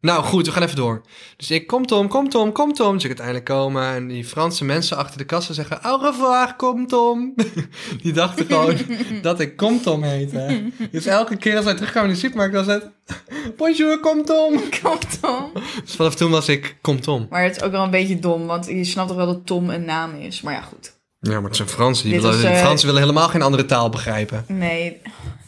Nou 0.00 0.24
goed, 0.24 0.46
we 0.46 0.52
gaan 0.52 0.62
even 0.62 0.76
door. 0.76 1.02
Dus 1.36 1.50
ik, 1.50 1.66
kom 1.66 1.86
Tom, 1.86 2.08
kom 2.08 2.28
Tom, 2.28 2.52
kom 2.52 2.72
Tom. 2.72 2.92
Dus 2.92 3.02
ik 3.02 3.08
uiteindelijk 3.08 3.46
komen 3.46 3.94
en 3.94 4.08
die 4.08 4.24
Franse 4.24 4.64
mensen 4.64 4.96
achter 4.96 5.18
de 5.18 5.24
kassa 5.24 5.52
zeggen, 5.52 5.82
au 5.82 6.02
revoir, 6.02 6.54
kom 6.56 6.86
Tom. 6.86 7.34
die 8.02 8.12
dachten 8.12 8.46
gewoon 8.46 8.76
dat 9.22 9.40
ik 9.40 9.56
kom 9.56 9.82
Tom 9.82 10.02
heette. 10.02 10.70
Dus 10.90 11.06
elke 11.06 11.36
keer 11.36 11.56
als 11.56 11.64
wij 11.64 11.74
terugkwamen 11.74 12.08
in 12.08 12.14
de 12.14 12.20
supermarkt 12.20 12.54
was 12.54 12.66
het, 12.66 12.90
bonjour, 13.56 14.00
kom 14.00 14.24
Tom. 14.24 14.60
Komt 14.82 15.20
Tom. 15.20 15.52
Dus 15.84 15.94
vanaf 15.94 16.14
toen 16.14 16.30
was 16.30 16.48
ik, 16.48 16.76
kom 16.80 17.00
Tom. 17.00 17.26
Maar 17.30 17.42
het 17.42 17.56
is 17.56 17.62
ook 17.62 17.72
wel 17.72 17.84
een 17.84 17.90
beetje 17.90 18.18
dom, 18.18 18.46
want 18.46 18.66
je 18.66 18.84
snapt 18.84 19.08
toch 19.08 19.16
wel 19.16 19.26
dat 19.26 19.46
Tom 19.46 19.70
een 19.70 19.84
naam 19.84 20.14
is. 20.14 20.40
Maar 20.40 20.54
ja, 20.54 20.60
goed. 20.60 20.98
Ja, 21.18 21.32
maar 21.32 21.48
het 21.48 21.56
zijn 21.56 21.68
Fransen. 21.68 22.04
Die 22.04 22.12
Dit 22.12 22.22
willen, 22.22 22.36
was, 22.36 22.46
die 22.46 22.56
eh, 22.56 22.62
Fransen 22.62 22.86
willen 22.86 23.02
helemaal 23.02 23.28
geen 23.28 23.42
andere 23.42 23.64
taal 23.64 23.88
begrijpen. 23.88 24.44
Nee, 24.48 25.00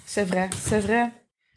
c'est 0.07 0.29
vrai, 0.29 0.49
c'est 0.69 0.85
vrai. 0.85 1.13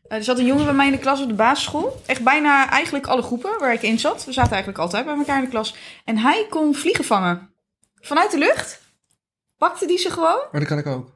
Eh, 0.08 0.18
er 0.18 0.24
zat 0.24 0.40
een 0.40 0.46
jongen 0.46 0.66
bij 0.66 0.74
mij 0.74 0.86
in 0.86 0.92
de 0.92 0.98
klas 0.98 1.22
op 1.22 1.28
de 1.28 1.34
basisschool. 1.34 2.02
Echt 2.06 2.24
bijna 2.24 2.70
eigenlijk 2.70 3.08
alle 3.08 3.22
groepen 3.22 3.60
waar 3.60 3.74
ik 3.74 3.82
in 3.82 4.00
zat. 4.00 4.26
We 4.26 4.32
zaten 4.32 4.52
eigenlijk 4.52 4.82
altijd 4.82 5.06
bij 5.06 5.16
elkaar 5.16 5.38
in 5.38 5.44
de 5.44 5.50
klas. 5.50 5.76
En 6.06 6.18
hij 6.18 6.46
kon 6.50 6.76
vliegen 6.76 7.06
vangen. 7.06 7.50
Vanuit 8.02 8.32
de 8.32 8.38
lucht 8.38 8.82
pakte 9.58 9.88
die 9.88 9.98
ze 9.98 10.10
gewoon. 10.10 10.42
Maar 10.52 10.62
dat 10.62 10.70
kan 10.70 10.78
ik 10.78 10.88
ook. 10.88 11.14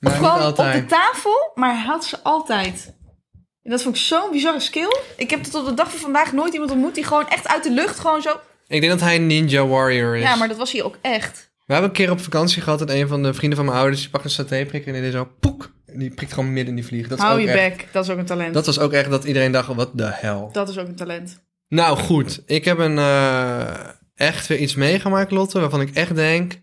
Gewoon 0.00 0.46
op 0.46 0.56
de 0.56 0.84
tafel, 0.88 1.50
maar 1.54 1.74
hij 1.74 1.84
had 1.84 2.04
ze 2.04 2.22
altijd. 2.22 2.94
En 3.62 3.70
dat 3.70 3.82
vond 3.82 3.96
ik 3.96 4.02
zo'n 4.02 4.30
bizarre 4.30 4.60
skill. 4.60 4.96
Ik 5.16 5.30
heb 5.30 5.42
tot 5.42 5.54
op 5.54 5.66
de 5.66 5.74
dag 5.74 5.90
van 5.90 5.98
vandaag 5.98 6.32
nooit 6.32 6.52
iemand 6.52 6.70
ontmoet 6.70 6.94
die 6.94 7.04
gewoon 7.04 7.28
echt 7.28 7.48
uit 7.48 7.62
de 7.62 7.70
lucht 7.70 7.98
gewoon 7.98 8.22
zo... 8.22 8.40
Ik 8.66 8.80
denk 8.80 8.92
dat 8.92 9.00
hij 9.00 9.16
een 9.16 9.26
ninja 9.26 9.66
warrior 9.66 10.16
is. 10.16 10.22
Ja, 10.22 10.34
maar 10.34 10.48
dat 10.48 10.56
was 10.56 10.72
hij 10.72 10.82
ook 10.82 10.98
echt. 11.00 11.50
We 11.66 11.72
hebben 11.72 11.90
een 11.90 11.96
keer 11.96 12.10
op 12.10 12.20
vakantie 12.20 12.62
gehad 12.62 12.80
en 12.80 12.96
een 12.96 13.08
van 13.08 13.22
de 13.22 13.34
vrienden 13.34 13.58
van 13.58 13.66
mijn 13.66 13.78
ouders, 13.78 14.00
die 14.00 14.10
pakt 14.10 14.24
een 14.24 14.30
satéprikker 14.30 14.88
en 14.88 14.94
die 14.94 15.02
deed 15.02 15.20
zo 15.20 15.28
poek. 15.40 15.70
Die 15.92 16.10
prikt 16.14 16.32
gewoon 16.32 16.52
midden 16.52 16.68
in 16.68 16.80
die 16.80 16.86
vlieg. 16.86 17.08
Dat 17.08 17.18
is 17.18 17.24
Hou 17.24 17.40
je 17.40 17.52
bek, 17.52 17.88
dat 17.92 18.04
is 18.04 18.10
ook 18.10 18.18
een 18.18 18.26
talent. 18.26 18.54
Dat... 18.54 18.64
Dat 18.64 18.74
was 18.74 18.84
ook 18.84 18.92
echt 18.92 19.10
dat 19.10 19.24
iedereen 19.24 19.52
dacht, 19.52 19.74
wat 19.74 19.98
de 19.98 20.10
hel. 20.12 20.50
is 20.68 20.78
ook 20.78 20.88
een 20.88 20.96
talent. 20.96 21.44
Nou 21.68 21.98
goed, 21.98 22.42
ik 22.46 22.64
heb 22.64 22.78
een 22.78 22.98
eh, 22.98 23.88
echt 24.14 24.46
weer 24.46 24.58
iets 24.58 24.74
meegemaakt, 24.74 25.30
Lotte, 25.30 25.60
waarvan 25.60 25.80
ik 25.80 25.94
echt 25.94 26.14
denk, 26.14 26.60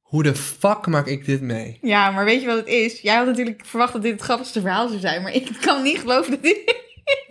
hoe 0.00 0.22
de 0.22 0.34
fuck 0.34 0.86
maak 0.86 1.06
ik 1.06 1.24
dit 1.24 1.40
mee? 1.40 1.78
Ja, 1.82 2.10
maar 2.10 2.24
weet 2.24 2.40
je 2.40 2.46
wat 2.46 2.56
het 2.56 2.66
is? 2.66 3.00
Jij 3.00 3.16
had 3.16 3.26
natuurlijk 3.26 3.62
verwacht 3.64 3.92
dat 3.92 4.02
dit 4.02 4.12
het 4.12 4.22
grappigste 4.22 4.60
verhaal 4.60 4.88
zou 4.88 5.00
zijn. 5.00 5.22
Maar 5.22 5.32
ik 5.32 5.48
kan 5.60 5.82
niet 5.82 5.98
geloven 5.98 6.30
dat 6.30 6.42
dit 6.42 6.58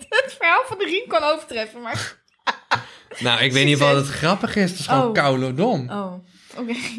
het 0.10 0.36
verhaal 0.38 0.63
van 0.65 0.78
de 0.78 0.86
riem 0.86 1.08
kan 1.08 1.24
overtreffen. 1.24 1.82
Maar... 1.82 2.22
Nou, 3.19 3.41
ik 3.43 3.52
weet 3.52 3.65
niet 3.65 3.78
wat 3.78 3.96
het 3.96 4.08
grappig 4.08 4.56
is, 4.56 4.69
het 4.69 4.80
is 4.80 4.88
gewoon 4.88 5.08
Oh. 5.08 5.13
koude 5.13 5.54
dom. 5.54 5.89
Oh, 5.89 6.13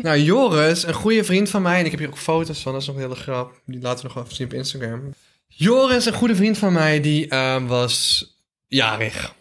Nou, 0.03 0.19
Joris, 0.19 0.87
een 0.87 0.95
goede 0.95 1.25
vriend 1.25 1.51
van 1.51 1.63
mij, 1.63 1.79
en 1.79 1.85
ik 1.85 1.91
heb 1.91 2.01
hier 2.01 2.09
ook 2.09 2.19
foto's 2.19 2.63
van, 2.63 2.73
dat 2.73 2.81
is 2.81 2.87
nog 2.87 2.97
een 2.97 3.03
hele 3.03 3.15
grap. 3.15 3.61
Die 3.67 3.81
laten 3.81 3.99
we 3.99 4.05
nog 4.05 4.15
wel 4.15 4.23
even 4.25 4.37
zien 4.37 4.47
op 4.47 4.53
Instagram. 4.53 5.15
Joris, 5.47 6.07
een 6.07 6.13
goede 6.13 6.37
vriend 6.37 6.59
van 6.59 6.73
mij, 6.73 7.01
die 7.01 7.29
eh, 7.29 7.67
was 7.67 8.27
jarig. 8.67 9.35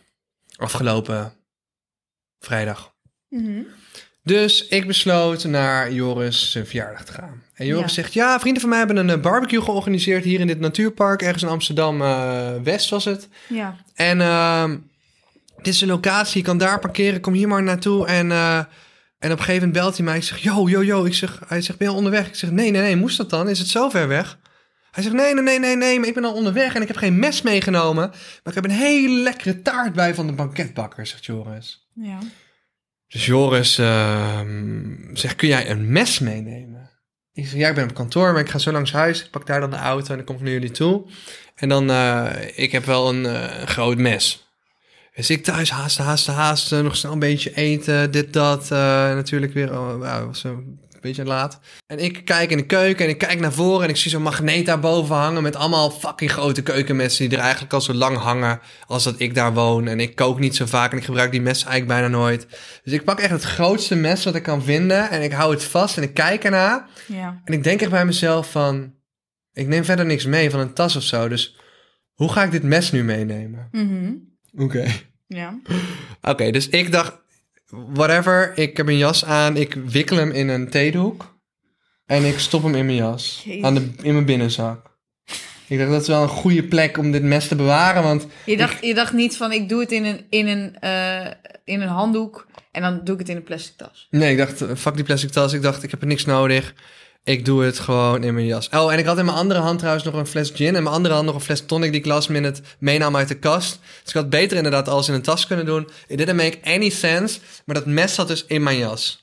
Afgelopen 0.55 1.33
vrijdag. 2.39 2.93
Mhm. 3.29 3.61
Dus 4.23 4.67
ik 4.67 4.87
besloot 4.87 5.43
naar 5.43 5.91
Joris 5.91 6.51
zijn 6.51 6.65
verjaardag 6.67 7.05
te 7.05 7.11
gaan. 7.11 7.43
En 7.53 7.65
Joris 7.65 7.85
Ja. 7.95 8.01
zegt, 8.01 8.13
ja, 8.13 8.39
vrienden 8.39 8.61
van 8.61 8.69
mij 8.69 8.79
hebben 8.79 8.97
een 8.97 9.09
eh, 9.09 9.19
barbecue 9.21 9.61
georganiseerd 9.61 10.23
hier 10.23 10.39
in 10.39 10.47
dit 10.47 10.59
natuurpark, 10.59 11.21
ergens 11.21 11.43
in 11.43 11.49
Amsterdam-West 11.49 12.89
was 12.89 13.05
het. 13.05 13.27
Ja. 13.49 13.75
En 13.95 14.21
ehm, 14.21 14.77
dit 15.57 15.73
is 15.73 15.81
een 15.81 15.87
locatie, 15.87 16.37
je 16.39 16.45
kan 16.47 16.57
daar 16.57 16.79
parkeren, 16.79 17.21
kom 17.21 17.33
hier 17.33 17.47
maar 17.47 17.63
naartoe. 17.63 18.07
En, 18.07 18.31
eh, 18.31 18.59
en 19.23 19.31
op 19.31 19.37
een 19.37 19.43
gegeven 19.43 19.67
moment 19.67 19.83
belt 19.83 19.97
hij 19.97 20.05
mij, 20.05 20.17
ik 20.17 20.23
zeg, 20.23 20.37
yo, 20.37 20.69
yo, 20.69 20.83
yo. 20.83 21.05
Ik 21.05 21.13
zeg, 21.13 21.39
hij 21.47 21.61
zegt, 21.61 21.77
ben 21.77 21.87
je 21.87 21.93
al 21.93 21.99
onderweg? 21.99 22.27
Ik 22.27 22.35
zeg, 22.35 22.51
nee, 22.51 22.71
nee, 22.71 22.81
nee, 22.81 22.95
moest 22.95 23.17
dat 23.17 23.29
dan? 23.29 23.49
Is 23.49 23.59
het 23.59 23.67
zo 23.67 23.89
ver 23.89 24.07
weg? 24.07 24.39
Hij 24.91 25.03
zegt, 25.03 25.15
nee, 25.15 25.33
nee, 25.33 25.43
nee, 25.43 25.59
nee, 25.59 25.75
nee, 25.75 25.99
maar 25.99 26.07
ik 26.07 26.13
ben 26.13 26.25
al 26.25 26.33
onderweg 26.33 26.75
en 26.75 26.81
ik 26.81 26.87
heb 26.87 26.97
geen 26.97 27.19
mes 27.19 27.41
meegenomen. 27.41 28.09
Maar 28.09 28.41
ik 28.43 28.53
heb 28.53 28.63
een 28.63 28.69
hele 28.69 29.21
lekkere 29.21 29.61
taart 29.61 29.93
bij 29.93 30.15
van 30.15 30.27
de 30.27 30.33
banketbakker, 30.33 31.07
zegt 31.07 31.25
Joris. 31.25 31.89
Ja. 31.93 32.17
Dus 33.07 33.25
Joris 33.25 33.77
ehm, 33.77 34.95
zegt, 35.13 35.35
kun 35.35 35.47
jij 35.47 35.69
een 35.69 35.91
mes 35.91 36.19
meenemen? 36.19 36.89
Ik 37.33 37.47
zeg, 37.47 37.59
ja, 37.59 37.69
ik 37.69 37.75
ben 37.75 37.89
op 37.89 37.93
kantoor, 37.93 38.31
maar 38.31 38.41
ik 38.41 38.49
ga 38.49 38.57
zo 38.57 38.71
langs 38.71 38.91
huis. 38.91 39.23
Ik 39.23 39.31
pak 39.31 39.45
daar 39.45 39.59
dan 39.59 39.69
de 39.69 39.75
auto 39.75 40.09
en 40.09 40.15
dan 40.15 40.25
kom 40.25 40.35
ik 40.35 40.41
naar 40.41 40.51
jullie 40.51 40.71
toe. 40.71 41.05
En 41.55 41.69
dan, 41.69 41.89
eh, 41.89 42.31
ik 42.55 42.71
heb 42.71 42.85
wel 42.85 43.09
een 43.09 43.25
eh, 43.25 43.67
groot 43.67 43.97
mes. 43.97 44.42
Dus 45.15 45.29
ik 45.29 45.43
thuis 45.43 45.71
haasten, 45.71 46.03
haasten, 46.03 46.33
haasten. 46.33 46.83
Nog 46.83 46.95
snel 46.95 47.11
een 47.11 47.19
beetje 47.19 47.55
eten, 47.55 48.11
dit, 48.11 48.33
dat. 48.33 48.63
eh, 48.71 48.77
natuurlijk 49.13 49.53
weer, 49.53 49.71
oh, 49.79 50.25
was 50.25 50.43
een 50.43 50.79
beetje 51.01 51.25
laat. 51.25 51.59
En 51.87 51.99
ik 51.99 52.25
kijk 52.25 52.49
in 52.51 52.57
de 52.57 52.65
keuken 52.65 53.05
en 53.05 53.11
ik 53.11 53.17
kijk 53.17 53.39
naar 53.39 53.53
voren 53.53 53.83
en 53.83 53.89
ik 53.89 53.95
zie 53.95 54.11
zo'n 54.11 54.21
magneet 54.21 54.65
daarboven 54.65 55.15
hangen 55.15 55.43
met 55.43 55.55
allemaal 55.55 55.91
fucking 55.91 56.31
grote 56.31 56.63
keukenmessen 56.63 57.29
die 57.29 57.37
er 57.37 57.43
eigenlijk 57.43 57.73
al 57.73 57.81
zo 57.81 57.93
lang 57.93 58.17
hangen 58.17 58.59
als 58.85 59.03
dat 59.03 59.15
ik 59.17 59.35
daar 59.35 59.53
woon. 59.53 59.87
En 59.87 59.99
ik 59.99 60.15
kook 60.15 60.39
niet 60.39 60.55
zo 60.55 60.65
vaak 60.65 60.91
en 60.91 60.97
ik 60.97 61.03
gebruik 61.03 61.31
die 61.31 61.41
messen 61.41 61.67
eigenlijk 61.67 61.99
bijna 61.99 62.17
nooit. 62.17 62.47
Dus 62.83 62.93
ik 62.93 63.03
pak 63.03 63.19
echt 63.19 63.31
het 63.31 63.43
grootste 63.43 63.95
mes 63.95 64.23
wat 64.23 64.35
ik 64.35 64.43
kan 64.43 64.63
vinden 64.63 65.09
en 65.09 65.21
ik 65.21 65.31
hou 65.31 65.53
het 65.53 65.63
vast 65.63 65.97
en 65.97 66.03
ik 66.03 66.13
kijk 66.13 66.43
ernaar. 66.43 66.89
Ja. 67.07 67.41
En 67.43 67.53
ik 67.53 67.63
denk 67.63 67.81
echt 67.81 67.91
bij 67.91 68.05
mezelf 68.05 68.51
van, 68.51 68.93
ik 69.53 69.67
neem 69.67 69.83
verder 69.83 70.05
niks 70.05 70.25
mee 70.25 70.49
van 70.49 70.59
een 70.59 70.73
tas 70.73 70.95
of 70.95 71.03
zo. 71.03 71.27
Dus 71.27 71.57
hoe 72.13 72.31
ga 72.31 72.43
ik 72.43 72.51
dit 72.51 72.63
mes 72.63 72.91
nu 72.91 73.03
meenemen? 73.03 73.67
Mhm. 73.71 74.11
Oké. 74.57 74.85
Ja. 75.27 75.59
Oké, 76.21 76.51
dus 76.51 76.69
ik 76.69 76.91
dacht, 76.91 77.21
whatever, 77.69 78.51
ik 78.57 78.77
heb 78.77 78.87
een 78.87 78.97
jas 78.97 79.25
aan, 79.25 79.57
ik 79.57 79.73
wikkel 79.73 80.17
hem 80.17 80.31
in 80.31 80.47
een 80.49 80.69
theedoek 80.69 81.37
en 82.05 82.23
ik 82.23 82.39
stop 82.39 82.63
hem 82.63 82.75
in 82.75 82.85
mijn 82.85 82.97
jas, 82.97 83.41
Jezus. 83.45 83.63
aan 83.63 83.73
de, 83.73 83.91
in 84.01 84.13
mijn 84.13 84.25
binnenzak. 84.25 84.91
Ik 85.67 85.77
dacht, 85.77 85.91
dat 85.91 86.01
is 86.01 86.07
wel 86.07 86.21
een 86.21 86.27
goede 86.27 86.63
plek 86.63 86.97
om 86.97 87.11
dit 87.11 87.23
mes 87.23 87.47
te 87.47 87.55
bewaren, 87.55 88.03
want 88.03 88.27
Je 88.45 88.57
dacht, 88.57 88.85
je 88.85 88.93
dacht 88.93 89.13
niet 89.13 89.37
van 89.37 89.51
ik 89.51 89.69
doe 89.69 89.79
het 89.79 89.91
in 89.91 90.05
een, 90.05 90.25
in, 90.29 90.47
een, 90.47 90.79
eh, 90.79 91.31
in 91.63 91.81
een 91.81 91.87
handdoek 91.87 92.47
en 92.71 92.81
dan 92.81 93.01
doe 93.03 93.13
ik 93.13 93.19
het 93.19 93.29
in 93.29 93.35
een 93.35 93.43
plastic 93.43 93.75
tas. 93.77 94.07
nee, 94.09 94.31
ik 94.31 94.37
dacht, 94.37 94.61
eh, 94.61 94.75
fuck 94.75 94.95
die 94.95 95.03
plastic 95.03 95.29
tas, 95.29 95.53
ik 95.53 95.61
dacht, 95.61 95.83
ik 95.83 95.91
heb 95.91 96.01
er 96.01 96.07
niks 96.07 96.25
nodig. 96.25 96.73
Ik 97.25 97.45
doe 97.45 97.63
het 97.63 97.79
gewoon 97.79 98.23
in 98.23 98.33
mijn 98.33 98.45
jas. 98.45 98.69
Oh, 98.69 98.93
en 98.93 98.99
ik 98.99 99.05
had 99.05 99.17
in 99.17 99.25
mijn 99.25 99.37
andere 99.37 99.59
hand 99.59 99.77
trouwens 99.77 100.05
nog 100.05 100.13
een 100.13 100.27
fles 100.27 100.49
gin. 100.49 100.67
En 100.67 100.75
in 100.75 100.83
mijn 100.83 100.95
andere 100.95 101.13
hand 101.13 101.25
nog 101.25 101.35
een 101.35 101.41
fles 101.41 101.65
tonic 101.65 101.91
die 101.91 101.99
ik 101.99 102.05
last 102.05 102.29
minute 102.29 102.61
meenam 102.79 103.15
uit 103.15 103.27
de 103.27 103.39
kast. 103.39 103.79
Dus 103.81 104.09
ik 104.09 104.13
had 104.13 104.29
beter 104.29 104.57
inderdaad 104.57 104.87
alles 104.87 105.07
in 105.07 105.13
een 105.13 105.21
tas 105.21 105.47
kunnen 105.47 105.65
doen. 105.65 105.89
It 106.07 106.17
didn't 106.17 106.35
make 106.35 106.59
any 106.63 106.89
sense. 106.89 107.39
Maar 107.65 107.75
dat 107.75 107.85
mes 107.85 108.13
zat 108.13 108.27
dus 108.27 108.45
in 108.45 108.63
mijn 108.63 108.77
jas. 108.77 109.21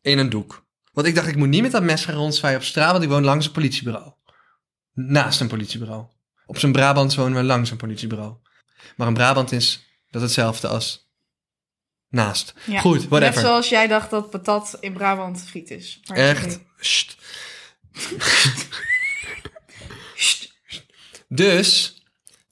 In 0.00 0.18
een 0.18 0.28
doek. 0.28 0.64
Want 0.92 1.06
ik 1.06 1.14
dacht, 1.14 1.28
ik 1.28 1.36
moet 1.36 1.48
niet 1.48 1.62
met 1.62 1.72
dat 1.72 1.82
mes 1.82 2.04
gaan 2.04 2.14
rondzwaaien 2.14 2.58
op 2.58 2.64
straat. 2.64 2.92
Want 2.92 3.04
ik 3.04 3.08
woon 3.08 3.24
langs 3.24 3.46
een 3.46 3.52
politiebureau. 3.52 4.12
Naast 4.92 5.40
een 5.40 5.48
politiebureau. 5.48 6.04
Op 6.46 6.58
zijn 6.58 6.72
Brabant 6.72 7.14
wonen 7.14 7.38
we 7.38 7.44
langs 7.44 7.70
een 7.70 7.76
politiebureau. 7.76 8.34
Maar 8.96 9.06
een 9.06 9.14
Brabant 9.14 9.52
is 9.52 9.86
dat 10.10 10.22
hetzelfde 10.22 10.68
als 10.68 11.03
naast. 12.14 12.54
Ja. 12.64 12.80
Goed, 12.80 12.98
Net 13.00 13.08
whatever. 13.08 13.40
zoals 13.40 13.68
jij 13.68 13.86
dacht 13.86 14.10
dat 14.10 14.30
patat 14.30 14.76
in 14.80 14.92
Brabant 14.92 15.44
friet 15.48 15.70
is. 15.70 16.00
Maar 16.06 16.16
Echt. 16.16 16.44
oké. 16.54 16.64
Sst. 16.78 17.16
Sst. 20.14 20.52
Dus, 21.28 22.02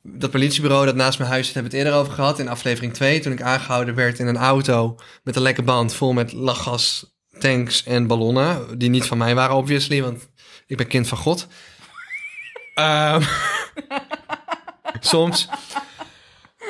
dat 0.03 0.31
politiebureau 0.31 0.87
dat 0.87 0.94
naast 0.94 1.18
mijn 1.18 1.31
huis 1.31 1.44
zit, 1.46 1.55
hebben 1.55 1.72
we 1.72 1.79
het 1.79 1.87
eerder 1.87 2.01
over 2.03 2.12
gehad 2.14 2.38
in 2.38 2.48
aflevering 2.48 2.94
2. 2.94 3.20
Toen 3.20 3.33
ik 3.33 3.42
aangehouden 3.42 3.94
werd 3.94 4.18
in 4.18 4.27
een 4.27 4.37
auto 4.37 4.98
met 5.22 5.37
een 5.37 5.42
lekke 5.42 5.62
band 5.62 5.94
vol 5.94 6.12
met 6.12 6.33
lachgas, 6.33 7.14
tanks 7.38 7.85
en 7.85 8.07
ballonnen. 8.07 8.79
Die 8.79 8.90
niet 8.90 9.05
van 9.07 9.18
mij 9.18 9.35
waren, 9.35 9.57
obviously, 9.57 10.03
want 10.03 10.29
ik 10.66 10.77
ben 10.77 10.87
kind 10.87 11.09
van 11.09 11.18
God. 11.18 11.46
Ehm, 12.75 13.22
soms. 15.01 15.48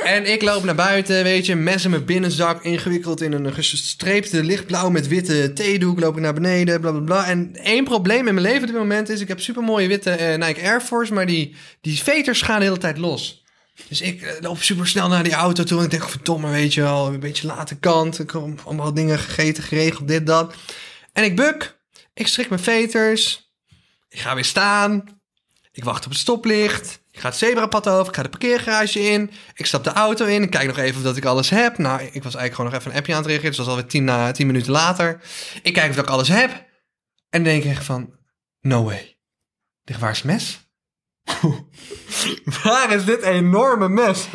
En 0.04 0.32
ik 0.32 0.42
loop 0.42 0.64
naar 0.64 0.74
buiten, 0.74 1.22
weet 1.22 1.46
je, 1.46 1.54
mes 1.54 1.84
in 1.84 1.90
mijn 1.90 2.04
binnenzak, 2.04 2.62
ingewikkeld 2.62 3.20
in 3.20 3.32
een 3.32 3.54
gestreepte 3.54 4.44
lichtblauw 4.44 4.90
met 4.90 5.08
witte 5.08 5.52
theedoek, 5.52 6.00
loop 6.00 6.16
ik 6.16 6.22
naar 6.22 6.34
beneden, 6.34 6.80
bla 6.80 6.90
bla 6.90 7.00
bla. 7.00 7.26
En 7.26 7.56
één 7.56 7.84
probleem 7.84 8.28
in 8.28 8.34
mijn 8.34 8.46
leven 8.46 8.60
op 8.60 8.66
dit 8.66 8.76
moment 8.76 9.08
is, 9.08 9.20
ik 9.20 9.28
heb 9.28 9.40
supermooie 9.40 9.88
witte 9.88 10.10
eh, 10.10 10.46
Nike 10.46 10.62
Air 10.62 10.80
Force, 10.80 11.12
maar 11.12 11.26
die, 11.26 11.56
die 11.80 12.02
veters 12.02 12.42
gaan 12.42 12.58
de 12.58 12.64
hele 12.64 12.78
tijd 12.78 12.98
los. 12.98 13.44
Dus 13.88 14.00
ik 14.00 14.22
eh, 14.22 14.40
loop 14.40 14.62
super 14.62 14.86
snel 14.86 15.08
naar 15.08 15.22
die 15.22 15.32
auto 15.32 15.64
toe 15.64 15.78
en 15.78 15.84
ik 15.84 15.90
denk, 15.90 16.08
verdomme, 16.08 16.50
weet 16.50 16.74
je 16.74 16.80
wel, 16.80 17.06
een 17.06 17.20
beetje 17.20 17.46
late 17.46 17.76
kant. 17.76 18.18
Ik 18.18 18.30
heb 18.30 18.60
allemaal 18.64 18.94
dingen 18.94 19.18
gegeten, 19.18 19.62
geregeld, 19.62 20.08
dit, 20.08 20.26
dat. 20.26 20.54
En 21.12 21.24
ik 21.24 21.36
buk, 21.36 21.78
ik 22.14 22.26
strik 22.26 22.48
mijn 22.48 22.62
veters, 22.62 23.52
ik 24.08 24.18
ga 24.18 24.34
weer 24.34 24.44
staan, 24.44 25.20
ik 25.72 25.84
wacht 25.84 26.04
op 26.04 26.10
het 26.10 26.20
stoplicht. 26.20 27.01
Ik 27.12 27.20
ga 27.20 27.28
het 27.28 27.36
zebrapad 27.38 27.88
over. 27.88 28.08
Ik 28.08 28.14
ga 28.16 28.22
de 28.22 28.28
parkeergarage 28.28 29.00
in. 29.00 29.30
Ik 29.54 29.66
stap 29.66 29.84
de 29.84 29.90
auto 29.92 30.24
in. 30.24 30.42
Ik 30.42 30.50
kijk 30.50 30.66
nog 30.66 30.78
even 30.78 30.96
of 30.96 31.02
dat 31.02 31.16
ik 31.16 31.24
alles 31.24 31.50
heb. 31.50 31.78
Nou, 31.78 32.00
ik 32.00 32.22
was 32.22 32.34
eigenlijk 32.34 32.54
gewoon 32.54 32.70
nog 32.70 32.80
even 32.80 32.90
een 32.90 32.96
appje 32.96 33.12
aan 33.12 33.18
het 33.18 33.26
reageren. 33.28 33.50
Dus 33.50 33.58
dat 33.58 33.66
was 33.66 33.74
alweer 33.76 33.90
tien, 33.90 34.04
na, 34.04 34.30
tien 34.32 34.46
minuten 34.46 34.72
later. 34.72 35.20
Ik 35.62 35.72
kijk 35.72 35.90
of 35.90 35.96
dat 35.96 36.04
ik 36.04 36.10
alles 36.10 36.28
heb. 36.28 36.50
En 36.50 36.62
dan 37.30 37.42
denk 37.42 37.64
ik 37.64 37.70
echt 37.70 37.84
van... 37.84 38.14
No 38.60 38.84
way. 38.84 39.16
Denk, 39.84 40.00
waar 40.00 40.10
is 40.10 40.16
het 40.16 40.26
mes? 40.26 40.60
waar 42.62 42.92
is 42.92 43.04
dit 43.04 43.22
enorme 43.22 43.88
mes? 43.88 44.26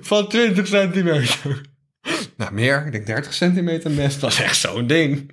Van 0.00 0.28
20 0.28 0.66
centimeter. 0.66 1.60
Nou, 2.36 2.52
meer. 2.52 2.86
Ik 2.86 2.92
denk 2.92 3.06
30 3.06 3.34
centimeter 3.34 3.90
mes. 3.90 4.12
Dat 4.12 4.20
was 4.20 4.40
echt 4.40 4.56
zo'n 4.56 4.86
ding. 4.86 5.30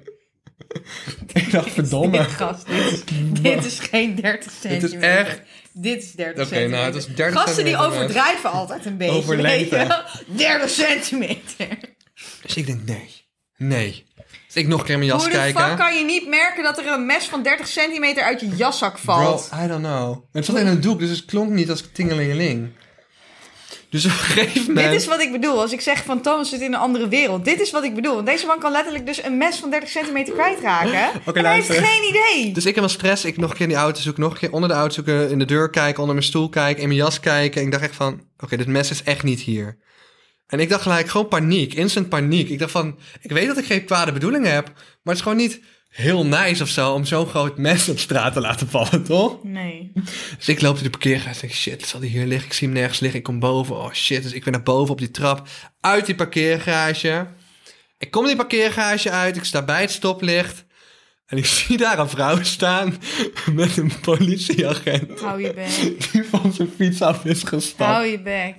ik 1.33 1.51
dacht, 1.51 1.71
verdomme. 1.71 2.17
Dit, 2.17 2.27
gast, 2.31 2.67
dit, 2.67 2.91
is, 2.91 3.03
dit 3.41 3.65
is 3.65 3.79
geen 3.91 4.15
30 4.15 4.51
Dit 4.61 4.71
is 4.83 4.89
centimeter. 4.89 5.09
echt- 5.27 5.41
Dit 5.73 6.03
is 6.03 6.11
30 6.11 6.45
Oké, 6.45 6.53
nou, 6.55 6.61
centimeter. 6.61 6.85
het 6.85 6.95
is 6.95 7.15
30 7.15 7.41
Gasten 7.41 7.63
die 7.63 7.73
centimeter. 7.73 8.01
overdrijven 8.01 8.51
altijd 8.51 8.85
een 8.85 8.97
beetje. 8.97 9.13
Over 9.15 9.37
weet 9.37 9.69
je 9.69 9.75
lengte. 9.75 9.87
wel? 10.27 10.35
30 10.37 10.69
centimeter. 10.69 11.67
Dus 12.41 12.55
ik 12.55 12.65
denk, 12.65 12.81
nee. 12.85 13.09
Nee. 13.57 14.05
Dus 14.47 14.55
ik 14.63 14.67
nog 14.67 14.79
een 14.79 14.85
keer 14.85 14.93
in 14.93 14.99
mijn 14.99 15.11
jas 15.11 15.21
Hoe 15.21 15.31
de 15.31 15.37
kijken. 15.37 15.67
fuck 15.67 15.77
kan 15.77 15.97
je 15.97 16.05
niet 16.05 16.27
merken 16.27 16.63
dat 16.63 16.77
er 16.77 16.87
een 16.87 17.05
mes 17.05 17.25
van 17.25 17.43
30 17.43 17.67
centimeter 17.67 18.23
uit 18.23 18.39
je 18.39 18.47
jaszak 18.55 18.97
valt? 18.97 19.47
Bro, 19.49 19.63
I 19.63 19.67
don't 19.67 19.83
know. 19.85 20.23
Het 20.31 20.45
zat 20.45 20.57
in 20.57 20.67
een 20.67 20.81
doek, 20.81 20.99
dus 20.99 21.09
het 21.09 21.25
klonk 21.25 21.49
niet 21.49 21.69
als 21.69 21.83
tingelingeling. 21.93 22.69
Dus 23.91 24.05
op 24.05 24.11
een 24.11 24.17
gegeven 24.17 24.67
moment... 24.67 24.91
Dit 24.91 25.01
is 25.01 25.07
wat 25.07 25.21
ik 25.21 25.31
bedoel. 25.31 25.61
Als 25.61 25.71
ik 25.71 25.81
zeg 25.81 26.03
van 26.03 26.21
Thomas 26.21 26.49
zit 26.49 26.61
in 26.61 26.73
een 26.73 26.79
andere 26.79 27.07
wereld. 27.07 27.45
Dit 27.45 27.59
is 27.59 27.71
wat 27.71 27.83
ik 27.83 27.95
bedoel. 27.95 28.13
Want 28.13 28.25
deze 28.25 28.45
man 28.45 28.59
kan 28.59 28.71
letterlijk 28.71 29.05
dus 29.05 29.23
een 29.23 29.37
mes 29.37 29.57
van 29.57 29.69
30 29.69 29.89
centimeter 29.89 30.33
kwijtraken. 30.33 30.93
En 31.33 31.45
hij 31.45 31.53
heeft 31.53 31.71
geen 31.71 32.09
idee. 32.09 32.53
Dus 32.53 32.65
ik 32.65 32.75
heb 32.75 32.83
wel 32.83 32.93
stress. 32.93 33.25
Ik 33.25 33.37
nog 33.37 33.49
een 33.49 33.55
keer 33.55 33.65
in 33.65 33.71
die 33.71 33.81
auto 33.81 34.01
zoeken, 34.01 34.21
nog 34.21 34.31
een 34.31 34.37
keer 34.37 34.51
onder 34.51 34.69
de 34.69 34.75
auto 34.75 34.93
zoeken, 34.93 35.29
in 35.29 35.39
de 35.39 35.45
deur 35.45 35.69
kijken, 35.69 35.99
onder 35.99 36.15
mijn 36.15 36.27
stoel 36.27 36.49
kijken, 36.49 36.81
in 36.81 36.87
mijn 36.87 36.99
jas 36.99 37.19
kijken. 37.19 37.59
En 37.59 37.65
ik 37.65 37.71
dacht 37.71 37.83
echt 37.83 37.95
van, 37.95 38.21
oké, 38.37 38.57
dit 38.57 38.67
mes 38.67 38.89
is 38.89 39.03
echt 39.03 39.23
niet 39.23 39.39
hier. 39.39 39.77
En 40.47 40.59
ik 40.59 40.69
dacht 40.69 40.81
gelijk, 40.81 41.09
gewoon 41.09 41.27
paniek, 41.27 41.73
instant 41.73 42.09
paniek. 42.09 42.49
Ik 42.49 42.59
dacht 42.59 42.71
van, 42.71 42.99
ik 43.21 43.31
weet 43.31 43.47
dat 43.47 43.57
ik 43.57 43.65
geen 43.65 43.85
kwade 43.85 44.11
bedoelingen 44.11 44.53
heb, 44.53 44.65
maar 44.65 44.83
het 45.03 45.15
is 45.15 45.21
gewoon 45.21 45.37
niet 45.37 45.61
heel 45.91 46.25
nice 46.25 46.63
of 46.63 46.69
zo 46.69 46.93
om 46.93 47.05
zo'n 47.05 47.27
groot 47.27 47.57
mes 47.57 47.89
op 47.89 47.99
straat 47.99 48.33
te 48.33 48.39
laten 48.39 48.69
vallen, 48.69 49.03
toch? 49.03 49.43
Nee. 49.43 49.91
Dus 50.37 50.47
ik 50.47 50.61
loop 50.61 50.77
in 50.77 50.83
de 50.83 50.89
parkeergarage 50.89 51.41
en 51.41 51.47
denk, 51.47 51.59
shit, 51.59 51.87
zal 51.87 51.99
die 51.99 52.09
hier 52.09 52.25
liggen? 52.25 52.47
Ik 52.47 52.53
zie 52.53 52.67
hem 52.67 52.77
nergens 52.77 52.99
liggen. 52.99 53.19
Ik 53.19 53.25
kom 53.25 53.39
boven. 53.39 53.75
Oh 53.75 53.91
shit, 53.91 54.23
dus 54.23 54.33
ik 54.33 54.43
ben 54.43 54.53
naar 54.53 54.63
boven 54.63 54.91
op 54.91 54.99
die 54.99 55.11
trap. 55.11 55.47
Uit 55.81 56.05
die 56.05 56.15
parkeergarage. 56.15 57.27
Ik 57.97 58.11
kom 58.11 58.25
die 58.25 58.35
parkeergarage 58.35 59.09
uit. 59.09 59.37
Ik 59.37 59.43
sta 59.43 59.65
bij 59.65 59.81
het 59.81 59.91
stoplicht. 59.91 60.65
En 61.25 61.37
ik 61.37 61.45
zie 61.65 61.77
daar 61.77 61.99
een 61.99 62.09
vrouw 62.09 62.43
staan 62.43 62.97
met 63.53 63.77
een 63.77 63.91
politieagent. 64.01 65.19
Hou 65.19 65.41
je 65.41 65.53
bek. 65.53 66.11
Die 66.11 66.23
van 66.23 66.53
zijn 66.53 66.71
fiets 66.75 67.01
af 67.01 67.25
is 67.25 67.43
gestapt. 67.43 67.91
Hou 67.91 68.05
je 68.05 68.21
bek. 68.21 68.55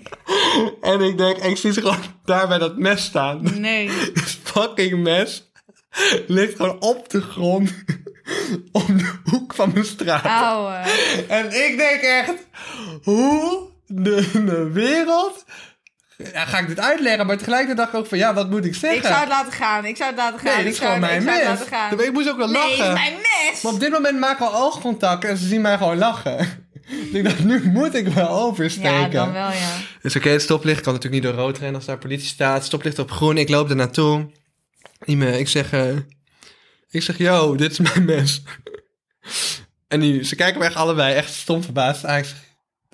En 0.81 1.01
ik 1.01 1.19
denk, 1.19 1.37
ik 1.37 1.57
zie 1.57 1.73
ze 1.73 1.81
gewoon 1.81 1.99
daar 2.25 2.49
bij 2.49 2.59
dat 2.59 2.79
mes 2.79 3.05
staan. 3.05 3.61
Nee. 3.61 3.89
Het 3.91 4.39
fucking 4.53 5.03
mes 5.03 5.52
ligt 6.27 6.57
gewoon 6.57 6.81
op 6.81 7.09
de 7.09 7.21
grond. 7.21 7.71
Om 8.73 8.97
de 8.99 9.13
hoek 9.25 9.55
van 9.55 9.71
mijn 9.73 9.85
straat. 9.85 10.25
Ouwe. 10.25 10.75
En 11.29 11.47
ik 11.47 11.75
denk 11.77 12.01
echt, 12.01 12.35
hoe 13.03 13.69
de, 13.87 14.31
de 14.33 14.71
wereld... 14.73 15.45
Ja, 16.33 16.45
ga 16.45 16.59
ik 16.59 16.67
dit 16.69 16.81
uitleggen, 16.81 17.27
maar 17.27 17.37
tegelijkertijd 17.37 17.79
dacht 17.79 17.93
ik 17.93 17.99
ook 17.99 18.07
van, 18.07 18.19
ja, 18.19 18.35
wat 18.35 18.51
moet 18.51 18.65
ik 18.65 18.75
zeggen? 18.75 18.99
Ik 19.01 19.07
zou 19.07 19.19
het 19.21 19.29
laten 19.29 19.53
gaan. 19.53 19.85
Ik 19.85 19.97
zou 19.97 20.11
het 20.11 20.19
laten 20.19 20.39
gaan. 20.41 20.55
nee, 20.55 20.65
dit 20.65 20.73
ik 20.73 20.81
zou, 20.83 20.99
mijn 20.99 21.17
ik 21.17 21.23
zou 21.29 21.35
het 21.35 21.49
mes. 21.49 21.59
laten 21.59 21.77
gaan. 21.77 22.01
Ik 22.01 22.13
moest 22.13 22.29
ook 22.31 22.37
wel 22.37 22.51
Nee, 22.51 22.55
lachen. 22.77 22.87
is 22.87 22.93
mijn 22.93 23.15
mes. 23.15 23.63
Maar 23.63 23.73
op 23.73 23.81
dit 23.81 23.91
moment 23.91 24.19
maken 24.19 24.47
we 24.47 24.53
oogcontact 24.53 25.25
en 25.25 25.37
ze 25.37 25.47
zien 25.47 25.61
mij 25.61 25.77
gewoon 25.77 25.99
lachen. 25.99 26.37
Dus 26.89 27.13
ik 27.19 27.25
dacht, 27.25 27.45
nu 27.45 27.65
moet 27.65 27.95
ik 27.95 28.09
wel 28.09 28.29
oversteken. 28.29 28.93
Ja, 29.01 29.09
dan 29.09 29.33
wel, 29.33 29.51
ja. 29.51 29.71
Dus 30.03 30.17
oké, 30.17 30.29
het 30.29 30.43
stoplicht 30.43 30.81
kan 30.81 30.93
natuurlijk 30.93 31.23
niet 31.23 31.33
door 31.33 31.43
rood 31.43 31.57
rennen 31.59 31.77
als 31.77 31.85
daar 31.85 31.99
politie 31.99 32.29
staat. 32.29 32.65
Stoplicht 32.65 32.99
op 32.99 33.11
groen, 33.11 33.39
ik 33.39 33.49
loop 33.49 33.71
er 33.71 33.77
naartoe. 33.77 34.31
Ik 35.07 35.49
zeg, 35.49 35.73
eh, 35.73 35.97
ik 36.91 37.03
zeg, 37.03 37.19
yo, 37.19 37.55
dit 37.57 37.71
is 37.71 37.79
mijn 37.79 38.05
mes. 38.05 38.43
En 39.89 40.01
die, 40.01 40.25
ze 40.25 40.35
kijken 40.37 40.59
me 40.61 40.67
echt 40.67 40.75
allebei 40.75 41.15
echt 41.15 41.33
stom 41.35 41.63
verbaasd 41.63 42.05
aan. 42.05 42.25
Zeg- 42.25 42.51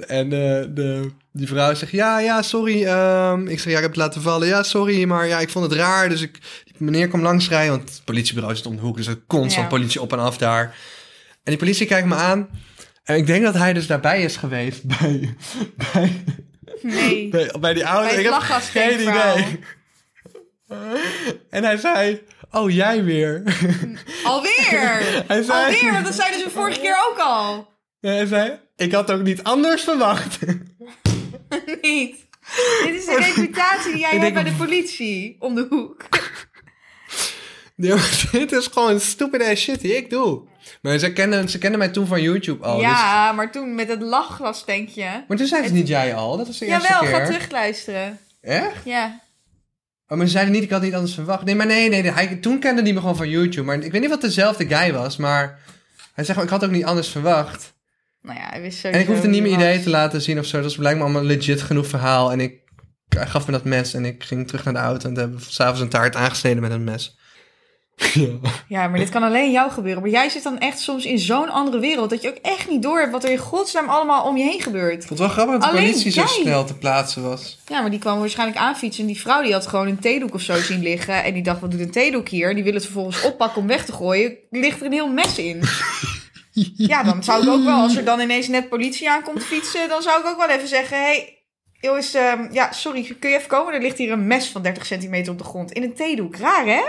En 0.06 0.28
de, 0.28 0.70
de, 0.74 1.10
die 1.32 1.46
vrouw 1.46 1.74
zegt, 1.74 1.92
ja, 1.92 2.20
ja, 2.20 2.42
sorry. 2.42 2.84
ehm, 2.84 3.46
ik 3.46 3.58
zeg, 3.60 3.66
ja, 3.72 3.76
ik 3.76 3.82
heb 3.82 3.90
het 3.90 3.96
laten 3.96 4.22
vallen. 4.22 4.48
Ja, 4.48 4.62
sorry, 4.62 5.04
maar 5.04 5.26
ja, 5.26 5.38
ik 5.40 5.48
vond 5.50 5.64
het 5.70 5.74
raar. 5.80 6.08
Dus 6.08 6.20
ik, 6.22 6.38
die 6.64 6.74
meneer 6.78 7.08
kwam 7.08 7.22
langs 7.22 7.48
rijden, 7.48 7.76
want 7.76 7.88
het 7.90 8.04
politiebureau 8.04 8.56
zit 8.56 8.66
om 8.66 8.76
de 8.76 8.82
hoek. 8.82 8.96
Dus 8.96 9.06
er 9.06 9.20
constant 9.26 9.70
Ja. 9.70 9.76
politie 9.76 10.00
op 10.00 10.12
en 10.12 10.18
af 10.18 10.36
daar. 10.38 10.62
En 11.32 11.54
die 11.54 11.56
politie 11.56 11.86
kijkt 11.86 12.06
me 12.08 12.14
aan. 12.14 12.48
En 13.04 13.16
ik 13.16 13.26
denk 13.26 13.42
dat 13.44 13.54
hij 13.54 13.72
dus 13.72 13.86
daarbij 13.86 14.22
is 14.22 14.36
geweest 14.36 14.84
bij, 14.98 15.34
bij, 15.92 16.22
Nee. 16.82 17.28
bij, 17.28 17.54
bij 17.60 17.74
die 17.74 17.82
auto. 17.82 18.08
Bij 18.14 18.18
ik 18.24 18.30
heb 18.30 18.42
geen 18.42 19.00
idee. 19.00 19.58
En 21.50 21.64
hij 21.64 21.76
zei, 21.76 22.22
oh, 22.50 22.70
jij 22.70 23.04
weer. 23.04 23.42
Alweer! 24.24 25.00
Hij 25.28 25.42
zei- 25.42 25.64
Alweer, 25.74 25.92
want 25.92 26.04
dat 26.04 26.14
zeiden 26.14 26.40
ze 26.40 26.50
vorige 26.50 26.80
keer 26.80 26.96
ook 27.10 27.18
al. 27.18 27.68
En 28.00 28.12
hij 28.12 28.26
zei, 28.26 28.58
ik 28.76 28.92
had 28.92 29.10
ook 29.10 29.22
niet 29.22 29.42
anders 29.42 29.82
verwacht. 29.82 30.38
Niet. 31.82 32.16
Dit 32.84 32.94
is 32.94 33.04
de 33.04 33.16
reputatie 33.34 33.90
die 33.92 34.00
jij 34.00 34.12
Ik 34.14 34.20
hebt 34.20 34.34
bij 34.34 34.42
denk- 34.44 34.58
de 34.58 34.64
politie. 34.64 35.36
Om 35.38 35.54
de 35.54 35.66
hoek. 35.70 36.02
Ja, 37.76 37.96
dit 38.32 38.52
is 38.52 38.66
gewoon 38.66 39.00
stupid 39.00 39.42
ass 39.42 39.62
shit 39.62 39.80
die 39.80 39.96
ik 39.96 40.10
doe. 40.10 40.42
Maar 40.82 40.98
ze 40.98 41.12
kennen, 41.12 41.48
ze 41.48 41.58
kennen 41.58 41.78
mij 41.78 41.88
toen 41.88 42.06
van 42.06 42.22
YouTube 42.22 42.64
al. 42.64 42.74
dus- 42.76 42.84
ja, 42.86 43.32
maar 43.32 43.52
toen 43.52 43.74
met 43.74 43.88
het 43.88 44.02
lachgastankje. 44.02 45.24
Maar 45.28 45.36
toen 45.36 45.46
zei 45.46 45.66
ze 45.66 45.72
niet 45.72 45.88
jij 45.88 46.14
al. 46.14 46.36
Dat 46.36 46.46
was 46.46 46.58
de 46.58 46.66
eerste 46.66 46.88
Jawel, 46.92 47.08
keer. 47.10 47.18
ga 47.20 47.24
terugluisteren. 47.26 48.18
Echt? 48.40 48.84
Ja. 48.84 49.20
Oh, 50.08 50.18
maar 50.18 50.26
ze 50.26 50.32
zeiden 50.32 50.54
niet, 50.54 50.62
ik 50.62 50.70
had 50.70 50.82
niet 50.82 50.94
anders 50.94 51.14
verwacht. 51.14 51.44
Nee, 51.44 51.54
maar 51.54 51.66
nee, 51.66 51.88
nee. 51.88 52.10
Hij, 52.10 52.36
toen 52.36 52.58
kende 52.58 52.82
hij 52.82 52.92
me 52.92 53.00
gewoon 53.00 53.16
van 53.16 53.28
YouTube. 53.28 53.66
Maar 53.66 53.74
ik 53.74 53.92
weet 53.92 54.00
niet 54.00 54.04
of 54.04 54.10
het 54.10 54.20
dezelfde 54.20 54.68
guy 54.68 54.92
was, 54.92 55.16
maar... 55.16 55.58
Hij 56.14 56.24
zegt, 56.26 56.38
gewoon, 56.38 56.44
ik 56.54 56.60
had 56.60 56.64
ook 56.64 56.76
niet 56.76 56.84
anders 56.84 57.08
verwacht. 57.08 57.74
Nou 58.22 58.38
ja, 58.38 58.48
hij 58.48 58.60
wist 58.60 58.74
En 58.74 58.80
sowieso 58.80 59.00
ik 59.00 59.06
hoefde 59.06 59.28
niet 59.28 59.42
mijn 59.42 59.54
hij 59.54 59.62
idee 59.62 59.74
was. 59.74 59.84
te 59.84 59.90
laten 59.90 60.22
zien 60.22 60.38
of 60.38 60.46
zo. 60.46 60.56
Dat 60.56 60.64
was 60.64 60.76
blijkbaar 60.76 61.04
allemaal 61.04 61.22
legit 61.22 61.62
genoeg 61.62 61.86
verhaal. 61.86 62.32
En 62.32 62.40
ik 62.40 62.60
hij 63.08 63.26
gaf 63.26 63.46
me 63.46 63.52
dat 63.52 63.64
mes 63.64 63.94
en 63.94 64.04
ik 64.04 64.24
ging 64.24 64.46
terug 64.46 64.64
naar 64.64 64.74
de 64.74 64.80
auto. 64.80 65.08
En 65.08 65.14
toen 65.14 65.22
hebben 65.22 65.38
we 65.38 65.44
s'avonds 65.48 65.80
een 65.80 65.88
taart 65.88 66.16
aangesneden 66.16 66.62
met 66.62 66.70
een 66.70 66.84
mes. 66.84 67.18
Ja. 68.14 68.28
Ja, 68.68 68.88
maar 68.88 68.98
dit 68.98 69.08
kan 69.08 69.22
alleen 69.22 69.50
jou 69.50 69.70
gebeuren. 69.70 70.02
Maar 70.02 70.10
jij 70.10 70.28
zit 70.28 70.42
dan 70.42 70.58
echt 70.58 70.78
soms 70.78 71.04
in 71.04 71.18
zo'n 71.18 71.48
andere 71.48 71.78
wereld... 71.78 72.10
dat 72.10 72.22
je 72.22 72.28
ook 72.28 72.38
echt 72.42 72.68
niet 72.68 72.82
door 72.82 72.98
hebt 72.98 73.12
wat 73.12 73.24
er 73.24 73.30
in 73.30 73.38
godsnaam 73.38 73.88
allemaal 73.88 74.24
om 74.24 74.36
je 74.36 74.44
heen 74.44 74.60
gebeurt. 74.60 75.02
Ik 75.02 75.08
vond 75.08 75.08
het 75.08 75.18
wel 75.18 75.28
grappig 75.28 75.52
dat 75.54 75.62
de 75.62 75.68
Alleen 75.68 75.90
politie 75.90 76.10
zo 76.10 76.20
jij. 76.20 76.28
snel 76.28 76.64
te 76.64 76.74
plaatsen 76.74 77.22
was. 77.22 77.58
Ja, 77.66 77.80
maar 77.80 77.90
die 77.90 77.98
kwam 77.98 78.18
waarschijnlijk 78.18 78.58
aanfietsen. 78.58 79.02
En 79.02 79.08
die 79.08 79.20
vrouw 79.20 79.42
die 79.42 79.52
had 79.52 79.66
gewoon 79.66 79.86
een 79.86 79.98
theedoek 79.98 80.34
of 80.34 80.40
zo 80.40 80.56
zien 80.60 80.82
liggen. 80.82 81.24
En 81.24 81.34
die 81.34 81.42
dacht, 81.42 81.60
wat 81.60 81.70
doet 81.70 81.80
een 81.80 81.90
theedoek 81.90 82.28
hier? 82.28 82.54
Die 82.54 82.64
wil 82.64 82.74
het 82.74 82.84
vervolgens 82.84 83.22
oppakken 83.22 83.60
om 83.60 83.66
weg 83.66 83.84
te 83.84 83.92
gooien. 83.92 84.36
Ligt 84.50 84.80
er 84.80 84.86
een 84.86 84.92
heel 84.92 85.12
mes 85.12 85.38
in. 85.38 85.62
Ja, 86.76 87.02
dan 87.02 87.24
zou 87.24 87.42
ik 87.42 87.48
ook 87.48 87.64
wel, 87.64 87.80
als 87.80 87.96
er 87.96 88.04
dan 88.04 88.20
ineens 88.20 88.48
net 88.48 88.68
politie 88.68 89.10
aankomt 89.10 89.44
fietsen... 89.44 89.88
dan 89.88 90.02
zou 90.02 90.20
ik 90.20 90.26
ook 90.26 90.46
wel 90.46 90.48
even 90.48 90.68
zeggen... 90.68 90.96
hey, 90.98 91.38
jongens, 91.72 92.14
ehm, 92.14 92.48
ja, 92.52 92.72
sorry, 92.72 93.16
kun 93.20 93.30
je 93.30 93.36
even 93.36 93.48
komen? 93.48 93.74
Er 93.74 93.82
ligt 93.82 93.98
hier 93.98 94.12
een 94.12 94.26
mes 94.26 94.48
van 94.48 94.62
30 94.62 94.86
centimeter 94.86 95.32
op 95.32 95.38
de 95.38 95.44
grond. 95.44 95.72
In 95.72 95.82
een 95.82 95.94
theedoek. 95.94 96.36
Raar, 96.36 96.66
hè? 96.66 96.80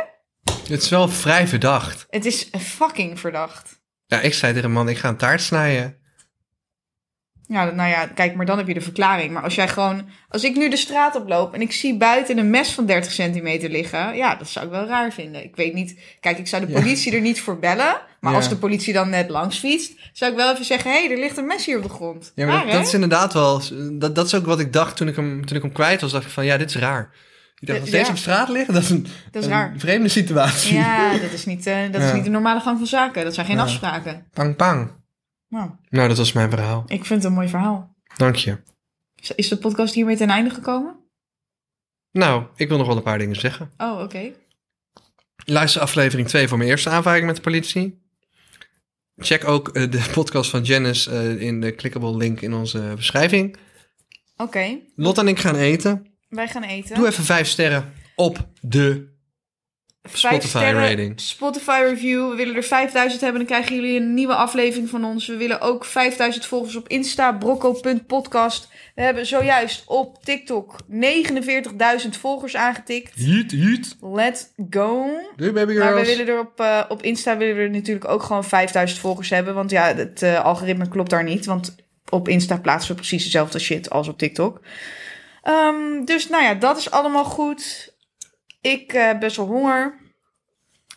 Het 0.69 0.81
is 0.81 0.89
wel 0.89 1.07
vrij 1.07 1.47
verdacht. 1.47 2.05
Het 2.09 2.25
is 2.25 2.49
fucking 2.59 3.19
verdacht. 3.19 3.79
Ja, 4.05 4.19
ik 4.21 4.33
zei 4.33 4.53
tegen 4.53 4.67
een 4.67 4.73
man, 4.75 4.89
ik 4.89 4.97
ga 4.97 5.09
een 5.09 5.17
taart 5.17 5.41
snijden. 5.41 5.97
Ja, 7.47 7.71
nou 7.71 7.89
ja, 7.89 8.05
kijk, 8.07 8.35
maar 8.35 8.45
dan 8.45 8.57
heb 8.57 8.67
je 8.67 8.73
de 8.73 8.81
verklaring. 8.81 9.31
Maar 9.31 9.43
als 9.43 9.55
jij 9.55 9.67
gewoon, 9.67 10.09
als 10.27 10.43
ik 10.43 10.55
nu 10.55 10.69
de 10.69 10.77
straat 10.77 11.15
oploop 11.15 11.53
en 11.53 11.61
ik 11.61 11.71
zie 11.71 11.97
buiten 11.97 12.37
een 12.37 12.49
mes 12.49 12.71
van 12.71 12.85
30 12.85 13.11
centimeter 13.11 13.69
liggen, 13.69 14.15
ja, 14.15 14.35
dat 14.35 14.49
zou 14.49 14.65
ik 14.65 14.71
wel 14.71 14.85
raar 14.85 15.11
vinden. 15.13 15.43
Ik 15.43 15.55
weet 15.55 15.73
niet, 15.73 15.99
kijk, 16.19 16.37
ik 16.37 16.47
zou 16.47 16.65
de 16.65 16.71
Ja. 16.71 16.79
politie 16.79 17.13
er 17.15 17.21
niet 17.21 17.41
voor 17.41 17.59
bellen, 17.59 18.01
maar 18.19 18.31
Ja. 18.31 18.37
als 18.37 18.49
de 18.49 18.57
politie 18.57 18.93
dan 18.93 19.09
net 19.09 19.29
langs 19.29 19.57
fietst, 19.59 19.93
zou 20.13 20.31
ik 20.31 20.37
wel 20.37 20.51
even 20.53 20.65
zeggen, 20.65 20.91
hé, 20.91 20.97
hey, 21.05 21.11
er 21.11 21.19
ligt 21.19 21.37
een 21.37 21.45
mes 21.47 21.65
hier 21.65 21.77
op 21.77 21.83
de 21.83 21.89
grond. 21.89 22.31
Ja, 22.35 22.45
maar 22.45 22.55
Raar, 22.55 22.65
dat, 22.65 22.73
dat 22.73 22.85
is 22.87 22.93
inderdaad 22.93 23.33
wel... 23.33 23.61
Dat, 23.91 24.15
dat 24.15 24.25
is 24.25 24.35
ook 24.35 24.45
wat 24.45 24.59
ik 24.59 24.73
dacht 24.73 24.97
toen 24.97 25.07
ik 25.07 25.15
hem, 25.15 25.45
toen 25.45 25.57
ik 25.57 25.63
hem 25.63 25.71
kwijt 25.71 26.01
was. 26.01 26.11
dacht 26.11 26.25
ik 26.25 26.31
van, 26.31 26.45
ja, 26.45 26.57
dit 26.57 26.69
is 26.69 26.75
raar. 26.75 27.13
Ik 27.59 27.67
dacht, 27.67 27.79
als 27.79 27.89
Ja. 27.89 27.97
deze 27.97 28.11
op 28.11 28.17
straat 28.17 28.49
liggen, 28.49 28.73
dat 28.73 28.83
is 28.83 28.89
een, 28.89 29.01
Dat 29.31 29.41
is 29.41 29.45
een 29.45 29.51
raar. 29.55 29.73
vreemde 29.77 30.07
situatie. 30.09 30.73
Ja, 30.75 31.17
dat 31.17 31.31
is 31.31 31.45
niet, 31.45 31.65
eh, 31.67 31.91
dat 31.91 32.01
is 32.01 32.13
niet 32.13 32.23
de 32.23 32.29
normale 32.29 32.59
gang 32.59 32.77
van 32.77 32.87
zaken. 32.87 33.23
Dat 33.23 33.33
zijn 33.33 33.45
geen 33.45 33.55
Ja. 33.55 33.61
afspraken. 33.61 34.27
Pang, 34.33 34.55
pang. 34.55 34.91
Nou, 35.47 35.69
Nou, 35.89 36.07
dat 36.07 36.17
was 36.17 36.31
mijn 36.31 36.49
verhaal. 36.49 36.83
ik 36.87 37.05
vind 37.05 37.21
het 37.23 37.23
een 37.31 37.37
mooi 37.37 37.47
verhaal. 37.47 37.95
Dank 38.17 38.35
je. 38.35 38.57
Is- 39.35 39.47
de 39.47 39.57
podcast 39.57 39.93
hiermee 39.93 40.17
ten 40.17 40.29
einde 40.29 40.49
gekomen? 40.49 40.95
Nou, 42.11 42.43
ik 42.55 42.67
wil 42.67 42.77
nog 42.77 42.87
wel 42.87 42.97
een 42.97 43.03
paar 43.03 43.17
dingen 43.17 43.35
zeggen. 43.35 43.71
Oh, 43.77 44.01
oké. 44.01 44.31
Luister 45.45 45.81
aflevering 45.81 46.27
2 46.27 46.47
voor 46.47 46.57
mijn 46.57 46.69
eerste 46.69 46.89
aanvaring 46.89 47.25
met 47.25 47.35
de 47.35 47.41
politie. 47.41 48.01
Check 49.17 49.47
ook 49.47 49.69
eh, 49.69 49.91
de 49.91 50.05
podcast 50.13 50.49
van 50.49 50.63
Janice 50.63 51.11
eh, 51.11 51.41
in 51.41 51.61
de 51.61 51.75
clickable 51.75 52.17
link 52.17 52.41
in 52.41 52.53
onze 52.53 52.93
beschrijving. 52.95 53.55
Oké, 54.37 54.77
Lot 54.95 55.17
en 55.17 55.27
ik 55.27 55.39
gaan 55.39 55.55
eten. 55.55 56.05
Wij 56.29 56.47
gaan 56.47 56.63
eten. 56.63 56.95
Doe 56.95 57.07
even 57.07 57.23
vijf 57.23 57.47
sterren 57.47 57.93
op 58.15 58.47
de 58.61 59.17
Spotify 60.03 60.47
sterren, 60.47 60.89
rating. 60.89 61.21
Spotify 61.21 61.81
review. 61.83 62.29
We 62.29 62.35
willen 62.35 62.55
er 62.55 62.63
5000 62.63 63.21
hebben. 63.21 63.39
Dan 63.39 63.49
krijgen 63.49 63.75
jullie 63.75 63.99
een 63.99 64.13
nieuwe 64.13 64.35
aflevering 64.35 64.89
van 64.89 65.05
ons. 65.05 65.27
We 65.27 65.37
willen 65.37 65.61
ook 65.61 65.85
5000 65.85 66.45
volgers 66.45 66.75
op 66.75 66.87
Insta. 66.87 67.31
Brocco.podcast. 67.31 68.69
We 68.95 69.01
hebben 69.01 69.25
zojuist 69.25 69.83
op 69.87 70.23
TikTok 70.23 70.75
49.000 70.91 72.09
volgers 72.09 72.55
aangetikt. 72.55 73.15
Hiet, 73.15 73.51
hiet. 73.51 73.95
Let's 74.01 74.47
go. 74.69 75.05
Doei 75.35 75.51
baby 75.51 75.73
Maar 75.73 75.95
we 75.95 76.05
willen 76.05 76.27
er 76.27 76.39
op, 76.39 76.59
eh, 76.59 76.83
op 76.87 77.03
Insta 77.03 77.37
willen 77.37 77.55
we 77.55 77.61
er 77.61 77.69
natuurlijk 77.69 78.07
ook 78.07 78.23
gewoon 78.23 78.43
5000 78.43 78.99
volgers 78.99 79.29
hebben. 79.29 79.53
Want 79.53 79.71
ja, 79.71 79.95
het 79.95 80.21
eh, 80.21 80.43
algoritme 80.43 80.87
klopt 80.87 81.09
daar 81.09 81.23
niet. 81.23 81.45
Want 81.45 81.75
op 82.09 82.27
Insta 82.27 82.57
plaatsen 82.57 82.91
we 82.91 82.97
precies 82.97 83.23
dezelfde 83.23 83.59
shit 83.59 83.89
als 83.89 84.07
op 84.07 84.17
TikTok. 84.17 84.61
Ehm, 85.41 86.05
dus 86.05 86.29
nou 86.29 86.43
ja, 86.43 86.53
dat 86.53 86.77
is 86.77 86.91
allemaal 86.91 87.25
goed. 87.25 87.93
Ik 88.61 88.93
eh, 88.93 89.05
heb 89.05 89.19
best 89.19 89.35
wel 89.37 89.45
honger. 89.45 89.97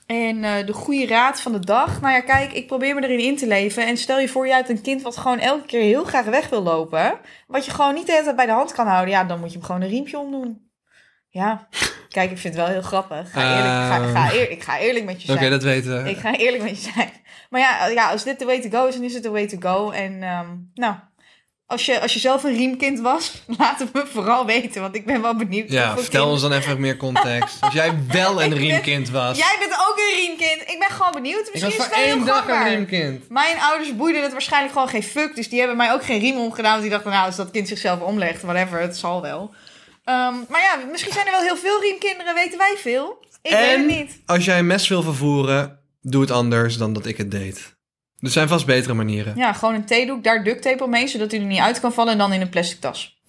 En 0.06 0.44
eh, 0.44 0.66
de 0.66 0.72
goede 0.72 1.06
raad 1.06 1.40
van 1.40 1.52
de 1.52 1.58
dag. 1.58 2.00
Nou 2.00 2.14
ja, 2.14 2.20
kijk, 2.20 2.52
ik 2.52 2.66
probeer 2.66 2.94
me 2.94 3.02
erin 3.02 3.18
in 3.26 3.36
te 3.36 3.46
leven. 3.46 3.86
En 3.86 3.96
stel 3.96 4.18
je 4.18 4.28
voor, 4.28 4.46
je 4.46 4.52
hebt 4.52 4.68
een 4.68 4.80
kind 4.82 5.02
wat 5.02 5.16
gewoon 5.16 5.38
elke 5.38 5.66
keer 5.66 5.82
heel 5.82 6.04
graag 6.04 6.24
weg 6.24 6.48
wil 6.48 6.62
lopen. 6.62 7.18
Wat 7.46 7.64
je 7.64 7.70
gewoon 7.70 7.94
niet 7.94 8.06
de 8.06 8.12
hele 8.12 8.24
tijd 8.24 8.36
bij 8.36 8.46
de 8.46 8.52
hand 8.52 8.72
kan 8.72 8.86
houden. 8.86 9.14
Ja, 9.14 9.24
dan 9.24 9.40
moet 9.40 9.52
je 9.52 9.58
hem 9.58 9.66
gewoon 9.66 9.80
een 9.80 9.88
riempje 9.88 10.18
omdoen. 10.18 10.70
Ja, 11.28 11.68
kijk, 12.08 12.30
ik 12.30 12.38
vind 12.38 12.54
het 12.54 12.62
wel 12.64 12.72
heel 12.72 12.82
grappig. 12.82 13.30
Ga 13.30 13.40
eerlijk, 13.56 14.14
ga, 14.14 14.22
ga 14.28 14.34
eer- 14.34 14.50
ik 14.50 14.62
ga 14.62 14.78
eerlijk 14.78 15.04
met 15.04 15.22
je 15.22 15.28
Oké, 15.30 15.38
zijn. 15.38 15.50
dat 15.50 15.62
weten 15.62 16.02
we. 16.02 16.10
Ik 16.10 16.16
ga 16.16 16.34
eerlijk 16.36 16.62
met 16.62 16.84
je 16.84 16.90
zijn. 16.94 17.10
Maar 17.50 17.60
ja, 17.60 17.86
ja, 17.86 18.10
als 18.10 18.24
dit 18.24 18.38
de 18.38 18.44
way 18.44 18.60
to 18.60 18.78
go 18.78 18.86
is, 18.86 18.94
dan 18.94 19.04
is 19.04 19.14
het 19.14 19.22
de 19.22 19.30
way 19.30 19.46
to 19.46 19.56
go. 19.60 19.90
En 19.90 20.22
ehm, 20.22 20.48
nou, 20.74 20.94
als 21.72 21.86
je, 21.86 22.00
als 22.00 22.12
je 22.12 22.18
zelf 22.18 22.44
een 22.44 22.54
riemkind 22.56 23.00
was, 23.00 23.32
laat 23.58 23.78
het 23.78 23.92
me 23.92 24.06
vooral 24.06 24.46
weten. 24.46 24.80
Want 24.80 24.94
ik 24.94 25.06
ben 25.06 25.22
wel 25.22 25.36
benieuwd. 25.36 25.70
Ja, 25.70 25.96
vertel 25.98 26.28
ons 26.28 26.40
dan 26.40 26.52
even 26.52 26.80
meer 26.80 26.96
context. 26.96 27.60
Als 27.60 27.74
jij 27.74 27.92
wel 28.08 28.30
een 28.42 28.44
Ik 28.44 28.50
ben- 28.50 28.58
riemkind 28.58 29.10
was. 29.10 29.38
Jij 29.38 29.56
bent 29.58 29.72
ook 29.72 29.98
een 29.98 30.16
riemkind. 30.26 30.60
Ik 30.70 30.76
ben 30.78 30.88
gewoon 30.96 31.12
benieuwd. 31.12 31.46
ik 31.46 31.52
Misschien 31.52 31.76
was 31.76 31.86
is 31.86 31.92
voor 31.92 31.96
het 31.96 32.06
wel 32.06 32.16
één 32.16 32.26
dag 32.26 32.48
een 32.48 32.68
riemkind. 32.68 33.28
Mijn 33.28 33.60
ouders 33.60 33.96
boeiden 33.96 34.22
het 34.22 34.32
waarschijnlijk 34.32 34.72
gewoon 34.72 34.88
geen 34.88 35.02
fuck. 35.02 35.34
Dus 35.34 35.48
die 35.48 35.58
hebben 35.58 35.76
mij 35.76 35.92
ook 35.92 36.04
geen 36.04 36.20
riem 36.20 36.36
omgedaan. 36.36 36.70
Want 36.70 36.82
die 36.82 36.90
dachten, 36.90 37.10
nou, 37.10 37.26
als 37.26 37.36
dat 37.36 37.50
kind 37.50 37.68
zichzelf 37.68 38.00
omlegt, 38.00 38.42
whatever, 38.42 38.80
het 38.80 38.96
zal 38.96 39.22
wel. 39.22 39.54
Ehm, 40.04 40.34
maar 40.48 40.60
ja, 40.60 40.78
misschien 40.90 41.12
zijn 41.12 41.26
er 41.26 41.32
wel 41.32 41.40
heel 41.42 41.56
veel 41.56 41.80
riemkinderen, 41.80 42.34
weten 42.34 42.58
wij 42.58 42.74
veel. 42.78 43.24
Ik 43.42 43.50
weet 43.52 43.76
het 43.76 43.86
niet. 43.86 44.20
Als 44.26 44.44
jij 44.44 44.58
een 44.58 44.66
mes 44.66 44.88
wil 44.88 45.02
vervoeren, 45.02 45.78
doe 46.00 46.20
het 46.20 46.30
anders 46.30 46.76
dan 46.76 46.92
dat 46.92 47.06
ik 47.06 47.16
het 47.16 47.30
deed. 47.30 47.71
Er 48.22 48.30
zijn 48.30 48.48
vast 48.48 48.66
betere 48.66 48.94
manieren. 48.94 49.36
Ja, 49.36 49.52
gewoon 49.52 49.74
een 49.74 49.84
theedoek, 49.84 50.24
daar 50.24 50.44
duct 50.44 50.62
tape 50.62 50.84
omheen, 50.84 51.08
zodat 51.08 51.30
hij 51.30 51.40
er 51.40 51.46
niet 51.46 51.60
uit 51.60 51.80
kan 51.80 51.92
vallen. 51.92 52.12
En 52.12 52.18
dan 52.18 52.32
in 52.32 52.40
een 52.40 52.48
plastic 52.48 52.80
tas. 52.80 53.20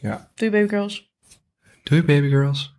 Ja. 0.00 0.30
Doei 0.34 0.50
baby 0.50 0.68
girls. 0.68 1.10
Doei 1.82 2.02
baby 2.02 2.28
girls. 2.28 2.75